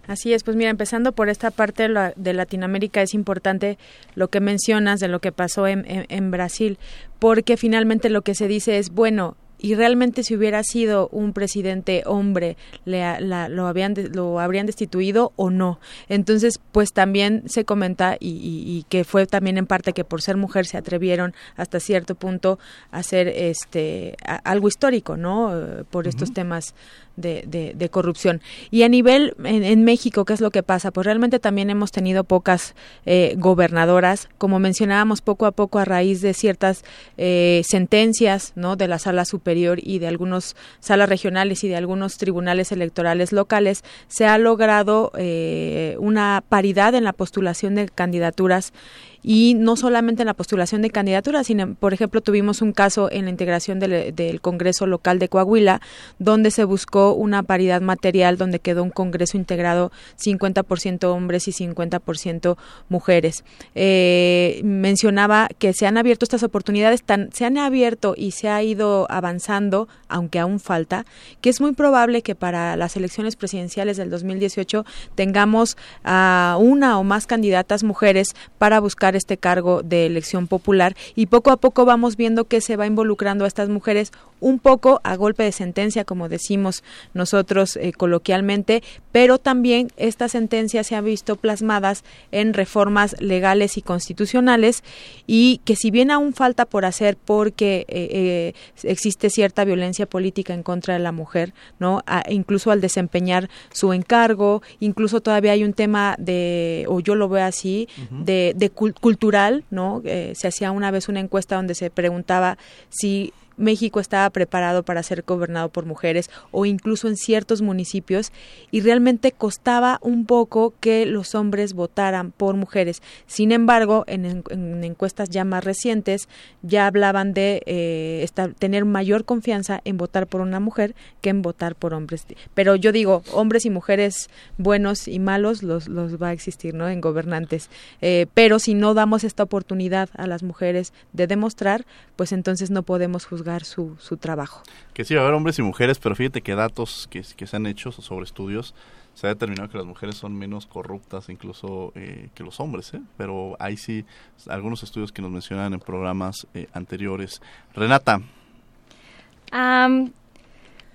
Así 0.08 0.34
es, 0.34 0.44
pues 0.44 0.58
mira, 0.58 0.70
empezando 0.70 1.14
por 1.14 1.30
esta 1.30 1.52
parte 1.52 1.88
de 1.88 2.34
Latinoamérica 2.34 3.02
es 3.02 3.14
importante 3.14 3.78
lo 4.16 4.28
que 4.28 4.40
mencionas 4.40 5.00
de 5.00 5.08
lo 5.08 5.20
que 5.20 5.32
pasó 5.32 5.68
en, 5.68 5.86
en 5.88 6.32
Brasil, 6.32 6.78
porque 7.20 7.56
finalmente 7.56 8.10
lo 8.10 8.22
que 8.22 8.36
se 8.36 8.48
dice 8.48 8.78
es, 8.78 8.90
bueno, 8.90 9.38
y 9.60 9.76
realmente 9.76 10.24
si 10.24 10.36
hubiera 10.36 10.64
sido 10.64 11.10
un 11.10 11.34
presidente 11.34 12.04
hombre 12.06 12.58
le, 12.86 13.04
lo 13.20 13.68
habían 13.68 13.94
lo 14.14 14.40
habrían 14.40 14.66
destituido 14.66 15.34
o 15.36 15.50
no 15.50 15.80
entonces 16.08 16.60
pues 16.72 16.94
también 16.94 17.44
se 17.48 17.66
comenta 17.66 18.18
y, 18.20 18.86
que 18.90 19.04
fue 19.04 19.28
también 19.28 19.58
en 19.58 19.66
parte 19.66 19.94
que 19.94 20.04
por 20.04 20.22
ser 20.22 20.38
mujer 20.38 20.66
se 20.66 20.78
atrevieron 20.78 21.34
hasta 21.56 21.80
cierto 21.80 22.16
punto 22.16 22.60
a 22.92 23.00
hacer 23.00 23.28
este 23.28 24.16
algo 24.44 24.68
histórico 24.68 25.18
no 25.18 25.54
por 25.90 26.08
estos 26.08 26.34
temas 26.34 26.74
de, 27.20 27.90
corrupción. 27.92 28.42
Y 28.72 28.84
a 28.84 28.90
nivel 28.90 29.36
en, 29.44 29.84
México, 29.84 30.26
¿qué 30.26 30.34
es 30.34 30.42
lo 30.42 30.52
que 30.52 30.64
pasa? 30.64 30.92
Pues 30.92 31.06
realmente 31.06 31.40
también 31.40 31.70
hemos 31.70 31.92
tenido 31.92 32.24
pocas 32.24 32.76
eh, 33.06 33.36
gobernadoras, 33.38 34.30
como 34.38 34.60
mencionábamos 34.60 35.22
poco 35.22 35.46
a 35.46 35.52
poco 35.52 35.80
a 35.80 35.86
raíz 35.86 36.22
de 36.22 36.34
ciertas 36.34 36.84
eh, 37.18 37.62
sentencias 37.68 38.54
¿no? 38.56 38.76
de 38.76 38.88
la 38.88 39.00
sala 39.00 39.26
superior 39.26 39.49
y 39.82 40.00
de 40.00 40.08
algunas 40.08 40.56
salas 40.80 41.10
regionales 41.10 41.64
y 41.64 41.68
de 41.68 41.76
algunos 41.76 42.18
tribunales 42.18 42.72
electorales 42.72 43.32
locales, 43.32 43.84
se 44.08 44.26
ha 44.26 44.38
logrado 44.38 45.12
eh, 45.18 45.96
una 46.00 46.44
paridad 46.48 46.96
en 46.96 47.04
la 47.04 47.14
postulación 47.14 47.76
de 47.76 47.90
candidaturas 47.90 48.74
y 49.24 49.56
no 49.56 49.76
solamente 49.76 50.24
en 50.24 50.28
la 50.28 50.34
postulación 50.34 50.82
de 50.82 50.90
candidaturas, 50.90 51.48
sino, 51.48 51.76
por 51.76 51.94
ejemplo, 51.94 52.22
tuvimos 52.22 52.62
un 52.62 52.72
caso 52.72 53.12
en 53.12 53.26
la 53.26 53.32
integración 53.32 53.80
del, 53.80 54.16
del 54.16 54.42
Congreso 54.42 54.88
local 54.88 55.20
de 55.20 55.30
Coahuila, 55.30 55.82
donde 56.20 56.52
se 56.52 56.64
buscó 56.64 57.14
una 57.14 57.44
paridad 57.44 57.82
material, 57.82 58.38
donde 58.38 58.60
quedó 58.60 58.84
un 58.84 58.92
Congreso 58.92 59.38
integrado 59.38 59.92
50% 60.18 61.04
hombres 61.06 61.48
y 61.48 61.52
50% 61.52 62.58
mujeres. 62.90 63.44
Eh, 63.76 64.62
mencionaba 64.64 65.50
que 65.58 65.74
se 65.74 65.86
han 65.88 65.98
abierto 65.98 66.26
estas 66.26 66.44
oportunidades, 66.44 67.04
tan, 67.04 67.32
se 67.34 67.46
han 67.46 67.58
abierto 67.58 68.14
y 68.18 68.32
se 68.32 68.50
ha 68.50 68.62
ido 68.64 69.08
avanzando, 69.10 69.88
aunque 70.08 70.40
aún 70.40 70.60
falta, 70.60 71.06
que 71.42 71.50
es 71.50 71.62
muy 71.62 71.74
probable 71.74 72.22
que 72.22 72.36
para 72.36 72.76
las 72.76 72.96
elecciones 72.96 73.36
presidenciales 73.36 73.98
del 73.98 74.10
2018 74.10 74.86
tengamos 75.16 75.78
a 76.04 76.58
una 76.60 77.00
o 77.00 77.04
más 77.04 77.28
candidatas 77.28 77.84
mujeres 77.84 78.36
para 78.58 78.80
buscar 78.80 79.09
este 79.16 79.38
cargo 79.38 79.84
de 79.84 80.06
elección 80.06 80.48
popular 80.48 80.96
y 81.16 81.28
poco 81.28 81.52
a 81.52 81.58
poco 81.58 81.86
vamos 81.86 82.16
viendo 82.16 82.46
que 82.46 82.62
se 82.62 82.76
va 82.76 82.86
involucrando 82.86 83.46
a 83.46 83.48
estas 83.48 83.70
mujeres 83.70 84.12
un 84.40 84.60
poco 84.60 85.02
a 85.04 85.16
golpe 85.16 85.44
de 85.44 85.52
sentencia, 85.52 86.06
como 86.06 86.30
decimos 86.30 86.84
nosotros 87.14 87.76
eh, 87.76 87.92
coloquialmente, 87.94 88.84
pero 89.12 89.38
también 89.38 89.90
estas 89.98 90.32
sentencias 90.32 90.88
se 90.88 90.96
han 90.96 91.06
visto 91.06 91.36
plasmadas 91.36 92.04
en 92.32 92.54
reformas 92.54 93.16
legales 93.20 93.78
y 93.78 93.82
constitucionales 93.82 94.84
y 95.28 95.62
que 95.66 95.76
si 95.76 95.92
bien 95.92 96.12
aún 96.12 96.34
falta 96.34 96.66
por 96.66 96.86
hacer 96.86 97.18
porque 97.18 97.86
eh, 97.88 98.08
eh, 98.12 98.54
existe 98.84 99.30
cierta 99.30 99.66
violencia 99.66 100.06
política 100.06 100.54
en 100.54 100.64
contra 100.64 100.94
de 100.94 101.00
la 101.00 101.12
mujer, 101.12 101.54
no, 101.80 102.02
incluso 102.30 102.72
al 102.72 102.82
desempeñar 102.82 103.50
su 103.72 103.94
encargo, 103.94 104.62
incluso 104.80 105.22
todavía 105.22 105.52
hay 105.52 105.64
un 105.64 105.74
tema 105.74 106.16
de, 106.18 106.86
o 106.88 107.00
yo 107.00 107.16
lo 107.16 107.30
veo 107.30 107.46
así, 107.46 107.88
de, 108.10 108.54
de 108.56 108.70
cultural, 109.00 109.64
no, 109.70 110.02
se 110.04 110.48
hacía 110.48 110.72
una 110.72 110.92
vez 110.92 111.10
una 111.10 111.20
encuesta 111.20 111.56
donde 111.56 111.76
se 111.76 111.90
preguntaba 111.90 112.58
si 112.90 113.34
México 113.60 114.00
estaba 114.00 114.30
preparado 114.30 114.84
para 114.84 115.04
ser 115.04 115.24
gobernado 115.28 115.70
por 115.70 115.86
mujeres 115.86 116.30
o 116.52 116.66
incluso 116.66 117.08
en 117.08 117.18
ciertos 117.18 117.62
municipios 117.62 118.32
y 118.72 118.82
realmente 118.82 119.32
costaba 119.32 120.00
un 120.02 120.26
poco 120.26 120.74
que 120.80 121.06
los 121.06 121.36
hombres 121.36 121.74
votaran 121.74 122.32
por 122.32 122.56
mujeres. 122.56 123.02
Sin 123.28 123.52
embargo, 123.52 124.06
en, 124.08 124.44
encuestas 124.84 125.30
ya 125.30 125.44
más 125.44 125.64
recientes 125.64 126.30
ya 126.62 126.88
hablaban 126.88 127.34
de 127.34 127.62
eh, 127.66 128.28
tener 128.58 128.86
mayor 128.86 129.26
confianza 129.26 129.82
en 129.84 129.98
votar 129.98 130.26
por 130.26 130.42
una 130.42 130.60
mujer 130.60 130.96
que 131.22 131.30
en 131.30 131.42
votar 131.42 131.76
por 131.76 131.94
hombres. 131.94 132.26
Pero 132.54 132.76
yo 132.76 132.92
digo, 132.92 133.24
hombres 133.34 133.66
y 133.66 133.70
mujeres 133.70 134.30
buenos 134.58 135.08
y 135.08 135.20
malos 135.20 135.64
los, 135.64 135.88
los 135.90 136.22
va 136.22 136.30
a 136.30 136.34
existir, 136.34 136.74
¿no? 136.74 136.88
En 136.88 137.02
gobernantes. 137.02 137.70
Eh, 138.02 138.28
pero 138.34 138.60
si 138.60 138.74
no 138.74 138.94
damos 138.94 139.24
esta 139.24 139.44
oportunidad 139.44 140.10
a 140.16 140.28
las 140.28 140.44
mujeres 140.44 140.94
de 141.12 141.28
demostrar, 141.28 141.86
pues 142.16 142.32
entonces 142.32 142.72
no 142.72 142.84
podemos 142.84 143.26
juzgar 143.26 143.49
su, 143.64 143.96
su 144.00 144.18
trabajo. 144.18 144.64
Que 144.94 145.06
sí 145.06 145.16
va 145.16 145.22
a 145.22 145.24
haber 145.24 145.36
hombres 145.36 145.60
y 145.60 145.62
mujeres, 145.62 146.00
pero 146.00 146.16
fíjate 146.16 146.42
que 146.42 146.56
datos 146.56 147.08
que, 147.10 147.24
que 147.36 147.48
se 147.48 147.56
han 147.56 147.66
hecho 147.66 147.92
sobre 147.92 148.26
estudios 148.26 148.74
se 149.20 149.28
ha 149.28 149.32
determinado 149.32 149.70
que 149.70 149.78
las 149.78 149.86
mujeres 149.86 150.16
son 150.16 150.34
menos 150.34 150.66
corruptas 150.66 151.28
incluso 151.28 151.92
eh, 151.96 152.30
que 152.34 152.44
los 152.44 152.62
hombres, 152.62 152.94
¿eh? 152.94 153.02
pero 153.18 153.58
hay 153.60 153.76
sí 153.76 154.06
algunos 154.48 154.82
estudios 154.84 155.12
que 155.12 155.22
nos 155.22 155.30
mencionan 155.30 155.74
en 155.74 155.82
programas 155.82 156.48
eh, 156.54 156.68
anteriores. 156.72 157.42
Renata. 157.74 158.22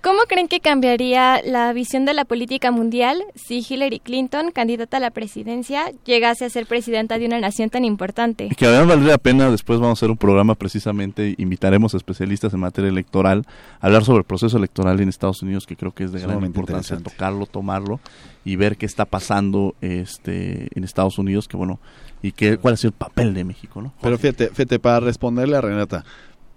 ¿Cómo 0.04 0.18
creen 0.28 0.48
que 0.48 0.60
cambiaría 0.60 1.40
la 1.42 1.72
visión 1.72 2.04
de 2.04 2.12
la 2.12 2.26
política 2.26 2.70
mundial 2.70 3.24
si 3.34 3.64
Hillary 3.66 4.00
Clinton, 4.00 4.50
candidata 4.50 4.98
a 4.98 5.00
la 5.00 5.10
presidencia, 5.10 5.92
llegase 6.04 6.44
a 6.44 6.50
ser 6.50 6.66
presidenta 6.66 7.18
de 7.18 7.24
una 7.24 7.40
nación 7.40 7.70
tan 7.70 7.86
importante? 7.86 8.50
Que 8.54 8.66
además 8.66 8.88
valdría 8.88 9.12
la 9.12 9.18
pena, 9.18 9.50
después 9.50 9.80
vamos 9.80 9.96
a 9.96 10.00
hacer 10.00 10.10
un 10.10 10.18
programa 10.18 10.56
precisamente, 10.56 11.34
invitaremos 11.38 11.94
a 11.94 11.96
especialistas 11.96 12.52
en 12.52 12.60
materia 12.60 12.90
electoral, 12.90 13.46
a 13.80 13.86
hablar 13.86 14.04
sobre 14.04 14.18
el 14.18 14.24
proceso 14.24 14.58
electoral 14.58 15.00
en 15.00 15.08
Estados 15.08 15.40
Unidos, 15.40 15.64
que 15.64 15.74
creo 15.74 15.92
que 15.92 16.04
es 16.04 16.12
de 16.12 16.20
gran 16.20 16.44
importancia 16.44 16.98
tocarlo, 16.98 17.46
tomarlo 17.46 17.98
y 18.44 18.56
ver 18.56 18.76
qué 18.76 18.84
está 18.84 19.06
pasando 19.06 19.74
este 19.80 20.68
en 20.74 20.84
Estados 20.84 21.16
Unidos, 21.16 21.48
que 21.48 21.56
bueno, 21.56 21.80
y 22.20 22.32
qué, 22.32 22.58
cuál 22.58 22.74
ha 22.74 22.76
sido 22.76 22.88
el 22.88 22.96
papel 22.96 23.32
de 23.32 23.44
México, 23.44 23.80
¿no? 23.80 23.94
Pero 24.02 24.18
fíjate, 24.18 24.48
fíjate, 24.48 24.78
para 24.78 25.00
responderle 25.00 25.56
a 25.56 25.62
Renata, 25.62 26.04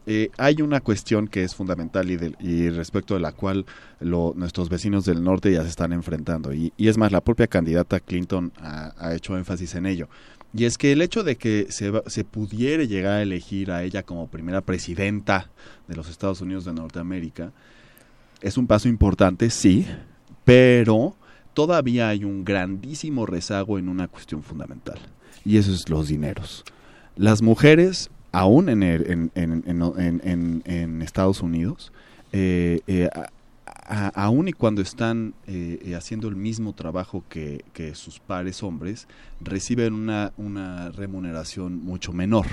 eh, 0.10 0.32
hay 0.38 0.62
una 0.62 0.80
cuestión 0.80 1.28
que 1.28 1.44
es 1.44 1.54
fundamental 1.54 2.10
y, 2.10 2.18
y 2.40 2.70
respecto 2.70 3.16
de 3.16 3.20
la 3.20 3.34
cual 3.34 3.66
nuestros 4.00 4.70
vecinos 4.70 5.04
del 5.04 5.22
norte 5.22 5.52
ya 5.52 5.64
se 5.64 5.68
están 5.68 5.92
enfrentando. 5.92 6.54
Y, 6.54 6.72
es 6.78 6.98
más, 6.98 7.12
la 7.12 7.20
propia 7.20 7.48
candidata 7.48 8.00
Clinton 8.00 8.54
ha, 8.62 9.14
hecho 9.14 9.38
énfasis 9.38 9.76
en 9.76 9.86
ello. 9.86 10.08
Y 10.54 10.64
es 10.64 10.78
que 10.78 10.94
el 10.94 11.02
hecho 11.02 11.26
de 11.26 11.36
que 11.36 11.68
se, 11.72 11.92
se 12.06 12.24
pudiera 12.24 12.86
llegar 12.86 13.16
a 13.16 13.22
elegir 13.22 13.70
a 13.70 13.84
ella 13.84 14.02
como 14.02 14.28
primera 14.28 14.62
presidenta 14.62 15.50
de 15.90 15.98
los 15.98 16.10
Estados 16.10 16.40
Unidos 16.40 16.64
de 16.64 16.72
Norteamérica 16.72 17.52
es 18.40 18.58
un 18.58 18.66
paso 18.66 18.88
importante, 18.88 19.50
sí, 19.50 19.86
pero 20.46 21.18
todavía 21.54 22.08
hay 22.08 22.24
un 22.24 22.46
grandísimo 22.46 23.26
rezago 23.26 23.78
en 23.78 23.90
una 23.90 24.08
cuestión 24.08 24.42
fundamental. 24.42 25.00
Y 25.44 25.58
eso 25.58 25.74
es 25.74 25.90
los 25.90 26.08
dineros. 26.08 26.64
Las 27.18 27.42
mujeres 27.42 28.10
aún 28.32 28.70
en, 28.70 28.84
en, 29.36 31.02
Estados 31.02 31.42
Unidos, 31.42 31.92
eh, 32.32 32.82
eh, 32.88 33.10
aún 33.88 34.48
y 34.48 34.54
cuando 34.54 34.82
están 34.82 35.34
eh, 35.48 35.94
haciendo 35.96 36.28
el 36.28 36.36
mismo 36.36 36.74
trabajo 36.74 37.24
que, 37.30 37.64
sus 37.94 38.20
pares 38.20 38.64
hombres, 38.64 39.08
reciben 39.40 39.94
una, 39.94 40.34
una 40.38 40.90
remuneración 40.92 41.84
mucho 41.84 42.14
menor. 42.14 42.46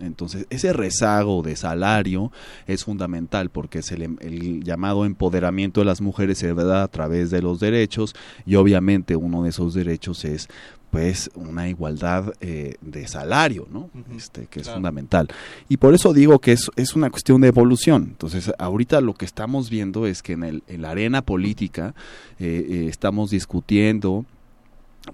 Entonces, 0.00 0.46
ese 0.50 0.72
rezago 0.72 1.42
de 1.42 1.54
salario 1.54 2.32
es 2.66 2.84
fundamental 2.84 3.50
porque 3.50 3.78
es 3.78 3.92
el, 3.92 4.16
el, 4.20 4.64
llamado 4.64 5.04
empoderamiento 5.04 5.80
de 5.80 5.84
las 5.84 6.00
mujeres 6.00 6.38
se 6.38 6.52
da 6.54 6.82
a 6.82 6.88
través 6.88 7.30
de 7.30 7.40
los 7.40 7.60
derechos 7.60 8.16
y 8.44 8.56
obviamente 8.56 9.14
uno 9.14 9.44
de 9.44 9.50
esos 9.50 9.72
derechos 9.72 10.24
es 10.24 10.48
pues 10.90 11.30
una 11.34 11.68
igualdad 11.68 12.32
eh, 12.40 12.74
de 12.80 13.06
salario, 13.06 13.66
¿no? 13.70 13.90
este, 14.16 14.46
que 14.46 14.60
es 14.60 14.68
fundamental. 14.68 15.28
Y 15.68 15.76
por 15.76 15.94
eso 15.94 16.12
digo 16.12 16.38
que 16.40 16.52
es, 16.52 16.70
es 16.76 16.94
una 16.96 17.10
cuestión 17.10 17.40
de 17.40 17.48
evolución. 17.48 18.08
Entonces, 18.10 18.52
ahorita 18.58 19.00
lo 19.00 19.14
que 19.14 19.24
estamos 19.24 19.70
viendo 19.70 20.06
es 20.06 20.22
que 20.22 20.32
en, 20.32 20.42
el, 20.42 20.62
en 20.66 20.82
la 20.82 20.90
arena 20.90 21.22
política 21.22 21.94
eh, 22.38 22.66
eh, 22.68 22.86
estamos 22.88 23.30
discutiendo 23.30 24.24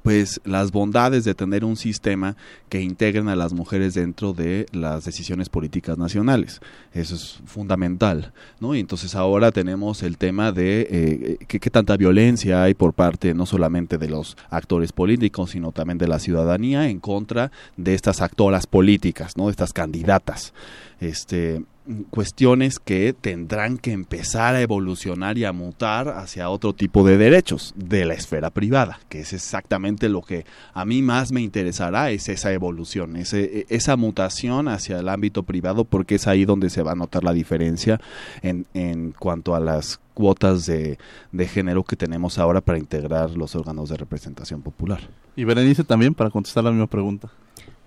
pues 0.03 0.41
las 0.45 0.73
bondades 0.73 1.25
de 1.25 1.35
tener 1.35 1.65
un 1.65 1.77
sistema 1.77 2.37
que 2.69 2.81
integren 2.81 3.29
a 3.29 3.37
las 3.37 3.53
mujeres 3.53 3.95
dentro 3.95 4.33
de 4.33 4.67
las 4.73 5.05
decisiones 5.05 5.49
políticas 5.49 5.97
nacionales. 5.97 6.61
Eso 6.93 7.15
es 7.15 7.41
fundamental, 7.47 8.33
¿no? 8.61 8.75
Y 8.75 8.81
entonces 8.81 9.15
ahora 9.15 9.53
tenemos 9.53 10.03
el 10.03 10.19
tema 10.19 10.51
de 10.53 10.89
eh, 10.91 11.47
qué 11.47 11.71
tanta 11.71 11.97
violencia 11.97 12.63
hay 12.63 12.75
por 12.75 12.95
parte 12.95 13.33
no 13.35 13.47
solamente 13.47 13.99
de 13.99 14.09
los 14.09 14.37
actores 14.51 14.93
políticos, 14.93 15.51
sino 15.51 15.73
también 15.73 15.99
de 15.99 16.09
la 16.09 16.19
ciudadanía 16.19 16.89
en 16.89 16.99
contra 16.99 17.53
de 17.77 17.95
estas 17.95 18.23
actoras 18.23 18.67
políticas, 18.67 19.37
¿no? 19.37 19.47
De 19.47 19.53
estas 19.53 19.73
candidatas. 19.73 20.53
Este, 21.01 21.63
cuestiones 22.11 22.79
que 22.79 23.13
tendrán 23.13 23.79
que 23.79 23.93
empezar 23.93 24.55
a 24.55 24.61
evolucionar 24.61 25.39
y 25.39 25.45
a 25.45 25.53
mutar 25.53 26.09
hacia 26.09 26.51
otro 26.51 26.75
tipo 26.75 27.07
de 27.07 27.17
derechos 27.17 27.73
de 27.77 28.05
la 28.05 28.15
esfera 28.15 28.51
privada, 28.51 29.01
que 29.09 29.21
es 29.21 29.33
exactamente 29.33 30.09
lo 30.09 30.23
que 30.23 30.45
a 30.75 30.85
mí 30.85 31.03
más 31.03 31.33
me 31.33 31.41
interesará, 31.41 32.11
es 32.11 32.29
esa 32.29 32.53
evolución, 32.53 33.17
ese, 33.17 33.67
esa 33.69 33.97
mutación 33.97 34.69
hacia 34.69 34.99
el 34.99 35.09
ámbito 35.09 35.43
privado, 35.43 35.85
porque 35.85 36.17
es 36.17 36.27
ahí 36.27 36.45
donde 36.45 36.71
se 36.71 36.83
va 36.83 36.93
a 36.93 36.97
notar 36.97 37.25
la 37.25 37.33
diferencia 37.33 38.01
en, 38.43 38.67
en 38.75 39.13
cuanto 39.13 39.55
a 39.55 39.61
las 39.61 40.01
cuotas 40.15 40.67
de, 40.67 40.99
de 41.33 41.49
género 41.49 41.85
que 41.85 41.97
tenemos 41.97 42.39
ahora 42.39 42.61
para 42.61 42.79
integrar 42.79 43.31
los 43.31 43.55
órganos 43.55 43.91
de 43.91 43.97
representación 43.97 44.63
popular. 44.63 45.01
Y 45.37 45.45
Berenice 45.45 45.85
también 45.85 46.15
para 46.15 46.31
contestar 46.31 46.65
la 46.65 46.71
misma 46.71 46.87
pregunta. 46.87 47.31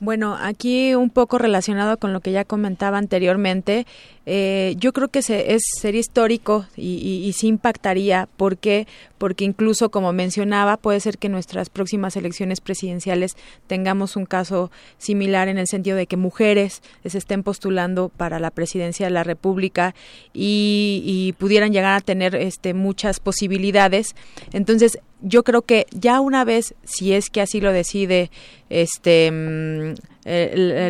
Bueno, 0.01 0.37
aquí 0.39 0.95
un 0.95 1.09
poco 1.09 1.37
relacionado 1.37 1.97
con 1.97 2.13
lo 2.13 2.21
que 2.21 2.31
ya 2.31 2.45
comentaba 2.45 2.97
anteriormente, 2.97 3.85
eh, 4.25 4.75
yo 4.77 4.93
creo 4.93 5.09
que 5.09 5.21
se, 5.21 5.55
es, 5.55 5.61
sería 5.77 5.99
histórico 5.99 6.65
y, 6.77 7.23
y, 7.25 7.33
sí 7.33 7.47
impactaría. 7.47 8.29
¿Por 8.37 8.57
qué? 8.57 8.87
Porque 9.17 9.43
incluso, 9.43 9.89
como 9.91 10.13
mencionaba, 10.13 10.77
puede 10.77 11.01
ser 11.01 11.17
que 11.17 11.27
nuestras 11.27 11.69
próximas 11.69 12.15
elecciones 12.15 12.61
presidenciales 12.61 13.35
tengamos 13.67 14.15
un 14.15 14.25
caso 14.25 14.71
similar 14.99 15.49
en 15.49 15.57
el 15.57 15.67
sentido 15.67 15.97
de 15.97 16.07
que 16.07 16.15
mujeres 16.15 16.81
se 17.05 17.17
estén 17.17 17.43
postulando 17.43 18.07
para 18.07 18.39
la 18.39 18.51
presidencia 18.51 19.07
de 19.07 19.11
la 19.11 19.23
República 19.25 19.95
y, 20.33 21.01
y 21.05 21.33
pudieran 21.33 21.73
llegar 21.73 21.97
a 21.97 22.01
tener 22.01 22.35
este, 22.35 22.73
muchas 22.73 23.19
posibilidades. 23.19 24.15
Entonces, 24.53 24.99
yo 25.21 25.43
creo 25.43 25.61
que 25.61 25.85
ya 25.91 26.19
una 26.21 26.43
vez, 26.43 26.75
si 26.83 27.13
es 27.13 27.29
que 27.29 27.41
así 27.41 27.61
lo 27.61 27.71
decide 27.71 28.31
este 28.69 29.31
mm, 29.31 29.95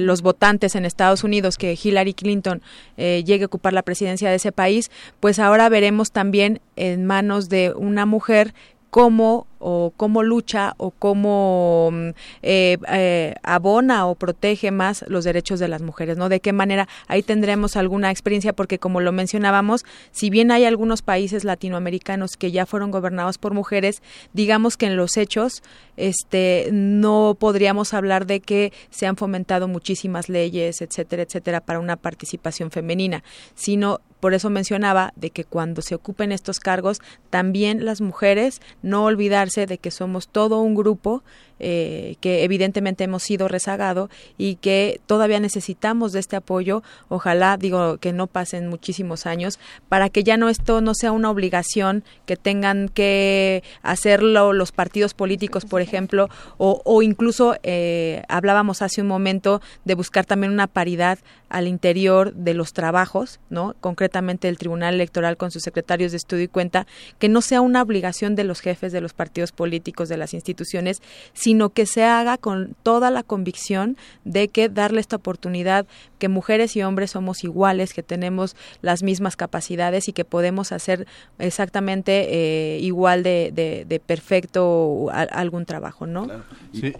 los 0.01 0.21
votantes 0.21 0.75
en 0.75 0.85
Estados 0.85 1.23
Unidos 1.23 1.57
que 1.57 1.77
Hillary 1.81 2.13
Clinton 2.13 2.61
eh, 2.97 3.23
llegue 3.25 3.43
a 3.43 3.47
ocupar 3.47 3.73
la 3.73 3.83
presidencia 3.83 4.29
de 4.29 4.35
ese 4.35 4.51
país, 4.51 4.91
pues 5.19 5.39
ahora 5.39 5.69
veremos 5.69 6.11
también 6.11 6.61
en 6.75 7.05
manos 7.05 7.47
de 7.47 7.73
una 7.73 8.05
mujer 8.05 8.53
cómo 8.89 9.47
o 9.59 9.93
cómo 9.95 10.23
lucha 10.23 10.73
o 10.77 10.91
cómo 10.91 11.89
mm, 11.91 12.09
eh, 12.41 12.77
eh, 12.89 13.35
abona 13.43 14.07
o 14.07 14.15
protege 14.15 14.71
más 14.71 15.05
los 15.07 15.25
derechos 15.25 15.59
de 15.59 15.67
las 15.67 15.81
mujeres, 15.81 16.17
¿no? 16.17 16.29
De 16.29 16.39
qué 16.39 16.53
manera 16.53 16.87
ahí 17.07 17.21
tendremos 17.21 17.75
alguna 17.75 18.11
experiencia 18.11 18.53
porque 18.53 18.79
como 18.79 19.01
lo 19.01 19.11
mencionábamos, 19.11 19.85
si 20.11 20.29
bien 20.29 20.51
hay 20.51 20.65
algunos 20.65 21.01
países 21.01 21.43
latinoamericanos 21.43 22.37
que 22.37 22.51
ya 22.51 22.65
fueron 22.65 22.91
gobernados 22.91 23.37
por 23.37 23.53
mujeres, 23.53 24.01
digamos 24.33 24.77
que 24.77 24.87
en 24.87 24.97
los 24.97 25.17
hechos 25.17 25.61
este 25.97 26.69
no 26.71 27.35
podríamos 27.37 27.93
hablar 27.93 28.25
de 28.25 28.39
que 28.39 28.71
se 28.89 29.05
han 29.05 29.17
fomentado 29.17 29.67
muchísimas 29.67 30.29
leyes, 30.29 30.81
etcétera, 30.81 31.23
etcétera 31.23 31.61
para 31.61 31.79
una 31.79 31.97
participación 31.97 32.71
femenina, 32.71 33.23
sino 33.55 33.99
por 34.19 34.33
eso 34.33 34.49
mencionaba 34.49 35.13
de 35.15 35.29
que 35.29 35.45
cuando 35.45 35.81
se 35.81 35.95
ocupen 35.95 36.31
estos 36.31 36.59
cargos, 36.59 36.99
también 37.29 37.85
las 37.85 38.01
mujeres 38.01 38.61
no 38.81 39.03
de 39.49 39.77
que 39.77 39.91
somos 39.91 40.27
todo 40.27 40.61
un 40.61 40.75
grupo 40.75 41.23
eh, 41.59 42.15
que 42.21 42.43
evidentemente 42.43 43.03
hemos 43.03 43.23
sido 43.23 43.47
rezagado 43.47 44.09
y 44.37 44.55
que 44.55 45.01
todavía 45.05 45.39
necesitamos 45.39 46.13
de 46.13 46.19
este 46.19 46.35
apoyo. 46.35 46.83
Ojalá, 47.09 47.57
digo, 47.57 47.97
que 47.97 48.13
no 48.13 48.27
pasen 48.27 48.67
muchísimos 48.67 49.25
años 49.25 49.59
para 49.89 50.09
que 50.09 50.23
ya 50.23 50.37
no 50.37 50.49
esto 50.49 50.81
no 50.81 50.93
sea 50.93 51.11
una 51.11 51.29
obligación 51.29 52.03
que 52.25 52.37
tengan 52.37 52.89
que 52.89 53.63
hacerlo 53.81 54.53
los 54.53 54.71
partidos 54.71 55.13
políticos, 55.13 55.65
por 55.65 55.81
ejemplo, 55.81 56.29
o, 56.57 57.01
incluso 57.01 57.55
eh, 57.63 58.23
hablábamos 58.27 58.81
hace 58.81 59.01
un 59.01 59.07
momento 59.07 59.61
de 59.85 59.95
buscar 59.95 60.25
también 60.25 60.53
una 60.53 60.67
paridad 60.67 61.19
al 61.49 61.67
interior 61.67 62.33
de 62.33 62.53
los 62.53 62.73
trabajos, 62.73 63.39
¿no? 63.49 63.75
Concretamente 63.81 64.47
el 64.47 64.57
Tribunal 64.57 64.93
Electoral 64.93 65.35
con 65.35 65.51
sus 65.51 65.63
secretarios 65.63 66.11
de 66.11 66.17
estudio 66.17 66.43
y 66.43 66.47
cuenta, 66.47 66.85
que 67.17 67.27
no 67.27 67.41
sea 67.41 67.61
una 67.61 67.81
obligación 67.81 68.35
de 68.35 68.43
los 68.43 68.61
jefes 68.61 68.91
de 68.91 69.01
los 69.01 69.13
partidos 69.13 69.51
políticos, 69.51 70.09
de 70.09 70.17
las 70.17 70.33
instituciones, 70.33 71.01
sino 71.33 71.48
que 71.69 71.85
se 71.85 72.03
haga 72.03 72.37
con 72.37 72.75
toda 72.83 73.11
la 73.11 73.23
convicción 73.23 73.97
de 74.23 74.49
que 74.49 74.69
darle 74.69 75.01
esta 75.01 75.15
oportunidad, 75.15 75.85
que 76.17 76.29
mujeres 76.29 76.75
y 76.75 76.83
hombres 76.83 77.11
somos 77.11 77.43
iguales, 77.43 77.93
que 77.93 78.03
tenemos 78.03 78.55
las 78.81 79.03
mismas 79.03 79.35
capacidades 79.35 80.07
y 80.07 80.13
que 80.13 80.25
podemos 80.25 80.71
hacer 80.71 81.07
exactamente 81.39 82.27
eh, 82.29 82.79
igual 82.79 83.23
de, 83.23 83.51
de, 83.53 83.99
perfecto 83.99 85.07
algún 85.11 85.65
trabajo, 85.65 86.05
¿no? 86.05 86.27
Sí, 86.73 86.93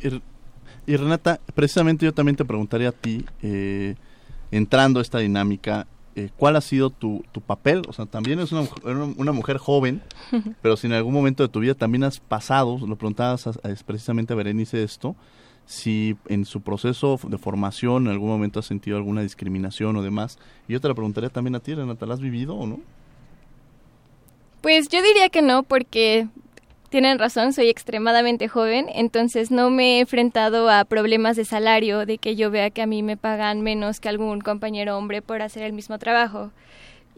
y, 0.88 0.96
Renata, 0.96 1.40
precisamente 1.54 2.06
yo 2.06 2.14
también 2.14 2.36
te 2.36 2.46
preguntaría 2.46 2.90
a 2.90 2.92
ti, 2.92 3.26
eh, 3.44 3.96
entrando 4.52 5.00
a 5.00 5.04
esta 5.04 5.20
dinámica, 5.20 5.86
eh, 6.16 6.30
¿cuál 6.38 6.56
ha 6.56 6.62
sido 6.62 6.90
tu, 6.90 7.24
tu, 7.32 7.42
papel? 7.42 7.84
O 7.88 7.94
sea, 7.94 8.06
también 8.06 8.40
es 8.40 8.52
una, 8.52 8.68
una, 9.18 9.32
mujer 9.32 9.58
joven, 9.58 10.02
pero 10.62 10.76
si 10.78 10.88
en 10.88 10.94
algún 10.94 11.14
momento 11.14 11.44
de 11.44 11.50
tu 11.50 11.60
vida 11.60 11.76
también 11.76 12.04
has 12.04 12.20
pasado, 12.20 12.80
lo 12.86 12.96
preguntabas 12.96 13.48
precisamente 13.86 14.34
a 14.34 14.36
Berenice 14.36 14.84
esto, 14.84 15.16
si 15.66 16.18
en 16.28 16.46
su 16.46 16.62
proceso 16.62 17.20
de 17.28 17.38
formación 17.38 18.08
en 18.08 18.14
algún 18.14 18.30
momento 18.30 18.60
has 18.60 18.66
sentido 18.66 18.98
alguna 18.98 19.22
discriminación 19.22 19.96
o 19.96 20.02
demás. 20.02 20.40
Y 20.68 20.74
yo 20.74 20.82
te 20.82 20.88
la 20.88 20.96
preguntaría 20.96 21.30
también 21.30 21.56
a 21.56 21.60
ti, 21.60 21.76
Renata, 21.76 22.08
¿la 22.08 22.16
has 22.16 22.22
vivido 22.22 22.56
o 22.56 22.66
no? 22.66 22.80
Pues 24.62 24.90
yo 24.90 25.02
diría 25.02 25.30
que 25.30 25.42
no, 25.42 25.64
porque 25.64 26.28
tienen 26.90 27.20
razón, 27.20 27.54
soy 27.54 27.70
extremadamente 27.70 28.48
joven, 28.48 28.88
entonces 28.94 29.52
no 29.52 29.70
me 29.70 29.98
he 29.98 30.00
enfrentado 30.02 30.70
a 30.70 30.84
problemas 30.86 31.36
de 31.36 31.46
salario, 31.46 32.06
de 32.06 32.18
que 32.18 32.36
yo 32.36 32.52
vea 32.52 32.70
que 32.70 32.82
a 32.82 32.88
mí 32.88 33.04
me 33.04 33.18
pagan 33.18 33.62
menos 33.62 34.00
que 34.00 34.10
algún 34.10 34.42
compañero 34.42 34.98
hombre 34.98 35.22
por 35.22 35.42
hacer 35.42 35.64
el 35.64 35.74
mismo 35.74 36.00
trabajo. 36.00 36.52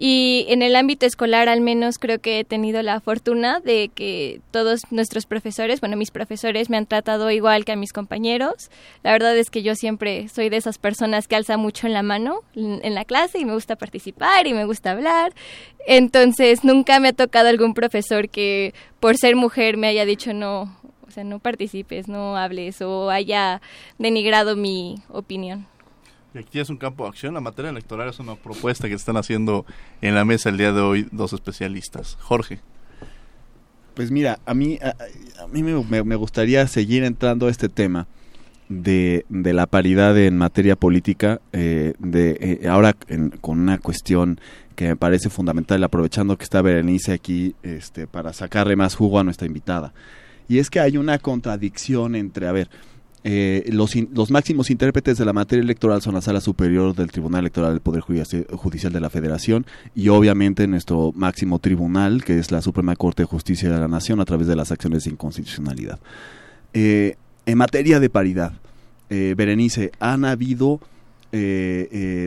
Y 0.04 0.47
en 0.49 0.64
el 0.64 0.76
ámbito 0.76 1.06
escolar 1.06 1.47
al 1.47 1.62
menos 1.62 1.99
creo 1.99 2.18
que 2.18 2.39
he 2.39 2.43
tenido 2.43 2.82
la 2.82 3.02
fortuna 3.02 3.60
de 3.60 3.91
que 3.93 4.41
todos 4.49 4.80
nuestros 4.89 5.28
profesores, 5.28 5.80
bueno, 5.80 5.95
mis 5.95 6.10
profesores 6.10 6.72
me 6.72 6.78
han 6.78 6.88
tratado 6.88 7.30
igual 7.30 7.66
que 7.66 7.74
a 7.74 7.76
mis 7.76 7.93
compañeros. 7.93 8.72
La 9.04 9.12
verdad 9.12 9.38
es 9.38 9.52
que 9.52 9.62
yo 9.62 9.76
siempre 9.76 10.28
soy 10.28 10.49
de 10.49 10.58
esas 10.58 10.80
personas 10.80 11.28
que 11.28 11.36
alza 11.36 11.56
mucho 11.58 11.86
en 11.86 11.93
la 11.93 12.02
mano 12.02 12.39
en 12.56 12.95
la 12.95 13.06
clase 13.06 13.38
y 13.38 13.45
me 13.45 13.54
gusta 13.54 13.76
participar 13.76 14.47
y 14.47 14.54
me 14.54 14.66
gusta 14.66 14.89
hablar. 14.89 15.34
Entonces 15.86 16.64
nunca 16.64 16.99
me 16.99 17.10
ha 17.10 17.14
tocado 17.14 17.49
algún 17.49 17.76
profesor 17.76 18.28
que 18.28 18.74
por 18.99 19.18
ser 19.18 19.36
mujer 19.36 19.78
me 19.78 19.86
haya 19.86 20.06
dicho 20.06 20.34
no, 20.34 20.76
o 21.08 21.12
sea, 21.12 21.24
no 21.24 21.38
participes, 21.38 22.08
no 22.08 22.38
hables 22.38 22.82
o 22.82 23.12
haya 23.12 23.62
denigrado 23.99 24.56
mi 24.56 24.95
opinión. 25.10 25.68
Y 26.34 26.38
aquí 26.38 26.59
es 26.59 26.69
un 26.69 26.77
campo 26.77 27.03
de 27.03 27.09
acción. 27.09 27.34
La 27.34 27.41
materia 27.41 27.69
electoral 27.69 28.09
es 28.09 28.19
una 28.19 28.36
propuesta 28.36 28.88
que 28.88 28.93
están 28.93 29.17
haciendo 29.17 29.65
en 30.01 30.15
la 30.15 30.23
mesa 30.23 30.49
el 30.49 30.57
día 30.57 30.71
de 30.71 30.82
hoy 30.82 31.07
dos 31.11 31.34
especialistas. 31.34 32.17
Jorge. 32.21 32.59
Pues 33.95 34.11
mira, 34.11 34.39
a 34.45 34.53
mí, 34.53 34.79
a, 34.82 35.47
mí 35.47 35.63
me, 35.63 36.15
gustaría 36.15 36.65
seguir 36.67 37.03
entrando 37.03 37.47
a 37.47 37.51
este 37.51 37.67
tema 37.67 38.07
de, 38.69 39.25
de 39.27 39.51
la 39.51 39.67
paridad 39.67 40.17
en 40.17 40.38
materia 40.38 40.77
política, 40.77 41.41
eh, 41.51 41.93
de 41.99 42.59
eh, 42.63 42.67
ahora 42.69 42.95
con 43.41 43.59
una 43.59 43.79
cuestión 43.79 44.39
que 44.77 44.88
me 44.88 44.95
parece 44.95 45.29
fundamental, 45.29 45.84
aprovechando 45.84 46.38
que 46.38 46.45
está 46.45 46.61
Berenice 46.61 47.11
aquí 47.11 47.53
este, 47.63 48.07
para 48.07 48.32
sacarle 48.32 48.77
más 48.77 48.95
jugo 48.95 49.19
a 49.19 49.25
nuestra 49.25 49.45
invitada. 49.45 49.93
Y 50.47 50.59
es 50.59 50.69
que 50.69 50.79
hay 50.79 50.97
una 50.97 51.19
contradicción 51.19 52.15
entre, 52.15 52.47
a 52.47 52.51
ver, 52.53 52.69
eh, 53.24 53.69
los, 53.72 53.95
los, 53.95 54.32
máximos 54.32 54.72
intérpretes 54.72 55.17
de 55.17 55.26
la 55.26 55.34
materia 55.34 55.61
electoral 55.61 56.01
son 56.01 56.15
la 56.15 56.22
Sala 56.22 56.41
Superior 56.41 56.95
del 56.95 57.11
Tribunal 57.11 57.41
Electoral 57.41 57.72
del 57.72 57.82
Poder 57.82 58.01
Judicial 58.01 58.93
de 58.93 58.99
la 58.99 59.11
Federación 59.11 59.65
y 59.93 60.07
obviamente 60.07 60.65
nuestro 60.65 61.11
máximo 61.15 61.59
tribunal, 61.59 62.24
que 62.24 62.39
es 62.39 62.51
la 62.51 62.63
Suprema 62.63 62.95
Corte 62.95 63.22
de 63.22 63.28
Justicia 63.28 63.69
de 63.69 63.80
la 63.80 63.88
Nación, 63.88 64.22
a 64.22 64.26
través 64.26 64.47
de 64.47 64.55
las 64.55 64.72
acciones 64.72 65.03
de 65.03 65.11
inconstitucionalidad. 65.11 65.99
Eh, 66.74 67.15
en 67.45 67.57
materia 67.57 67.99
de 67.99 68.09
paridad, 68.09 68.53
eh, 69.09 69.36
Berenice, 69.38 69.91
han 69.99 70.26
habido 70.26 70.80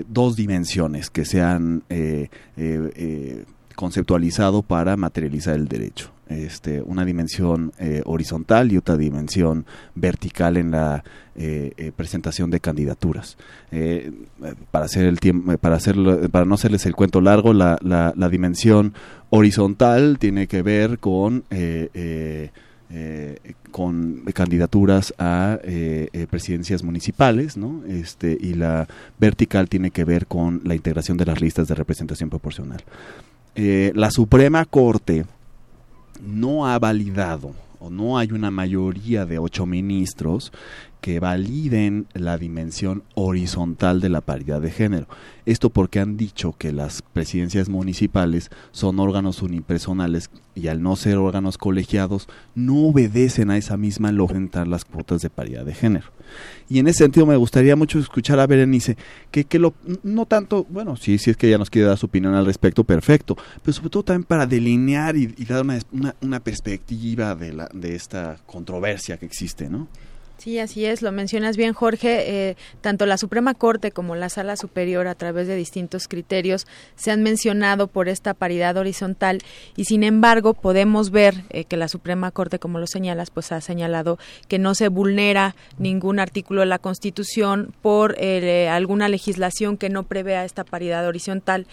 dos 0.09 0.35
dimensiones 0.35 1.11
que 1.11 1.27
se 1.27 1.43
han 1.43 1.83
conceptualizado 3.75 4.63
para 4.63 4.97
materializar 4.97 5.55
el 5.55 5.69
derecho 5.69 6.15
este, 6.29 6.81
una 6.83 7.05
dimensión 7.05 7.73
eh, 7.79 8.03
horizontal 8.05 8.73
y 8.73 8.79
otra 8.79 8.97
dimensión 8.97 9.67
vertical 9.95 10.57
en 10.57 10.71
la 10.71 11.05
eh, 11.37 11.73
eh, 11.77 11.93
presentación 11.95 12.51
de 12.51 12.61
candidaturas. 12.61 13.37
para 14.71 14.85
hacer 14.87 15.05
el 15.05 15.21
tiempo, 15.21 15.57
para 15.59 15.77
hacerlo, 15.77 16.29
para 16.31 16.45
no 16.47 16.55
hacerles 16.55 16.87
el 16.87 16.95
cuento 16.95 17.21
largo, 17.21 17.53
la, 17.53 17.79
la, 17.83 18.29
dimensión 18.29 18.95
horizontal 19.31 20.19
tiene 20.19 20.47
que 20.47 20.63
ver 20.63 20.99
con 20.99 21.45
con 23.71 24.23
candidaturas 24.33 25.13
a 25.19 25.59
presidencias 26.31 26.85
municipales, 26.85 27.57
¿no? 27.57 27.83
Este, 27.89 28.37
y 28.41 28.55
la 28.55 28.87
vertical 29.19 29.69
tiene 29.69 29.91
que 29.91 30.05
ver 30.05 30.27
con 30.27 30.61
la 30.65 30.75
integración 30.75 31.17
de 31.17 31.27
las 31.27 31.41
listas 31.41 31.69
de 31.69 31.75
representación 31.75 32.31
proporcional. 32.31 32.85
La 33.57 34.11
Suprema 34.11 34.65
Corte 34.65 35.27
no 36.21 36.67
ha 36.67 36.79
validado 36.79 37.53
o 37.79 37.91
no 37.91 38.19
hay 38.19 38.33
una 38.33 38.51
mayoría 38.51 39.27
de 39.27 39.39
ocho 39.39 39.67
ministros 39.67 40.53
que 41.05 41.21
validen 41.21 42.07
la 42.15 42.39
dimensión 42.39 43.03
horizontal 43.15 44.01
de 44.01 44.09
la 44.09 44.23
paridad 44.23 44.63
de 44.63 44.71
género. 44.71 45.07
Esto 45.45 45.69
porque 45.69 46.01
han 46.01 46.17
dicho 46.17 46.55
que 46.57 46.73
las 46.73 47.03
presidencias 47.03 47.69
municipales 47.69 48.51
son 48.73 48.99
órganos 48.99 49.43
unipersonales 49.43 50.31
y 50.55 50.69
al 50.69 50.83
no 50.83 50.97
ser 50.97 51.19
órganos 51.19 51.59
colegiados 51.59 52.27
no 52.55 52.87
obedecen 52.87 53.51
a 53.51 53.59
esa 53.59 53.77
misma 53.77 54.13
lógica 54.13 54.65
las 54.65 54.87
cuotas 54.87 55.21
de 55.21 55.29
paridad 55.29 55.67
de 55.67 55.75
género. 55.75 56.07
Y 56.71 56.79
en 56.79 56.89
ese 56.89 57.01
sentido 57.01 57.27
me 57.27 57.37
gustaría 57.37 57.77
mucho 57.77 57.99
escuchar 57.99 58.41
a 58.41 58.47
Berenice, 58.47 58.97
que, 59.31 59.45
que 59.45 59.59
lo, 59.59 59.75
no 60.03 60.25
tanto, 60.25 60.65
bueno, 60.71 60.97
sí, 60.97 61.19
si 61.19 61.29
es 61.29 61.37
que 61.37 61.49
ella 61.49 61.59
nos 61.59 61.69
quiere 61.69 61.87
dar 61.87 61.99
su 61.99 62.07
opinión 62.07 62.35
al 62.35 62.47
respecto, 62.47 62.83
perfecto, 62.83 63.37
pero 63.63 63.75
sobre 63.75 63.91
todo 63.91 64.05
también 64.05 64.25
para 64.25 64.47
delinear 64.47 65.19
y, 65.19 65.27
dar 65.45 65.65
una, 65.65 65.79
una, 65.93 66.15
una 66.23 66.41
perspectiva 66.41 67.35
de, 67.35 67.53
la, 67.53 67.69
de 67.75 67.95
esta 67.95 68.39
controversia 68.47 69.19
que 69.19 69.27
existe, 69.27 69.69
¿no? 69.69 69.87
Sí, 70.37 70.59
así 70.59 70.85
es, 70.85 71.01
lo 71.01 71.13
mencionas 71.13 71.57
bien, 71.57 71.73
Jorge. 71.73 72.51
Eh, 72.51 72.57
tanto 72.81 73.07
la 73.07 73.17
Suprema 73.17 73.55
Corte 73.55 73.93
como 73.93 74.15
la 74.17 74.29
Sala 74.29 74.57
Superior, 74.57 75.07
a 75.07 75.15
través 75.15 75.47
de 75.47 75.55
distintos 75.55 76.09
criterios, 76.09 76.67
se 76.97 77.13
han 77.13 77.23
mencionado 77.23 77.87
por 77.87 78.09
esta 78.09 78.35
paridad 78.35 78.77
horizontal 78.77 79.39
y, 79.77 79.85
sin 79.85 80.03
embargo, 80.03 80.53
podemos 80.53 81.11
ver 81.11 81.45
eh, 81.51 81.65
que 81.65 81.77
la 81.77 81.89
Suprema 81.89 82.31
Corte, 82.31 82.59
como 82.59 82.79
lo 82.79 82.87
señalas, 82.87 83.31
pues 83.31 83.53
ha 83.53 83.61
señalado 83.61 84.19
que 84.49 84.59
no 84.59 84.75
se 84.75 84.89
vulnera 84.89 85.55
ningún 85.79 86.19
artículo 86.19 86.61
de 86.61 86.67
la 86.67 86.79
Constitución 86.79 87.73
por 87.81 88.17
eh, 88.19 88.69
alguna 88.69 89.09
legislación 89.09 89.77
que 89.77 89.89
no 89.89 90.03
prevea 90.03 90.45
esta 90.45 90.65
paridad 90.65 91.07
horizontal 91.07 91.67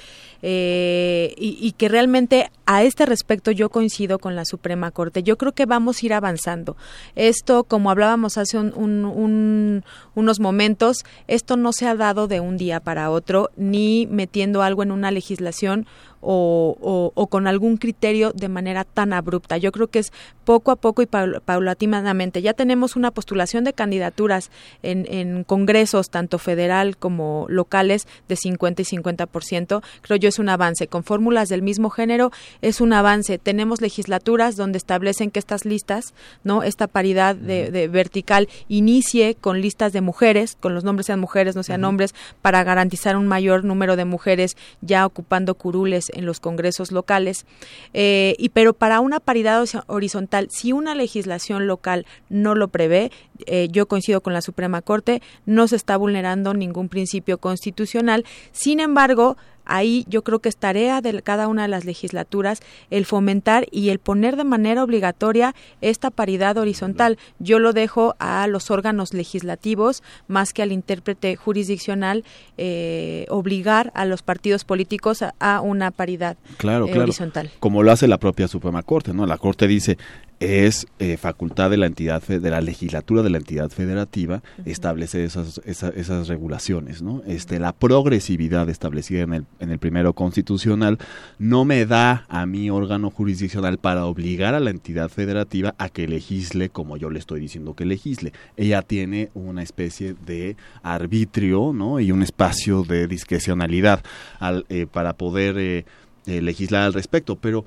y, 0.43 1.33
y 1.37 1.75
que 1.77 1.87
realmente 1.87 2.49
a 2.65 2.83
este 2.83 3.05
respecto 3.05 3.51
yo 3.51 3.69
coincido 3.69 4.17
con 4.17 4.35
la 4.35 4.45
Suprema 4.45 4.91
Corte. 4.91 5.21
Yo 5.21 5.37
creo 5.37 5.51
que 5.51 5.65
vamos 5.65 6.01
a 6.01 6.05
ir 6.05 6.13
avanzando. 6.13 6.77
Esto, 7.15 7.63
como 7.63 7.91
hablábamos 7.91 8.37
hace 8.37 8.50
unos 8.53 10.39
momentos, 10.39 11.03
esto 11.27 11.57
no 11.57 11.73
se 11.73 11.87
ha 11.87 11.95
dado 11.95 12.27
de 12.27 12.39
un 12.39 12.57
día 12.57 12.79
para 12.79 13.09
otro, 13.09 13.49
ni 13.55 14.07
metiendo 14.09 14.61
algo 14.61 14.83
en 14.83 14.91
una 14.91 15.11
legislación 15.11 15.85
o, 16.21 17.11
o, 17.15 17.27
con 17.27 17.47
algún 17.47 17.77
criterio 17.77 18.31
de 18.33 18.47
manera 18.47 18.83
tan 18.83 19.13
abrupta. 19.13 19.57
Yo 19.57 19.71
creo 19.71 19.87
que 19.87 19.99
es 19.99 20.13
poco 20.45 20.71
a 20.71 20.75
poco 20.75 21.01
y 21.01 21.05
paulatinamente. 21.05 22.41
Ya 22.41 22.53
tenemos 22.53 22.95
una 22.95 23.11
postulación 23.11 23.63
de 23.63 23.73
candidaturas 23.73 24.51
en, 24.83 25.05
en 25.09 25.43
congresos, 25.43 26.09
tanto 26.09 26.37
federal 26.39 26.97
como 26.97 27.45
locales, 27.49 28.07
de 28.27 28.35
50 28.35 28.81
y 28.81 28.85
50%. 28.85 29.81
Creo 30.01 30.17
yo 30.17 30.29
es 30.29 30.39
un 30.39 30.49
avance. 30.49 30.87
Con 30.87 31.03
fórmulas 31.03 31.49
del 31.49 31.61
mismo 31.61 31.89
género 31.89 32.31
es 32.61 32.81
un 32.81 32.93
avance. 32.93 33.37
Tenemos 33.37 33.81
legislaturas 33.81 34.55
donde 34.55 34.77
establecen 34.77 35.31
que 35.31 35.39
estas 35.39 35.65
listas, 35.65 36.13
no 36.43 36.63
esta 36.63 36.87
paridad 36.87 37.35
de, 37.35 37.71
de 37.71 37.87
vertical, 37.87 38.47
inicie 38.67 39.35
con 39.35 39.61
listas 39.61 39.93
de 39.93 40.01
mujeres, 40.01 40.57
con 40.59 40.75
los 40.75 40.83
nombres 40.83 41.07
sean 41.07 41.19
mujeres, 41.19 41.55
no 41.55 41.63
sean 41.63 41.83
hombres, 41.83 42.13
para 42.41 42.63
garantizar 42.63 43.15
un 43.15 43.27
mayor 43.27 43.63
número 43.63 43.95
de 43.95 44.05
mujeres 44.05 44.57
ya 44.81 45.05
ocupando 45.05 45.55
curules 45.55 46.10
en 46.13 46.25
los 46.25 46.39
congresos 46.39 46.91
locales. 46.91 47.45
Eh, 47.93 48.35
y 48.37 48.49
pero 48.49 48.73
para 48.73 48.99
una 48.99 49.19
paridad 49.19 49.63
horizontal, 49.87 50.47
si 50.51 50.71
una 50.71 50.95
legislación 50.95 51.67
local 51.67 52.05
no 52.29 52.55
lo 52.55 52.67
prevé, 52.67 53.11
eh, 53.45 53.67
yo 53.71 53.87
coincido 53.87 54.21
con 54.21 54.33
la 54.33 54.41
Suprema 54.41 54.81
Corte, 54.81 55.21
no 55.45 55.67
se 55.67 55.75
está 55.75 55.97
vulnerando 55.97 56.53
ningún 56.53 56.89
principio 56.89 57.37
constitucional. 57.37 58.25
Sin 58.51 58.79
embargo, 58.79 59.37
ahí 59.65 60.05
yo 60.07 60.23
creo 60.23 60.39
que 60.39 60.49
es 60.49 60.57
tarea 60.57 61.01
de 61.01 61.21
cada 61.21 61.47
una 61.47 61.63
de 61.63 61.67
las 61.67 61.85
legislaturas 61.85 62.61
el 62.89 63.05
fomentar 63.05 63.65
y 63.71 63.89
el 63.89 63.99
poner 63.99 64.35
de 64.35 64.43
manera 64.43 64.83
obligatoria 64.83 65.55
esta 65.81 66.11
paridad 66.11 66.57
horizontal. 66.57 67.17
Yo 67.39 67.59
lo 67.59 67.73
dejo 67.73 68.15
a 68.19 68.47
los 68.47 68.71
órganos 68.71 69.13
legislativos 69.13 70.03
más 70.27 70.53
que 70.53 70.61
al 70.61 70.71
intérprete 70.71 71.35
jurisdiccional 71.35 72.23
eh, 72.57 73.25
obligar 73.29 73.91
a 73.95 74.05
los 74.05 74.21
partidos 74.21 74.63
políticos 74.63 75.23
a, 75.39 75.61
una 75.61 75.91
paridad 75.91 76.37
claro, 76.57 76.85
eh, 76.85 76.89
claro. 76.89 77.03
horizontal. 77.03 77.51
Como 77.59 77.83
lo 77.83 77.91
hace 77.91 78.07
la 78.07 78.17
propia 78.17 78.47
Suprema 78.47 78.83
Corte, 78.83 79.13
¿no? 79.13 79.25
La 79.25 79.37
Corte 79.37 79.67
dice 79.67 79.97
es 80.41 80.87
eh, 80.99 81.17
facultad 81.17 81.69
de 81.69 81.77
la 81.77 81.85
entidad 81.85 82.21
de 82.21 82.49
la 82.49 82.59
legislatura 82.59 83.21
de 83.23 83.29
la 83.29 83.37
entidad 83.37 83.69
federativa 83.69 84.43
establecer 84.65 85.21
esas, 85.21 85.61
esas, 85.65 86.27
regulaciones 86.27 87.01
no 87.01 87.21
este 87.25 87.59
la 87.59 87.71
progresividad 87.71 88.69
establecida 88.69 89.21
en 89.21 89.33
el 89.33 89.45
en 89.59 89.71
el 89.71 89.79
primero 89.79 90.13
constitucional 90.13 90.97
no 91.39 91.63
me 91.65 91.85
da 91.85 92.25
a 92.27 92.45
mi 92.45 92.69
órgano 92.69 93.11
jurisdiccional 93.11 93.77
para 93.77 94.05
obligar 94.05 94.55
a 94.55 94.59
la 94.59 94.71
entidad 94.71 95.09
federativa 95.09 95.75
a 95.77 95.89
que 95.89 96.07
legisle 96.07 96.69
como 96.69 96.97
yo 96.97 97.09
le 97.09 97.19
estoy 97.19 97.39
diciendo 97.39 97.75
que 97.75 97.85
legisle. 97.85 98.33
Ella 98.57 98.81
tiene 98.81 99.29
una 99.33 99.63
especie 99.63 100.15
de 100.25 100.55
arbitrio 100.83 101.71
no 101.73 101.99
y 101.99 102.11
un 102.11 102.23
espacio 102.23 102.83
de 102.83 103.07
discrecionalidad 103.07 104.03
al, 104.39 104.65
eh, 104.69 104.87
para 104.91 105.13
poder 105.13 105.57
eh, 105.57 105.85
legislar 106.25 106.83
al 106.83 106.93
respecto 106.93 107.35
pero 107.35 107.65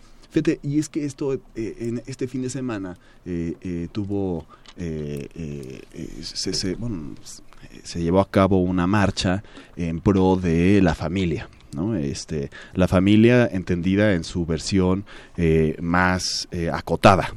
Y 0.63 0.79
es 0.79 0.89
que 0.89 1.05
esto, 1.05 1.33
eh, 1.33 1.41
en 1.55 2.03
este 2.07 2.27
fin 2.27 2.43
de 2.43 2.51
semana 2.51 2.97
eh, 3.25 3.55
eh, 3.61 3.89
tuvo, 3.93 4.47
se, 4.77 6.53
se, 6.53 6.75
bueno, 6.75 7.15
se 7.85 8.03
llevó 8.03 8.21
a 8.21 8.29
cabo 8.29 8.61
una 8.61 8.87
marcha 8.87 9.45
en 9.77 10.01
pro 10.01 10.37
de 10.37 10.83
la 10.83 10.95
familia. 10.95 11.49
¿no? 11.73 11.97
Este, 11.97 12.51
la 12.75 12.89
familia 12.89 13.47
entendida 13.47 14.15
en 14.15 14.25
su 14.25 14.45
versión 14.45 15.05
más 15.81 16.49
acotada, 16.73 17.33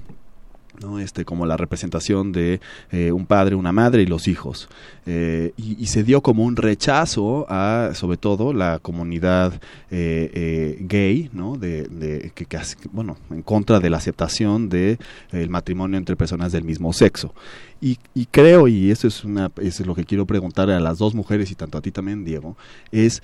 ¿no? 0.82 1.00
este 1.00 1.26
como 1.26 1.46
la 1.46 1.58
representación 1.58 2.32
de 2.32 2.60
eh, 2.92 3.12
un 3.12 3.26
padre 3.26 3.56
una 3.56 3.72
madre 3.72 4.04
y 4.04 4.06
los 4.06 4.28
hijos. 4.28 4.70
Eh, 5.06 5.54
y, 5.58 5.86
se 5.88 6.04
dio 6.04 6.22
como 6.22 6.44
un 6.44 6.58
rechazo 6.58 7.46
a 7.50 7.92
sobre 7.94 8.18
todo 8.18 8.52
la 8.52 8.80
comunidad 8.80 9.60
eh, 9.90 10.78
gay 10.82 11.30
no 11.32 11.58
de, 11.58 12.32
que, 12.36 12.46
bueno 12.92 13.18
en 13.30 13.42
contra 13.42 13.80
de 13.80 13.90
la 13.90 13.98
aceptación 13.98 14.68
de 14.68 14.98
el 15.32 15.50
matrimonio 15.50 15.98
entre 15.98 16.16
personas 16.16 16.52
del 16.52 16.64
mismo 16.64 16.92
sexo. 16.94 17.34
Y, 17.80 17.98
creo 18.32 18.68
y 18.68 18.92
eso 18.92 19.08
es 19.08 19.24
una 19.24 19.52
eso 19.62 19.84
es 19.84 19.88
lo 19.88 19.96
que 19.96 20.04
quiero 20.04 20.26
preguntar 20.26 20.70
a 20.70 20.80
las 20.80 20.98
dos 20.98 21.14
mujeres 21.14 21.52
y 21.52 21.56
tanto 21.56 21.78
a 21.78 21.82
ti 21.82 21.92
también 21.92 22.26
Diego 22.26 22.58
es 22.92 23.22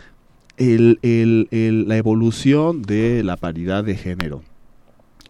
el, 0.58 1.00
el, 1.02 1.88
la 1.88 1.98
evolución 1.98 2.84
de 2.84 3.24
la 3.24 3.38
paridad 3.38 3.84
de 3.84 3.96
género 3.96 4.44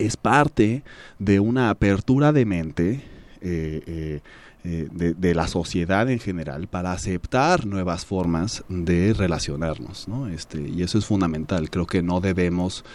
es 0.05 0.17
parte 0.17 0.83
de 1.19 1.39
una 1.39 1.69
apertura 1.69 2.31
de 2.31 2.45
mente 2.45 3.01
eh, 3.41 3.81
eh, 3.85 4.19
eh, 4.65 4.87
de, 4.91 5.35
la 5.35 5.47
sociedad 5.47 6.09
en 6.09 6.19
general 6.19 6.67
para 6.67 6.93
aceptar 6.93 7.65
nuevas 7.65 8.05
formas 8.05 8.63
de 8.69 9.13
relacionarnos, 9.13 10.07
¿no? 10.07 10.29
Este, 10.29 10.61
y 10.61 10.83
eso 10.83 10.97
es 10.97 11.05
fundamental. 11.05 11.69
Creo 11.69 11.85
que 11.85 12.01
no 12.01 12.21
debemos, 12.21 12.85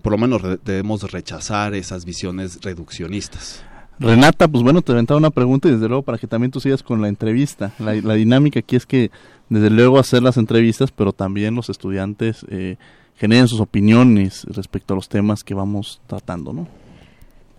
por 0.00 0.12
lo 0.12 0.18
menos 0.18 0.40
debemos 0.64 1.02
rechazar 1.12 1.74
esas 1.74 2.06
visiones 2.06 2.60
reduccionistas. 2.62 3.62
Renata, 3.98 4.48
pues 4.48 4.64
bueno, 4.64 4.80
te 4.80 4.92
aventaba 4.92 5.18
una 5.18 5.28
pregunta 5.28 5.68
y 5.68 5.72
desde 5.72 5.88
luego 5.88 6.02
para 6.02 6.16
que 6.16 6.26
también 6.26 6.50
tú 6.50 6.58
sigas 6.58 6.82
con 6.82 7.02
la 7.02 7.08
entrevista. 7.08 7.74
La, 7.78 7.94
la 7.96 8.14
dinámica 8.14 8.60
aquí 8.60 8.76
es 8.76 8.86
que 8.86 9.10
desde 9.50 9.68
luego 9.68 9.98
hacer 9.98 10.22
las 10.22 10.38
entrevistas, 10.38 10.90
pero 10.90 11.12
también 11.12 11.54
los 11.54 11.68
estudiantes 11.68 12.46
generen 13.20 13.48
sus 13.48 13.60
opiniones 13.60 14.44
respecto 14.44 14.94
a 14.94 14.96
los 14.96 15.10
temas 15.10 15.44
que 15.44 15.52
vamos 15.52 16.00
tratando, 16.06 16.54
¿no? 16.54 16.66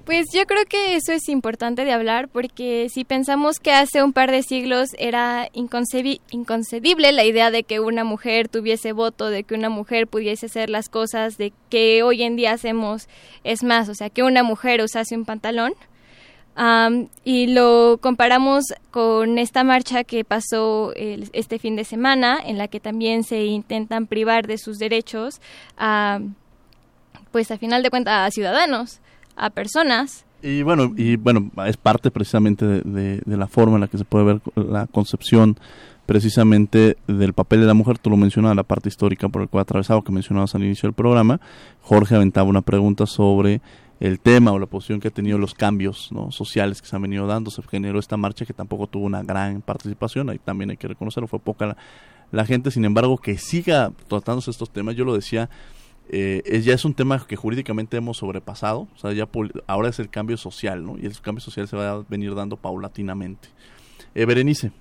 Pues 0.05 0.25
yo 0.33 0.47
creo 0.47 0.65
que 0.65 0.95
eso 0.95 1.13
es 1.13 1.29
importante 1.29 1.85
de 1.85 1.91
hablar 1.91 2.27
porque 2.27 2.87
si 2.89 3.03
pensamos 3.03 3.59
que 3.59 3.71
hace 3.71 4.01
un 4.01 4.11
par 4.11 4.31
de 4.31 4.41
siglos 4.41 4.89
era 4.97 5.47
inconcebible 5.53 7.11
la 7.11 7.23
idea 7.23 7.51
de 7.51 7.61
que 7.61 7.79
una 7.79 8.03
mujer 8.03 8.49
tuviese 8.49 8.93
voto, 8.93 9.29
de 9.29 9.43
que 9.43 9.53
una 9.53 9.69
mujer 9.69 10.07
pudiese 10.07 10.47
hacer 10.47 10.71
las 10.71 10.89
cosas 10.89 11.37
de 11.37 11.53
que 11.69 12.01
hoy 12.01 12.23
en 12.23 12.35
día 12.35 12.53
hacemos, 12.53 13.07
es 13.43 13.63
más, 13.63 13.87
o 13.89 13.93
sea, 13.93 14.09
que 14.09 14.23
una 14.23 14.41
mujer 14.41 14.81
usase 14.81 15.15
un 15.15 15.25
pantalón, 15.25 15.73
y 17.23 17.47
lo 17.47 17.97
comparamos 18.01 18.65
con 18.91 19.37
esta 19.37 19.63
marcha 19.63 20.03
que 20.03 20.23
pasó 20.23 20.93
este 20.95 21.59
fin 21.59 21.75
de 21.75 21.83
semana, 21.83 22.39
en 22.45 22.57
la 22.57 22.67
que 22.67 22.79
también 22.79 23.23
se 23.23 23.45
intentan 23.45 24.05
privar 24.05 24.47
de 24.47 24.57
sus 24.57 24.77
derechos 24.77 25.41
a, 25.77 26.19
pues 27.31 27.51
a 27.51 27.57
final 27.57 27.83
de 27.83 27.89
cuentas, 27.89 28.27
a 28.27 28.31
ciudadanos, 28.31 28.99
a 29.35 29.49
personas. 29.49 30.25
Y 30.43 30.63
bueno, 30.63 30.93
y 30.97 31.17
bueno, 31.17 31.51
es 31.65 31.77
parte 31.77 32.11
precisamente 32.11 32.65
de, 32.65 33.21
la 33.25 33.47
forma 33.47 33.75
en 33.75 33.81
la 33.81 33.87
que 33.87 33.97
se 33.97 34.05
puede 34.05 34.25
ver 34.25 34.41
la 34.55 34.87
concepción 34.87 35.57
precisamente 36.05 36.97
del 37.07 37.33
papel 37.33 37.61
de 37.61 37.67
la 37.67 37.73
mujer, 37.73 37.97
tú 37.97 38.09
lo 38.09 38.17
mencionabas, 38.17 38.55
la 38.55 38.63
parte 38.63 38.89
histórica 38.89 39.29
por 39.29 39.43
el 39.43 39.49
cual 39.49 39.61
atravesado, 39.61 40.01
que 40.01 40.11
mencionabas 40.11 40.55
al 40.55 40.63
inicio 40.63 40.87
del 40.87 40.93
programa. 40.93 41.39
Jorge 41.81 42.15
aventaba 42.15 42.49
una 42.49 42.61
pregunta 42.61 43.05
sobre 43.05 43.61
el 44.01 44.19
tema 44.19 44.51
o 44.51 44.57
la 44.57 44.65
posición 44.65 44.99
que 44.99 45.09
ha 45.09 45.11
tenido 45.11 45.37
los 45.37 45.53
cambios 45.53 46.09
sociales 46.31 46.81
que 46.81 46.87
se 46.87 46.95
han 46.95 47.03
venido 47.03 47.27
dando. 47.27 47.51
Se 47.51 47.61
generó 47.61 47.99
esta 47.99 48.17
marcha 48.17 48.45
que 48.45 48.53
tampoco 48.53 48.87
tuvo 48.87 49.05
una 49.05 49.21
gran 49.21 49.61
participación, 49.61 50.29
ahí 50.31 50.39
también 50.39 50.71
hay 50.71 50.77
que 50.77 50.87
reconocerlo, 50.87 51.27
fue 51.27 51.39
poca 51.39 51.77
la, 52.31 52.45
gente, 52.45 52.71
sin 52.71 52.83
embargo, 52.83 53.17
que 53.17 53.37
siga 53.37 53.91
tratándose 54.07 54.49
estos 54.49 54.71
temas, 54.71 54.95
yo 54.95 55.05
lo 55.05 55.13
decía, 55.13 55.51
eh, 56.09 56.61
ya 56.65 56.73
es 56.73 56.83
un 56.83 56.95
tema 56.95 57.25
que 57.27 57.35
jurídicamente 57.35 57.97
hemos 57.97 58.17
sobrepasado, 58.17 58.87
o 58.95 58.97
sea, 58.97 59.13
ya 59.13 59.29
ahora 59.67 59.89
es 59.89 59.99
el 59.99 60.09
cambio 60.09 60.35
social, 60.35 60.83
¿no? 60.83 60.97
Y 60.97 61.05
el 61.05 61.21
cambio 61.21 61.41
social 61.41 61.67
se 61.67 61.77
va 61.77 61.91
a 61.91 62.05
venir 62.09 62.33
dando 62.33 62.57
paulatinamente. 62.57 63.49
Eh, 64.15 64.25
Berenice. 64.25 64.71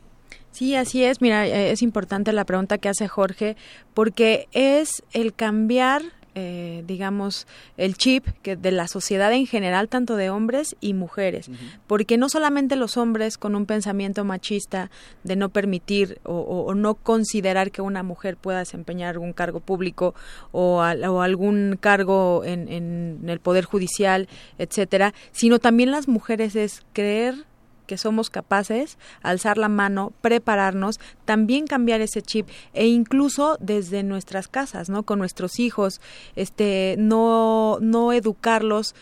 Sí, 0.50 0.74
así 0.74 1.04
es. 1.04 1.20
Mira, 1.20 1.46
eh, 1.46 1.70
es 1.70 1.82
importante 1.82 2.32
la 2.32 2.44
pregunta 2.44 2.78
que 2.78 2.88
hace 2.88 3.06
Jorge, 3.06 3.56
porque 3.92 4.48
es 4.52 5.04
el 5.12 5.34
cambiar 5.34 6.02
eh, 6.34 6.84
digamos, 6.86 7.46
el 7.76 7.96
chip 7.96 8.26
que 8.42 8.56
de 8.56 8.70
la 8.70 8.88
sociedad 8.88 9.32
en 9.32 9.46
general, 9.46 9.88
tanto 9.88 10.16
de 10.16 10.30
hombres 10.30 10.76
y 10.80 10.94
mujeres, 10.94 11.50
porque 11.86 12.16
no 12.18 12.28
solamente 12.28 12.76
los 12.76 12.96
hombres 12.96 13.36
con 13.36 13.54
un 13.54 13.66
pensamiento 13.66 14.24
machista 14.24 14.90
de 15.24 15.36
no 15.36 15.48
permitir 15.48 16.20
o, 16.24 16.72
no 16.74 16.94
considerar 16.94 17.70
que 17.70 17.82
una 17.82 18.02
mujer 18.02 18.36
pueda 18.36 18.60
desempeñar 18.60 19.10
algún 19.10 19.32
cargo 19.32 19.60
público 19.60 20.14
o, 20.52 20.80
algún 20.82 21.76
cargo 21.80 22.44
en, 22.44 22.68
en 22.68 23.28
el 23.28 23.40
poder 23.40 23.64
judicial, 23.64 24.28
etcétera, 24.58 25.14
sino 25.32 25.58
también 25.58 25.90
las 25.90 26.08
mujeres 26.08 26.56
es 26.56 26.82
creer 26.92 27.49
que 27.90 27.98
somos 27.98 28.30
capaces, 28.30 28.98
alzar 29.20 29.58
la 29.58 29.68
mano, 29.68 30.12
prepararnos, 30.20 31.00
también 31.24 31.66
cambiar 31.66 32.00
ese 32.00 32.22
chip 32.22 32.48
e 32.72 32.86
incluso 32.86 33.56
desde 33.58 34.04
nuestras 34.04 34.46
casas, 34.46 34.88
¿no? 34.88 35.02
Con 35.02 35.18
nuestros 35.18 35.58
hijos, 35.58 36.00
este, 36.36 36.94
no, 37.00 37.78
no 37.80 38.12
educarlos 38.12 38.94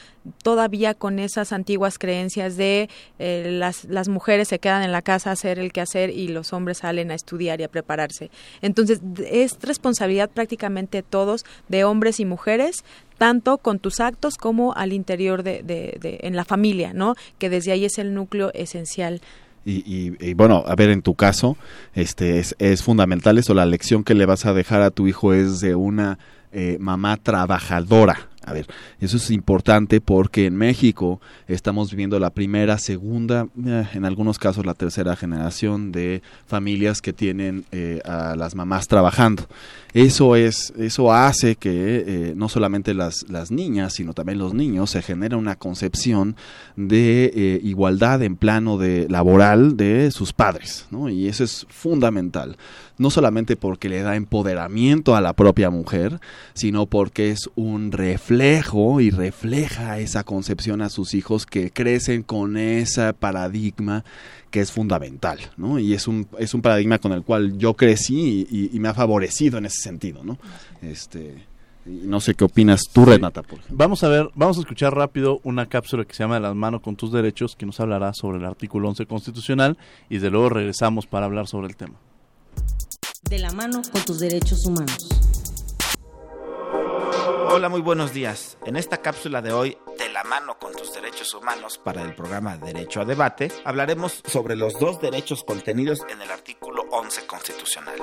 todavía 0.43 0.95
con 0.95 1.19
esas 1.19 1.53
antiguas 1.53 1.99
creencias 1.99 2.57
de 2.57 2.89
eh, 3.19 3.51
las, 3.51 3.85
las 3.85 4.09
mujeres 4.09 4.49
se 4.49 4.59
quedan 4.59 4.83
en 4.83 4.93
la 4.93 5.03
casa 5.03 5.31
a 5.31 5.33
hacer 5.35 5.59
el 5.59 5.73
quehacer 5.73 6.11
y 6.11 6.29
los 6.29 6.53
hombres 6.53 6.79
salen 6.79 7.11
a 7.11 7.15
estudiar 7.15 7.61
y 7.61 7.65
a 7.65 7.69
prepararse. 7.69 8.31
Entonces, 8.63 9.01
es 9.31 9.59
responsabilidad 9.63 10.31
prácticamente 10.31 11.03
todos, 11.03 11.45
de 11.69 11.85
hombres 11.85 12.21
y 12.21 12.25
mujeres, 12.25 12.85
tanto 13.19 13.59
con 13.59 13.79
tus 13.79 14.01
actos 14.01 14.37
como 14.37 14.75
al 14.75 14.93
interior 14.93 15.43
de, 15.43 15.63
de, 15.63 16.19
en 16.23 16.37
la 16.37 16.45
familia, 16.45 16.93
¿no? 16.93 17.15
Que 17.39 17.51
desde 17.51 17.73
ahí 17.73 17.85
es 17.85 17.99
el 17.99 18.15
núcleo 18.15 18.53
esencial 18.55 19.21
y, 19.65 20.15
y, 20.19 20.33
bueno, 20.33 20.65
a 20.67 20.75
ver, 20.77 20.89
en 20.89 21.03
tu 21.03 21.15
caso, 21.15 21.59
este 21.93 22.39
es, 22.39 22.57
es 22.59 22.83
fundamental 22.83 23.37
eso, 23.37 23.53
la 23.53 23.67
lección 23.67 24.03
que 24.03 24.15
le 24.15 24.25
vas 24.25 24.47
a 24.47 24.55
dejar 24.55 24.81
a 24.81 24.91
tu 24.91 25.07
hijo 25.07 25.35
es 25.35 25.61
de 25.61 25.75
una 25.75 26.19
eh, 26.53 26.79
mamá 26.81 27.19
trabajadora. 27.19 28.29
A 28.49 28.53
ver, 28.53 28.67
eso 29.01 29.19
es 29.19 29.31
importante 29.31 30.01
porque 30.01 30.47
en 30.47 30.57
México 30.57 31.21
estamos 31.47 31.91
viviendo 31.91 32.19
la 32.19 32.31
primera, 32.31 32.79
segunda, 32.79 33.47
eh, 33.67 33.87
en 33.93 34.05
algunos 34.05 34.39
casos 34.39 34.65
la 34.65 34.75
tercera 34.75 35.17
generación 35.17 35.93
de 35.93 36.23
familias 36.47 37.03
que 37.03 37.13
tienen 37.13 37.65
eh, 37.73 38.01
a 38.05 38.37
las 38.37 38.55
mamás 38.55 38.89
trabajando. 38.89 39.47
Eso 39.95 40.37
es, 40.37 40.73
eso 40.79 41.13
hace 41.13 41.57
que 41.57 42.05
eh, 42.07 42.33
no 42.37 42.49
solamente 42.49 42.93
las, 42.95 43.25
las 43.29 43.51
niñas, 43.51 43.95
sino 43.95 44.13
también 44.13 44.39
los 44.39 44.53
niños 44.53 44.91
se 44.91 45.03
genera 45.03 45.37
una 45.37 45.57
concepción 45.57 46.37
de 46.77 47.33
eh, 47.35 47.61
igualdad 47.63 48.23
en 48.23 48.37
plano 48.37 48.77
de 48.77 49.09
laboral 49.09 49.77
de 49.77 50.11
sus 50.11 50.33
padres. 50.33 50.87
Y 51.11 51.29
eso 51.29 51.45
es 51.45 51.67
fundamental 51.71 52.57
no 52.99 53.11
solamente 53.11 53.57
porque 53.57 53.89
le 53.89 54.03
da 54.03 54.17
empoderamiento 54.17 55.17
a 55.17 55.21
la 55.21 55.33
propia 55.33 55.71
mujer, 55.71 56.21
sino 56.55 56.87
porque 56.87 57.31
es 57.31 57.49
un 57.55 57.93
reflejo 57.93 59.01
y 59.01 59.11
refleja 59.11 59.99
esa 59.99 60.25
concepción 60.25 60.83
a 60.83 60.89
sus 60.89 61.15
hijos 61.15 61.47
que 61.47 61.71
crecen 61.71 62.23
con 62.23 62.57
ese 62.57 63.13
paradigma 63.15 64.05
que 64.51 64.61
es 64.61 64.73
fundamental, 64.73 65.39
¿no? 65.57 65.79
Y 65.79 65.93
es 65.93 66.09
un, 66.09 66.27
es 66.39 66.55
un 66.55 66.63
paradigma 66.63 66.99
con 66.99 67.13
el 67.13 67.23
cual 67.23 67.59
yo 67.59 67.75
crecí 67.75 68.47
y, 68.51 68.71
y 68.75 68.81
me 68.81 68.89
ha 68.89 68.95
favorecido 68.95 69.59
en 69.59 69.67
ese 69.67 69.83
sentido, 69.83 70.25
¿no? 70.25 70.39
Este, 70.81 71.35
y 71.89 72.07
no 72.07 72.21
sé 72.21 72.35
qué 72.35 72.45
opinas 72.45 72.83
tú, 72.93 73.05
Renata. 73.05 73.43
Por 73.43 73.59
ejemplo. 73.59 73.77
Vamos 73.77 74.05
a 74.05 74.09
ver, 74.09 74.31
vamos 74.35 74.59
a 74.59 74.61
escuchar 74.61 74.95
rápido 74.95 75.41
una 75.43 75.67
cápsula 75.67 76.05
que 76.05 76.15
se 76.15 76.23
llama 76.23 76.35
De 76.35 76.41
las 76.41 76.55
manos 76.55 76.83
con 76.83 76.97
tus 76.97 77.13
derechos, 77.13 77.57
que 77.57 77.67
nos 77.67 77.81
hablará 77.81 78.13
sobre 78.15 78.39
el 78.39 78.45
artículo 78.45 78.89
11 78.89 79.07
constitucional 79.07 79.79
y 80.11 80.19
de 80.19 80.31
luego 80.31 80.51
regresamos 80.51 81.07
para 81.07 81.27
hablar 81.27 81.47
sobre 81.47 81.69
el 81.69 81.77
tema. 81.77 81.95
De 83.29 83.39
la 83.39 83.51
mano 83.51 83.83
con 83.93 84.03
tus 84.07 84.21
derechos 84.21 84.65
humanos. 84.65 85.07
Hola, 87.51 87.69
muy 87.69 87.83
buenos 87.83 88.15
días. 88.15 88.57
En 88.65 88.77
esta 88.77 89.03
cápsula 89.03 89.43
de 89.43 89.53
hoy, 89.53 89.77
de 89.99 90.09
la 90.09 90.25
mano 90.25 90.59
con 90.59 90.73
tus 90.73 90.95
derechos 90.95 91.35
humanos 91.35 91.77
para 91.77 92.03
el 92.03 92.15
programa 92.15 92.57
Derecho 92.57 93.03
a 93.03 93.05
Debate, 93.05 93.53
hablaremos 93.65 94.23
sobre 94.27 94.57
los 94.57 94.79
dos 94.81 95.01
derechos 95.03 95.45
contenidos 95.45 96.01
en 96.09 96.23
el 96.23 96.31
artículo 96.31 96.85
11 96.91 97.27
constitucional. 97.27 97.97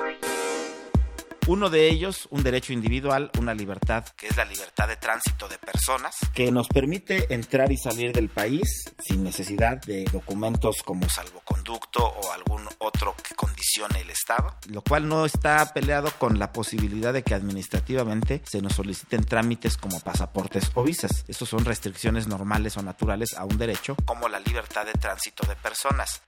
Uno 1.48 1.70
de 1.70 1.88
ellos, 1.88 2.26
un 2.32 2.42
derecho 2.42 2.72
individual, 2.72 3.30
una 3.38 3.54
libertad 3.54 4.04
que 4.16 4.26
es 4.26 4.36
la 4.36 4.44
libertad 4.44 4.88
de 4.88 4.96
tránsito 4.96 5.46
de 5.46 5.58
personas, 5.58 6.16
que 6.34 6.50
nos 6.50 6.66
permite 6.66 7.32
entrar 7.32 7.70
y 7.70 7.76
salir 7.76 8.12
del 8.12 8.28
país 8.28 8.92
sin 8.98 9.22
necesidad 9.22 9.80
de 9.82 10.06
documentos 10.12 10.78
como 10.84 11.08
salvoconducto 11.08 12.04
o 12.04 12.32
algún 12.32 12.66
otro 12.78 13.14
que 13.22 13.36
condicione 13.36 14.00
el 14.00 14.10
Estado, 14.10 14.56
lo 14.70 14.82
cual 14.82 15.06
no 15.06 15.24
está 15.24 15.72
peleado 15.72 16.10
con 16.18 16.40
la 16.40 16.52
posibilidad 16.52 17.12
de 17.12 17.22
que 17.22 17.34
administrativamente 17.34 18.42
se 18.44 18.60
nos 18.60 18.72
soliciten 18.72 19.22
trámites 19.22 19.76
como 19.76 20.00
pasaportes 20.00 20.72
o 20.74 20.82
visas. 20.82 21.24
Estos 21.28 21.48
son 21.48 21.64
restricciones 21.64 22.26
normales 22.26 22.76
o 22.76 22.82
naturales 22.82 23.34
a 23.34 23.44
un 23.44 23.56
derecho 23.56 23.94
como 24.04 24.28
la 24.28 24.40
libertad 24.40 24.84
de 24.84 24.94
tránsito 24.94 25.46
de 25.46 25.54
personas 25.54 26.22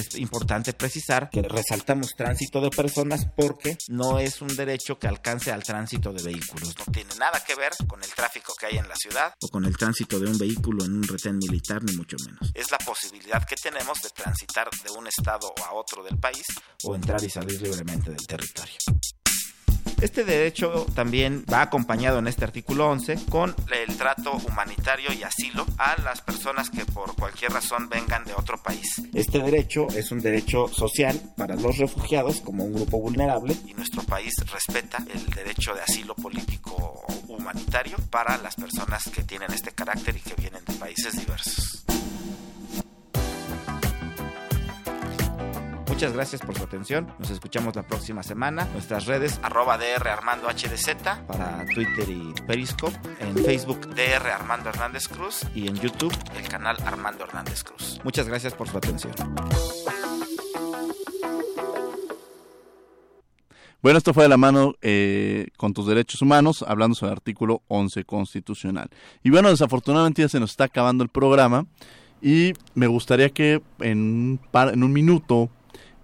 es 0.00 0.14
importante 0.16 0.72
precisar 0.72 1.30
que 1.30 1.42
resaltamos 1.42 2.14
tránsito 2.16 2.60
de 2.60 2.70
personas 2.70 3.26
porque 3.36 3.76
no 3.88 4.18
es 4.18 4.40
un 4.42 4.54
derecho 4.54 4.98
que 4.98 5.08
alcance 5.08 5.50
al 5.50 5.62
tránsito 5.62 6.12
de 6.12 6.22
vehículos. 6.22 6.74
No 6.78 6.92
tiene 6.92 7.14
nada 7.18 7.42
que 7.46 7.54
ver 7.54 7.72
con 7.86 8.02
el 8.02 8.10
tráfico 8.14 8.54
que 8.58 8.66
hay 8.66 8.78
en 8.78 8.88
la 8.88 8.96
ciudad 8.96 9.32
o 9.40 9.48
con 9.48 9.64
el 9.64 9.76
tránsito 9.76 10.18
de 10.18 10.30
un 10.30 10.38
vehículo 10.38 10.84
en 10.84 10.96
un 10.96 11.02
retén 11.02 11.38
militar, 11.38 11.82
ni 11.84 11.96
mucho 11.96 12.16
menos. 12.24 12.50
Es 12.54 12.70
la 12.70 12.78
posibilidad 12.78 13.44
que 13.46 13.56
tenemos 13.56 14.00
de 14.02 14.10
transitar 14.10 14.68
de 14.84 14.90
un 14.92 15.06
estado 15.06 15.52
a 15.66 15.74
otro 15.74 16.02
del 16.02 16.18
país 16.18 16.44
o 16.84 16.94
entrar 16.94 17.22
y 17.22 17.30
salir 17.30 17.60
libremente 17.60 18.10
del 18.10 18.26
territorio. 18.26 18.76
Este 20.00 20.24
derecho 20.24 20.86
también 20.94 21.44
va 21.52 21.62
acompañado 21.62 22.18
en 22.18 22.26
este 22.26 22.44
artículo 22.44 22.88
11 22.90 23.18
con 23.30 23.54
el 23.72 23.96
trato 23.96 24.32
humanitario 24.32 25.12
y 25.12 25.22
asilo 25.22 25.66
a 25.78 26.00
las 26.02 26.20
personas 26.20 26.68
que 26.70 26.84
por 26.84 27.14
cualquier 27.16 27.52
razón 27.52 27.88
vengan 27.88 28.24
de 28.24 28.34
otro 28.34 28.62
país. 28.62 29.02
Este 29.14 29.38
derecho 29.38 29.88
es 29.88 30.12
un 30.12 30.20
derecho 30.20 30.68
social 30.68 31.18
para 31.36 31.56
los 31.56 31.78
refugiados 31.78 32.40
como 32.42 32.64
un 32.64 32.74
grupo 32.74 32.98
vulnerable 33.00 33.56
y 33.66 33.74
nuestro 33.74 34.02
país 34.02 34.34
respeta 34.52 34.98
el 35.12 35.26
derecho 35.30 35.74
de 35.74 35.80
asilo 35.80 36.14
político 36.14 37.04
humanitario 37.28 37.96
para 38.10 38.36
las 38.38 38.54
personas 38.54 39.04
que 39.04 39.22
tienen 39.22 39.52
este 39.52 39.72
carácter 39.72 40.16
y 40.16 40.20
que 40.20 40.34
vienen 40.34 40.64
de 40.64 40.74
países 40.74 41.16
diversos. 41.18 41.84
Muchas 45.96 46.12
gracias 46.12 46.42
por 46.42 46.54
su 46.54 46.62
atención. 46.62 47.10
Nos 47.18 47.30
escuchamos 47.30 47.74
la 47.74 47.82
próxima 47.82 48.22
semana. 48.22 48.68
Nuestras 48.74 49.06
redes 49.06 49.40
arroba 49.42 49.78
DR 49.78 50.06
Armando 50.10 50.46
HDZ 50.46 50.94
para 51.26 51.64
Twitter 51.74 52.06
y 52.10 52.34
Periscope. 52.46 52.94
En 53.18 53.34
Facebook 53.34 53.80
DR 53.94 54.30
Armando 54.30 54.68
Hernández 54.68 55.08
Cruz 55.08 55.46
y 55.54 55.68
en 55.68 55.76
YouTube 55.76 56.12
el 56.36 56.46
canal 56.48 56.76
Armando 56.84 57.24
Hernández 57.24 57.64
Cruz. 57.64 57.98
Muchas 58.04 58.28
gracias 58.28 58.52
por 58.52 58.68
su 58.68 58.76
atención. 58.76 59.14
Bueno, 63.80 63.96
esto 63.96 64.12
fue 64.12 64.24
de 64.24 64.28
la 64.28 64.36
mano 64.36 64.74
eh, 64.82 65.46
con 65.56 65.72
tus 65.72 65.86
derechos 65.86 66.20
humanos, 66.20 66.62
hablando 66.68 66.94
sobre 66.94 67.12
el 67.12 67.16
artículo 67.16 67.62
11 67.68 68.04
constitucional. 68.04 68.90
Y 69.22 69.30
bueno, 69.30 69.48
desafortunadamente 69.48 70.20
ya 70.20 70.28
se 70.28 70.40
nos 70.40 70.50
está 70.50 70.64
acabando 70.64 71.02
el 71.02 71.08
programa 71.08 71.64
y 72.20 72.52
me 72.74 72.86
gustaría 72.86 73.30
que 73.30 73.62
en 73.80 74.38
par, 74.50 74.74
en 74.74 74.82
un 74.82 74.92
minuto 74.92 75.48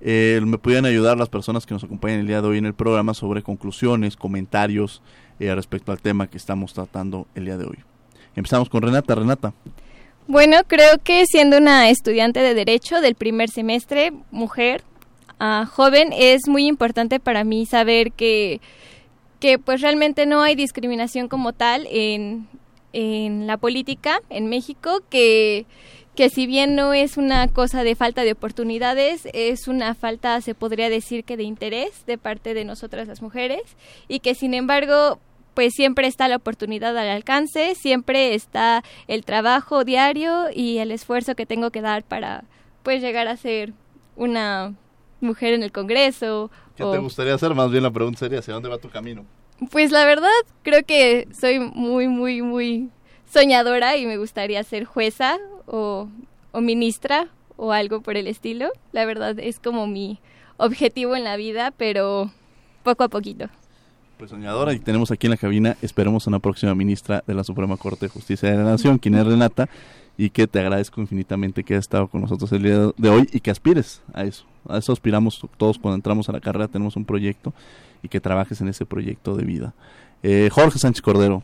eh, 0.05 0.41
me 0.45 0.59
pudieran 0.59 0.85
ayudar 0.85 1.17
las 1.17 1.29
personas 1.29 1.65
que 1.65 1.75
nos 1.75 1.85
acompañan 1.85 2.21
el 2.21 2.27
día 2.27 2.43
de 2.43 2.49
hoy 2.49 2.59
en 2.59 2.67
el 2.67 2.75
programa 2.75 3.15
sobre 3.15 3.43
conclusiones, 3.43 4.17
comentarios 4.17 5.01
eh, 5.39 5.55
respecto 5.55 5.93
al 5.93 6.01
tema 6.01 6.27
que 6.27 6.39
estamos 6.39 6.75
tratando 6.75 7.29
el 7.37 7.45
día 7.45 7.57
de 7.57 7.67
hoy. 7.67 7.79
Empezamos 8.35 8.69
con 8.69 8.83
Renata. 8.83 9.15
Renata. 9.15 9.55
Bueno, 10.27 10.57
creo 10.67 10.99
que 11.05 11.25
siendo 11.27 11.59
una 11.59 11.89
estudiante 11.89 12.41
de 12.41 12.55
Derecho 12.55 13.01
del 13.01 13.15
primer 13.15 13.49
semestre, 13.49 14.13
mujer, 14.33 14.83
uh, 15.41 15.67
joven, 15.67 16.13
es 16.13 16.49
muy 16.49 16.67
importante 16.67 17.21
para 17.21 17.45
mí 17.45 17.65
saber 17.67 18.11
que, 18.11 18.61
que 19.39 19.59
pues 19.61 19.81
realmente 19.83 20.27
no 20.27 20.43
hay 20.43 20.57
discriminación 20.57 21.29
como 21.29 21.53
tal 21.53 21.87
en, 21.91 22.49
en 22.93 23.47
la 23.47 23.57
política 23.57 24.21
en 24.31 24.49
México, 24.49 25.01
que 25.11 25.67
que 26.15 26.29
si 26.29 26.47
bien 26.47 26.75
no 26.75 26.93
es 26.93 27.17
una 27.17 27.49
cosa 27.49 27.85
de 27.85 27.95
falta 27.95 28.23
de 28.23 28.33
oportunidades, 28.33 29.27
es 29.33 29.67
una 29.69 29.95
falta, 29.95 30.41
se 30.41 30.55
podría 30.55 30.91
decir 30.91 31.25
que 31.25 31.37
de 31.37 31.45
interés 31.45 32.05
de 32.07 32.19
parte 32.19 32.55
de 32.55 32.65
nosotras 32.65 33.09
las 33.09 33.23
mujeres 33.23 33.63
y 34.09 34.21
que 34.21 34.35
sin 34.35 34.55
embargo 34.55 35.19
pues 35.55 35.75
siempre 35.75 36.07
está 36.07 36.29
la 36.29 36.37
oportunidad 36.37 36.97
al 36.97 37.09
alcance, 37.09 37.75
siempre 37.75 38.35
está 38.35 38.83
el 39.07 39.25
trabajo 39.25 39.85
diario 39.85 40.47
y 40.55 40.79
el 40.79 40.91
esfuerzo 40.91 41.35
que 41.35 41.47
tengo 41.47 41.71
que 41.71 41.83
dar 41.83 42.03
para 42.05 42.45
pues 42.83 43.03
llegar 43.03 43.29
a 43.29 43.37
ser 43.37 43.73
una 44.17 44.75
mujer 45.21 45.55
en 45.55 45.63
el 45.63 45.73
Congreso. 45.73 46.51
¿Qué 46.77 46.85
te 46.85 46.99
gustaría 46.99 47.35
hacer? 47.35 47.55
Más 47.55 47.71
bien 47.71 47.83
la 47.83 47.91
pregunta 47.91 48.19
sería, 48.19 48.39
¿hacia 48.39 48.55
dónde 48.55 48.69
va 48.69 48.79
tu 48.79 48.89
camino? 48.89 49.25
Pues 49.71 49.93
la 49.93 50.05
verdad, 50.05 50.31
creo 50.63 50.85
que 50.85 51.29
soy 51.39 51.61
muy, 51.61 52.09
muy, 52.09 52.43
muy 52.43 52.91
soñadora 53.31 53.97
y 53.97 54.07
me 54.07 54.17
gustaría 54.17 54.63
ser 54.65 54.85
jueza 54.85 55.39
o, 55.67 56.09
ministra 56.55 57.29
o 57.57 57.73
algo 57.73 58.01
por 58.01 58.17
el 58.17 58.27
estilo. 58.27 58.69
La 58.93 59.05
verdad 59.05 59.39
es 59.39 59.59
como 59.59 59.87
mi 59.87 60.19
objetivo 60.57 61.17
en 61.17 61.25
la 61.25 61.37
vida, 61.37 61.73
pero 61.77 62.31
poco 62.83 63.05
a 63.05 63.09
poquito. 63.09 63.47
Pues 64.19 64.31
soñadora, 64.31 64.73
y 64.73 64.79
tenemos 64.79 65.11
aquí 65.11 65.27
en 65.27 65.33
la 65.33 65.37
cabina, 65.37 65.77
esperemos 65.83 66.27
una 66.27 66.39
próxima 66.39 66.75
ministra 66.75 67.25
de 67.27 67.35
la 67.35 67.43
Suprema 67.43 67.77
Corte 67.77 68.07
de 68.07 68.11
Justicia 68.11 68.51
de 68.51 68.57
la 68.57 68.65
Nación, 68.65 68.99
quien 68.99 69.17
es 69.17 69.27
Renata, 69.27 69.69
y 70.17 70.31
que 70.31 70.47
te 70.47 70.61
agradezco 70.61 71.01
infinitamente 71.01 71.65
que 71.65 71.75
hayas 71.75 71.85
estado 71.85 72.07
con 72.07 72.21
nosotros 72.21 72.53
el 72.53 72.63
día 72.63 72.91
de 72.97 73.09
hoy 73.09 73.29
y 73.33 73.41
que 73.41 73.51
aspires 73.51 74.03
a 74.13 74.25
eso. 74.25 74.45
A 74.69 74.79
eso 74.79 74.93
aspiramos 74.93 75.41
todos 75.57 75.79
cuando 75.79 75.97
entramos 75.97 76.29
a 76.29 76.33
la 76.33 76.41
carrera, 76.41 76.69
tenemos 76.69 76.97
un 76.97 77.05
proyecto 77.05 77.53
y 78.03 78.09
que 78.09 78.21
trabajes 78.21 78.61
en 78.61 78.69
ese 78.69 78.87
proyecto 78.87 79.35
de 79.35 79.45
vida. 79.45 79.75
Eh, 80.23 80.51
Jorge 80.53 80.79
Sánchez 80.79 81.03
Cordero, 81.03 81.43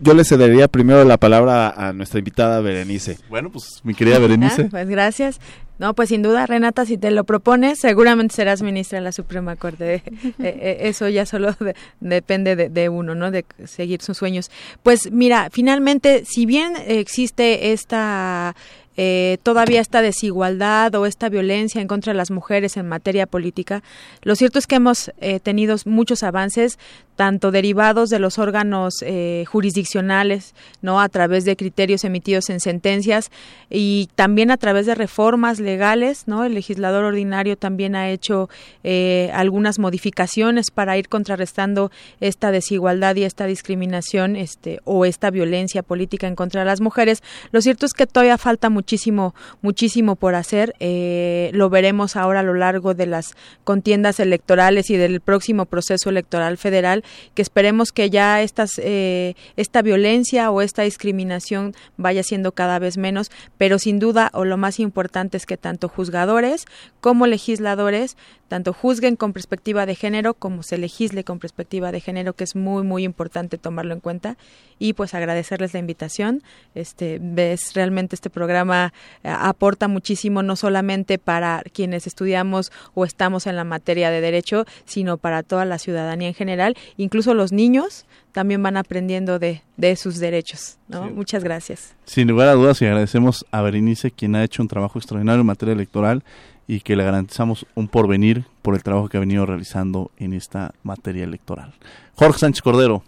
yo 0.00 0.14
le 0.14 0.24
cedería 0.24 0.68
primero 0.68 1.04
la 1.04 1.16
palabra 1.16 1.70
a 1.70 1.92
nuestra 1.92 2.18
invitada 2.18 2.60
Berenice. 2.60 3.18
Bueno, 3.28 3.50
pues 3.50 3.80
mi 3.84 3.94
querida 3.94 4.18
Berenice. 4.18 4.62
Ah, 4.62 4.68
pues 4.70 4.88
gracias. 4.88 5.40
No, 5.78 5.94
pues 5.94 6.08
sin 6.08 6.22
duda, 6.22 6.46
Renata, 6.46 6.86
si 6.86 6.96
te 6.96 7.10
lo 7.10 7.24
propones, 7.24 7.78
seguramente 7.78 8.34
serás 8.34 8.62
ministra 8.62 8.98
de 8.98 9.04
la 9.04 9.12
Suprema 9.12 9.56
Corte. 9.56 9.94
eh, 9.94 10.02
eh, 10.38 10.76
eso 10.82 11.08
ya 11.08 11.26
solo 11.26 11.52
de, 11.52 11.74
depende 12.00 12.56
de, 12.56 12.70
de, 12.70 12.88
uno, 12.88 13.14
¿no? 13.14 13.30
De 13.30 13.44
seguir 13.64 14.00
sus 14.00 14.16
sueños. 14.16 14.50
Pues 14.82 15.12
mira, 15.12 15.48
finalmente, 15.52 16.24
si 16.24 16.46
bien 16.46 16.72
existe 16.86 17.72
esta 17.72 18.56
eh, 18.96 19.38
todavía 19.42 19.80
esta 19.80 20.02
desigualdad 20.02 20.94
o 20.94 21.06
esta 21.06 21.28
violencia 21.28 21.80
en 21.80 21.88
contra 21.88 22.12
de 22.12 22.16
las 22.16 22.30
mujeres 22.30 22.76
en 22.76 22.88
materia 22.88 23.26
política. 23.26 23.82
Lo 24.22 24.36
cierto 24.36 24.58
es 24.58 24.66
que 24.66 24.76
hemos 24.76 25.12
eh, 25.20 25.40
tenido 25.40 25.76
muchos 25.84 26.22
avances, 26.22 26.78
tanto 27.16 27.50
derivados 27.50 28.10
de 28.10 28.18
los 28.18 28.38
órganos 28.38 29.02
eh, 29.02 29.44
jurisdiccionales, 29.48 30.54
no 30.82 31.00
a 31.00 31.08
través 31.08 31.44
de 31.44 31.56
criterios 31.56 32.04
emitidos 32.04 32.50
en 32.50 32.60
sentencias 32.60 33.30
y 33.70 34.10
también 34.14 34.50
a 34.50 34.58
través 34.58 34.86
de 34.86 34.94
reformas 34.94 35.58
legales, 35.58 36.24
no 36.26 36.44
el 36.44 36.54
legislador 36.54 37.04
ordinario 37.04 37.56
también 37.56 37.96
ha 37.96 38.10
hecho 38.10 38.48
eh, 38.84 39.30
algunas 39.32 39.78
modificaciones 39.78 40.70
para 40.70 40.98
ir 40.98 41.08
contrarrestando 41.08 41.90
esta 42.20 42.50
desigualdad 42.50 43.16
y 43.16 43.24
esta 43.24 43.46
discriminación, 43.46 44.36
este 44.36 44.80
o 44.84 45.06
esta 45.06 45.30
violencia 45.30 45.82
política 45.82 46.26
en 46.26 46.36
contra 46.36 46.60
de 46.60 46.66
las 46.66 46.82
mujeres. 46.82 47.22
Lo 47.50 47.62
cierto 47.62 47.86
es 47.86 47.94
que 47.94 48.06
todavía 48.06 48.36
falta 48.36 48.68
muchísimo, 48.86 49.34
muchísimo 49.62 50.14
por 50.14 50.36
hacer. 50.36 50.76
Eh, 50.78 51.50
lo 51.52 51.68
veremos 51.68 52.14
ahora 52.14 52.40
a 52.40 52.42
lo 52.44 52.54
largo 52.54 52.94
de 52.94 53.06
las 53.06 53.34
contiendas 53.64 54.20
electorales 54.20 54.90
y 54.90 54.96
del 54.96 55.20
próximo 55.20 55.66
proceso 55.66 56.08
electoral 56.08 56.56
federal 56.56 57.02
que 57.34 57.42
esperemos 57.42 57.90
que 57.90 58.10
ya 58.10 58.42
estas, 58.42 58.78
eh, 58.78 59.34
esta 59.56 59.82
violencia 59.82 60.52
o 60.52 60.62
esta 60.62 60.82
discriminación 60.82 61.74
vaya 61.96 62.22
siendo 62.22 62.52
cada 62.52 62.78
vez 62.78 62.96
menos, 62.96 63.32
pero 63.58 63.80
sin 63.80 63.98
duda 63.98 64.30
o 64.34 64.44
lo 64.44 64.56
más 64.56 64.78
importante 64.78 65.36
es 65.36 65.46
que 65.46 65.56
tanto 65.56 65.88
juzgadores 65.88 66.64
como 67.00 67.26
legisladores 67.26 68.16
tanto 68.48 68.72
juzguen 68.72 69.16
con 69.16 69.32
perspectiva 69.32 69.86
de 69.86 69.96
género 69.96 70.34
como 70.34 70.62
se 70.62 70.78
legisle 70.78 71.24
con 71.24 71.40
perspectiva 71.40 71.90
de 71.90 72.00
género, 72.00 72.34
que 72.34 72.44
es 72.44 72.54
muy 72.54 72.84
muy 72.84 73.02
importante 73.02 73.58
tomarlo 73.58 73.94
en 73.94 74.00
cuenta 74.00 74.36
y 74.78 74.92
pues 74.92 75.14
agradecerles 75.14 75.72
la 75.74 75.80
invitación. 75.80 76.42
Este 76.74 77.18
ves 77.20 77.72
realmente 77.74 78.14
este 78.14 78.30
programa 78.30 78.75
eh, 78.84 79.28
aporta 79.28 79.88
muchísimo 79.88 80.42
no 80.42 80.56
solamente 80.56 81.18
para 81.18 81.62
quienes 81.72 82.06
estudiamos 82.06 82.72
o 82.94 83.04
estamos 83.04 83.46
en 83.46 83.56
la 83.56 83.64
materia 83.64 84.10
de 84.10 84.20
derecho, 84.20 84.64
sino 84.84 85.16
para 85.16 85.42
toda 85.42 85.64
la 85.64 85.78
ciudadanía 85.78 86.28
en 86.28 86.34
general, 86.34 86.76
incluso 86.96 87.34
los 87.34 87.52
niños 87.52 88.06
también 88.32 88.62
van 88.62 88.76
aprendiendo 88.76 89.38
de, 89.38 89.62
de 89.76 89.96
sus 89.96 90.18
derechos. 90.18 90.76
¿no? 90.88 91.04
Muchas 91.10 91.42
gracias. 91.42 91.94
Sin 92.04 92.28
lugar 92.28 92.48
a 92.48 92.54
dudas, 92.54 92.82
y 92.82 92.86
agradecemos 92.86 93.46
a 93.50 93.62
Berenice, 93.62 94.10
quien 94.10 94.36
ha 94.36 94.44
hecho 94.44 94.62
un 94.62 94.68
trabajo 94.68 94.98
extraordinario 94.98 95.40
en 95.40 95.46
materia 95.46 95.72
electoral 95.72 96.22
y 96.68 96.80
que 96.80 96.96
le 96.96 97.04
garantizamos 97.04 97.66
un 97.74 97.88
porvenir 97.88 98.44
por 98.62 98.74
el 98.74 98.82
trabajo 98.82 99.08
que 99.08 99.16
ha 99.16 99.20
venido 99.20 99.46
realizando 99.46 100.10
en 100.16 100.32
esta 100.32 100.74
materia 100.82 101.24
electoral. 101.24 101.72
Jorge 102.14 102.40
Sánchez 102.40 102.62
Cordero. 102.62 103.02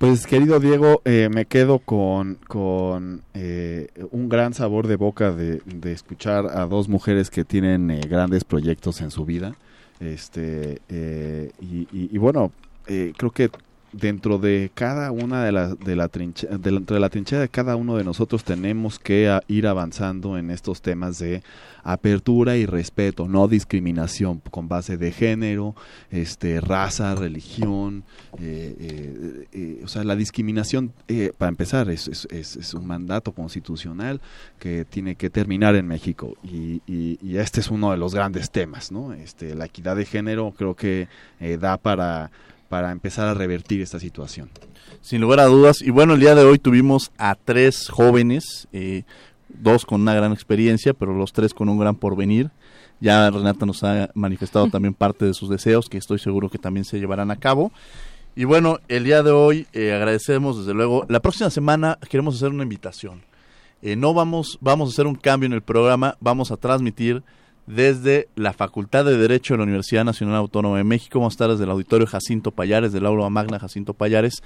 Pues 0.00 0.26
querido 0.26 0.60
Diego, 0.60 1.02
eh, 1.04 1.28
me 1.30 1.44
quedo 1.44 1.78
con, 1.78 2.36
con 2.48 3.22
eh, 3.34 3.88
un 4.12 4.30
gran 4.30 4.54
sabor 4.54 4.86
de 4.86 4.96
boca 4.96 5.30
de, 5.30 5.60
de, 5.66 5.92
escuchar 5.92 6.46
a 6.46 6.64
dos 6.64 6.88
mujeres 6.88 7.28
que 7.28 7.44
tienen 7.44 7.90
eh, 7.90 8.00
grandes 8.08 8.44
proyectos 8.44 9.02
en 9.02 9.10
su 9.10 9.26
vida. 9.26 9.56
Este, 10.00 10.80
y, 11.60 11.86
y, 11.92 12.08
y, 12.14 12.16
bueno, 12.16 12.50
creo 12.86 13.30
que 13.30 13.50
dentro 13.92 14.38
de 14.38 14.70
cada 14.74 15.10
una 15.10 15.44
de 15.44 15.52
las 15.52 15.78
de 15.78 15.96
la 15.96 16.08
trinchera 16.08 16.58
de, 16.58 16.70
dentro 16.70 16.94
de 16.94 17.00
la 17.00 17.08
trinchera 17.08 17.42
de 17.42 17.48
cada 17.48 17.76
uno 17.76 17.96
de 17.96 18.04
nosotros 18.04 18.44
tenemos 18.44 18.98
que 18.98 19.28
a, 19.28 19.42
ir 19.48 19.66
avanzando 19.66 20.38
en 20.38 20.50
estos 20.50 20.80
temas 20.80 21.18
de 21.18 21.42
apertura 21.82 22.56
y 22.56 22.66
respeto 22.66 23.26
no 23.26 23.48
discriminación 23.48 24.42
con 24.50 24.68
base 24.68 24.96
de 24.96 25.12
género 25.12 25.74
este 26.10 26.60
raza 26.60 27.14
religión 27.14 28.04
eh, 28.38 28.76
eh, 28.78 29.48
eh, 29.52 29.80
o 29.84 29.88
sea 29.88 30.04
la 30.04 30.14
discriminación 30.14 30.92
para 31.38 31.48
empezar 31.48 31.90
es, 31.90 32.28
es, 32.30 32.74
un 32.74 32.86
mandato 32.86 33.32
constitucional 33.32 34.20
que 34.58 34.84
tiene 34.84 35.16
que 35.16 35.30
terminar 35.30 35.74
en 35.74 35.86
México. 35.86 36.34
Y, 36.42 36.82
y, 36.86 37.36
este 37.36 37.60
es 37.60 37.70
uno 37.70 37.90
de 37.90 37.96
los 37.96 38.14
grandes 38.14 38.50
temas 38.50 38.92
no 38.92 39.12
este 39.12 39.54
la 39.54 39.66
equidad 39.66 39.96
de 39.96 40.04
género 40.04 40.52
creo 40.56 40.74
que 40.74 41.08
da 41.58 41.76
para 41.76 42.30
para 42.70 42.92
empezar 42.92 43.26
a 43.26 43.34
revertir 43.34 43.82
esta 43.82 43.98
situación. 43.98 44.48
Sin 45.02 45.20
lugar 45.20 45.40
a 45.40 45.46
dudas. 45.46 45.82
Y 45.82 45.90
bueno, 45.90 46.14
el 46.14 46.20
día 46.20 46.36
de 46.36 46.44
hoy 46.44 46.60
tuvimos 46.60 47.10
a 47.18 47.34
tres 47.34 47.88
jóvenes, 47.88 48.68
eh, 48.72 49.02
dos 49.48 49.84
con 49.84 50.02
una 50.02 50.14
gran 50.14 50.32
experiencia, 50.32 50.94
pero 50.94 51.12
los 51.12 51.32
tres 51.32 51.52
con 51.52 51.68
un 51.68 51.80
gran 51.80 51.96
porvenir. 51.96 52.50
Ya 53.00 53.28
Renata 53.28 53.66
nos 53.66 53.82
ha 53.82 54.10
manifestado 54.14 54.68
también 54.70 54.94
parte 54.94 55.24
de 55.24 55.34
sus 55.34 55.50
deseos, 55.50 55.88
que 55.88 55.98
estoy 55.98 56.20
seguro 56.20 56.48
que 56.48 56.58
también 56.58 56.84
se 56.84 57.00
llevarán 57.00 57.32
a 57.32 57.36
cabo. 57.36 57.72
Y 58.36 58.44
bueno, 58.44 58.78
el 58.86 59.02
día 59.02 59.24
de 59.24 59.32
hoy 59.32 59.66
eh, 59.72 59.92
agradecemos 59.92 60.58
desde 60.58 60.72
luego. 60.72 61.04
La 61.08 61.18
próxima 61.18 61.50
semana 61.50 61.98
queremos 62.08 62.36
hacer 62.36 62.50
una 62.50 62.62
invitación. 62.62 63.22
Eh, 63.82 63.96
no 63.96 64.14
vamos, 64.14 64.58
vamos 64.60 64.90
a 64.90 64.92
hacer 64.92 65.08
un 65.08 65.16
cambio 65.16 65.48
en 65.48 65.54
el 65.54 65.62
programa, 65.62 66.16
vamos 66.20 66.52
a 66.52 66.56
transmitir 66.56 67.24
desde 67.74 68.28
la 68.34 68.52
Facultad 68.52 69.04
de 69.04 69.16
Derecho 69.16 69.54
de 69.54 69.58
la 69.58 69.64
Universidad 69.64 70.04
Nacional 70.04 70.36
Autónoma 70.36 70.78
de 70.78 70.84
México. 70.84 71.18
Vamos 71.20 71.32
a 71.32 71.36
estar 71.36 71.50
desde 71.50 71.64
el 71.64 71.70
auditorio 71.70 72.06
Jacinto 72.06 72.50
Payares, 72.50 72.92
del 72.92 73.06
aula 73.06 73.28
magna 73.30 73.58
Jacinto 73.58 73.94
Payares, 73.94 74.42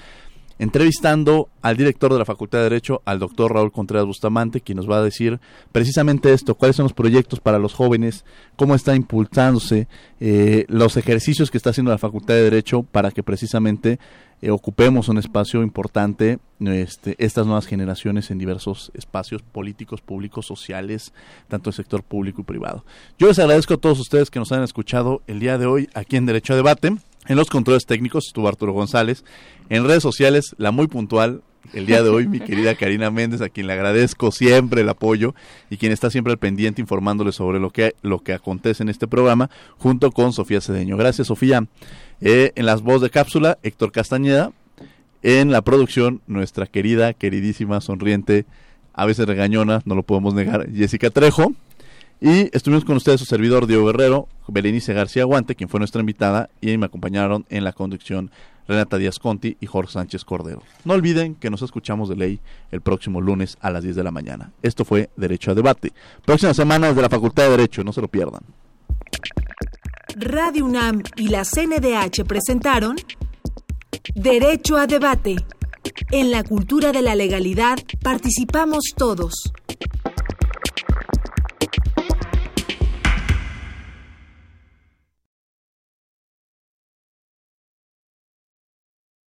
entrevistando 0.59 1.49
al 1.63 1.77
director 1.77 2.13
de 2.13 2.19
la 2.19 2.25
Facultad 2.25 2.59
de 2.59 2.65
Derecho, 2.65 3.03
al 3.05 3.19
doctor 3.19 3.53
Raúl 3.53 3.73
Contreras 3.73 4.07
Bustamante, 4.07 4.61
quien 4.61 4.77
nos 4.77 4.89
va 4.89 4.99
a 4.99 5.03
decir 5.03 5.41
precisamente 5.73 6.33
esto, 6.33 6.55
cuáles 6.55 6.77
son 6.77 6.85
los 6.85 6.93
proyectos 6.93 7.41
para 7.41 7.59
los 7.59 7.75
jóvenes, 7.75 8.25
cómo 8.57 8.75
está 8.75 8.95
impulsándose, 8.95 9.89
eh, 10.21 10.65
los 10.69 10.97
ejercicios 10.97 11.51
que 11.51 11.57
está 11.57 11.71
haciendo 11.71 11.91
la 11.91 11.99
Facultad 11.99 12.35
de 12.35 12.43
Derecho 12.43 12.83
para 12.83 13.11
que 13.11 13.23
precisamente 13.23 13.99
eh, 14.45 14.51
ocupemos 14.51 15.09
un 15.09 15.17
espacio 15.17 15.63
importante, 15.63 16.39
este, 16.61 17.15
estas 17.19 17.47
nuevas 17.47 17.67
generaciones 17.67 18.31
en 18.31 18.39
diversos 18.39 18.93
espacios 18.95 19.43
políticos, 19.43 20.03
públicos, 20.03 20.47
sociales, 20.47 21.15
tanto 21.49 21.71
el 21.71 21.75
sector 21.75 22.03
público 22.03 22.43
y 22.43 22.45
privado. 22.45 22.85
Yo 23.19 23.29
les 23.29 23.39
agradezco 23.39 23.75
a 23.75 23.79
todos 23.79 23.99
ustedes 23.99 24.31
que 24.31 24.39
nos 24.39 24.53
han 24.53 24.63
escuchado 24.63 25.23
el 25.27 25.41
día 25.41 25.57
de 25.57 25.67
hoy 25.67 25.89
aquí 25.95 26.17
en 26.17 26.27
Derecho 26.27 26.53
a 26.53 26.57
Debate. 26.57 26.95
En 27.27 27.37
los 27.37 27.49
controles 27.49 27.87
técnicos 27.87 28.27
estuvo 28.27 28.49
Arturo 28.49 28.73
González. 28.73 29.25
En 29.71 29.85
redes 29.85 30.03
sociales, 30.03 30.55
la 30.59 30.73
muy 30.73 30.89
puntual, 30.89 31.43
el 31.73 31.87
día 31.87 32.03
de 32.03 32.11
hoy, 32.11 32.29
mi 32.29 32.41
querida 32.41 32.75
Karina 32.79 33.11
Méndez, 33.11 33.41
a 33.41 33.49
quien 33.49 33.67
le 33.67 33.73
agradezco 33.73 34.31
siempre 34.31 34.83
el 34.83 34.89
apoyo 34.91 35.35
y 35.71 35.79
quien 35.79 35.91
está 35.91 36.11
siempre 36.11 36.33
al 36.33 36.39
pendiente 36.39 36.83
informándole 36.83 37.33
sobre 37.33 37.61
lo 37.61 37.71
que, 37.71 37.95
lo 38.03 38.19
que 38.19 38.35
acontece 38.35 38.83
en 38.83 38.91
este 38.91 39.07
programa, 39.07 39.49
junto 39.79 40.13
con 40.13 40.35
Sofía 40.35 40.61
Cedeño. 40.61 40.99
Gracias, 40.99 41.29
Sofía. 41.29 41.67
Eh, 42.21 42.53
en 42.57 42.67
las 42.67 42.83
voz 42.83 43.01
de 43.01 43.09
cápsula, 43.11 43.59
Héctor 43.63 43.91
Castañeda. 43.91 44.53
En 45.23 45.51
la 45.51 45.63
producción, 45.63 46.21
nuestra 46.27 46.67
querida, 46.67 47.15
queridísima, 47.15 47.81
sonriente, 47.81 48.45
a 48.93 49.07
veces 49.07 49.27
regañona, 49.27 49.81
no 49.87 49.95
lo 49.95 50.03
podemos 50.03 50.35
negar, 50.35 50.71
Jessica 50.71 51.09
Trejo. 51.09 51.55
Y 52.21 52.49
estuvimos 52.57 52.85
con 52.85 52.97
ustedes 52.97 53.21
su 53.21 53.27
servidor 53.27 53.67
Diego 53.67 53.87
Guerrero, 53.87 54.29
Berenice 54.49 54.95
García 54.95 55.25
Guante, 55.25 55.55
quien 55.55 55.69
fue 55.69 55.81
nuestra 55.81 56.01
invitada, 56.01 56.49
y 56.61 56.77
me 56.79 56.87
acompañaron 56.87 57.45
en 57.51 57.65
la 57.65 57.73
conducción 57.73 58.31
Renata 58.67 58.97
Díaz 58.97 59.19
Conti 59.19 59.57
y 59.61 59.67
Jorge 59.67 59.93
Sánchez 59.93 60.25
Cordero. 60.25 60.63
No 60.85 60.95
olviden 60.95 61.35
que 61.35 61.51
nos 61.51 61.63
escuchamos 61.63 62.09
de 62.09 62.17
ley 62.17 62.41
el 62.71 62.81
próximo 62.81 63.21
lunes 63.21 63.59
a 63.61 63.71
las 63.71 63.83
10 63.83 63.97
de 63.97 64.05
la 64.05 64.11
mañana. 64.11 64.53
Esto 64.63 64.85
fue 64.85 65.11
Derecho 65.17 65.51
a 65.51 65.55
Debate. 65.55 65.93
Próxima 66.25 66.55
semana 66.55 66.93
de 66.93 67.03
la 67.03 67.09
Facultad 67.09 67.45
de 67.45 67.51
Derecho, 67.51 67.85
no 67.85 67.93
se 67.93 68.01
lo 68.01 68.09
pierdan. 68.09 68.43
Radio 70.17 70.65
UNAM 70.65 71.03
y 71.17 71.29
la 71.29 71.45
CNDH 71.45 72.25
presentaron 72.25 72.97
Derecho 74.15 74.77
a 74.77 74.87
Debate. 74.87 75.37
En 76.11 76.31
la 76.31 76.43
cultura 76.45 76.93
de 76.93 77.03
la 77.03 77.15
legalidad 77.15 77.79
participamos 78.03 78.95
todos. 78.97 79.53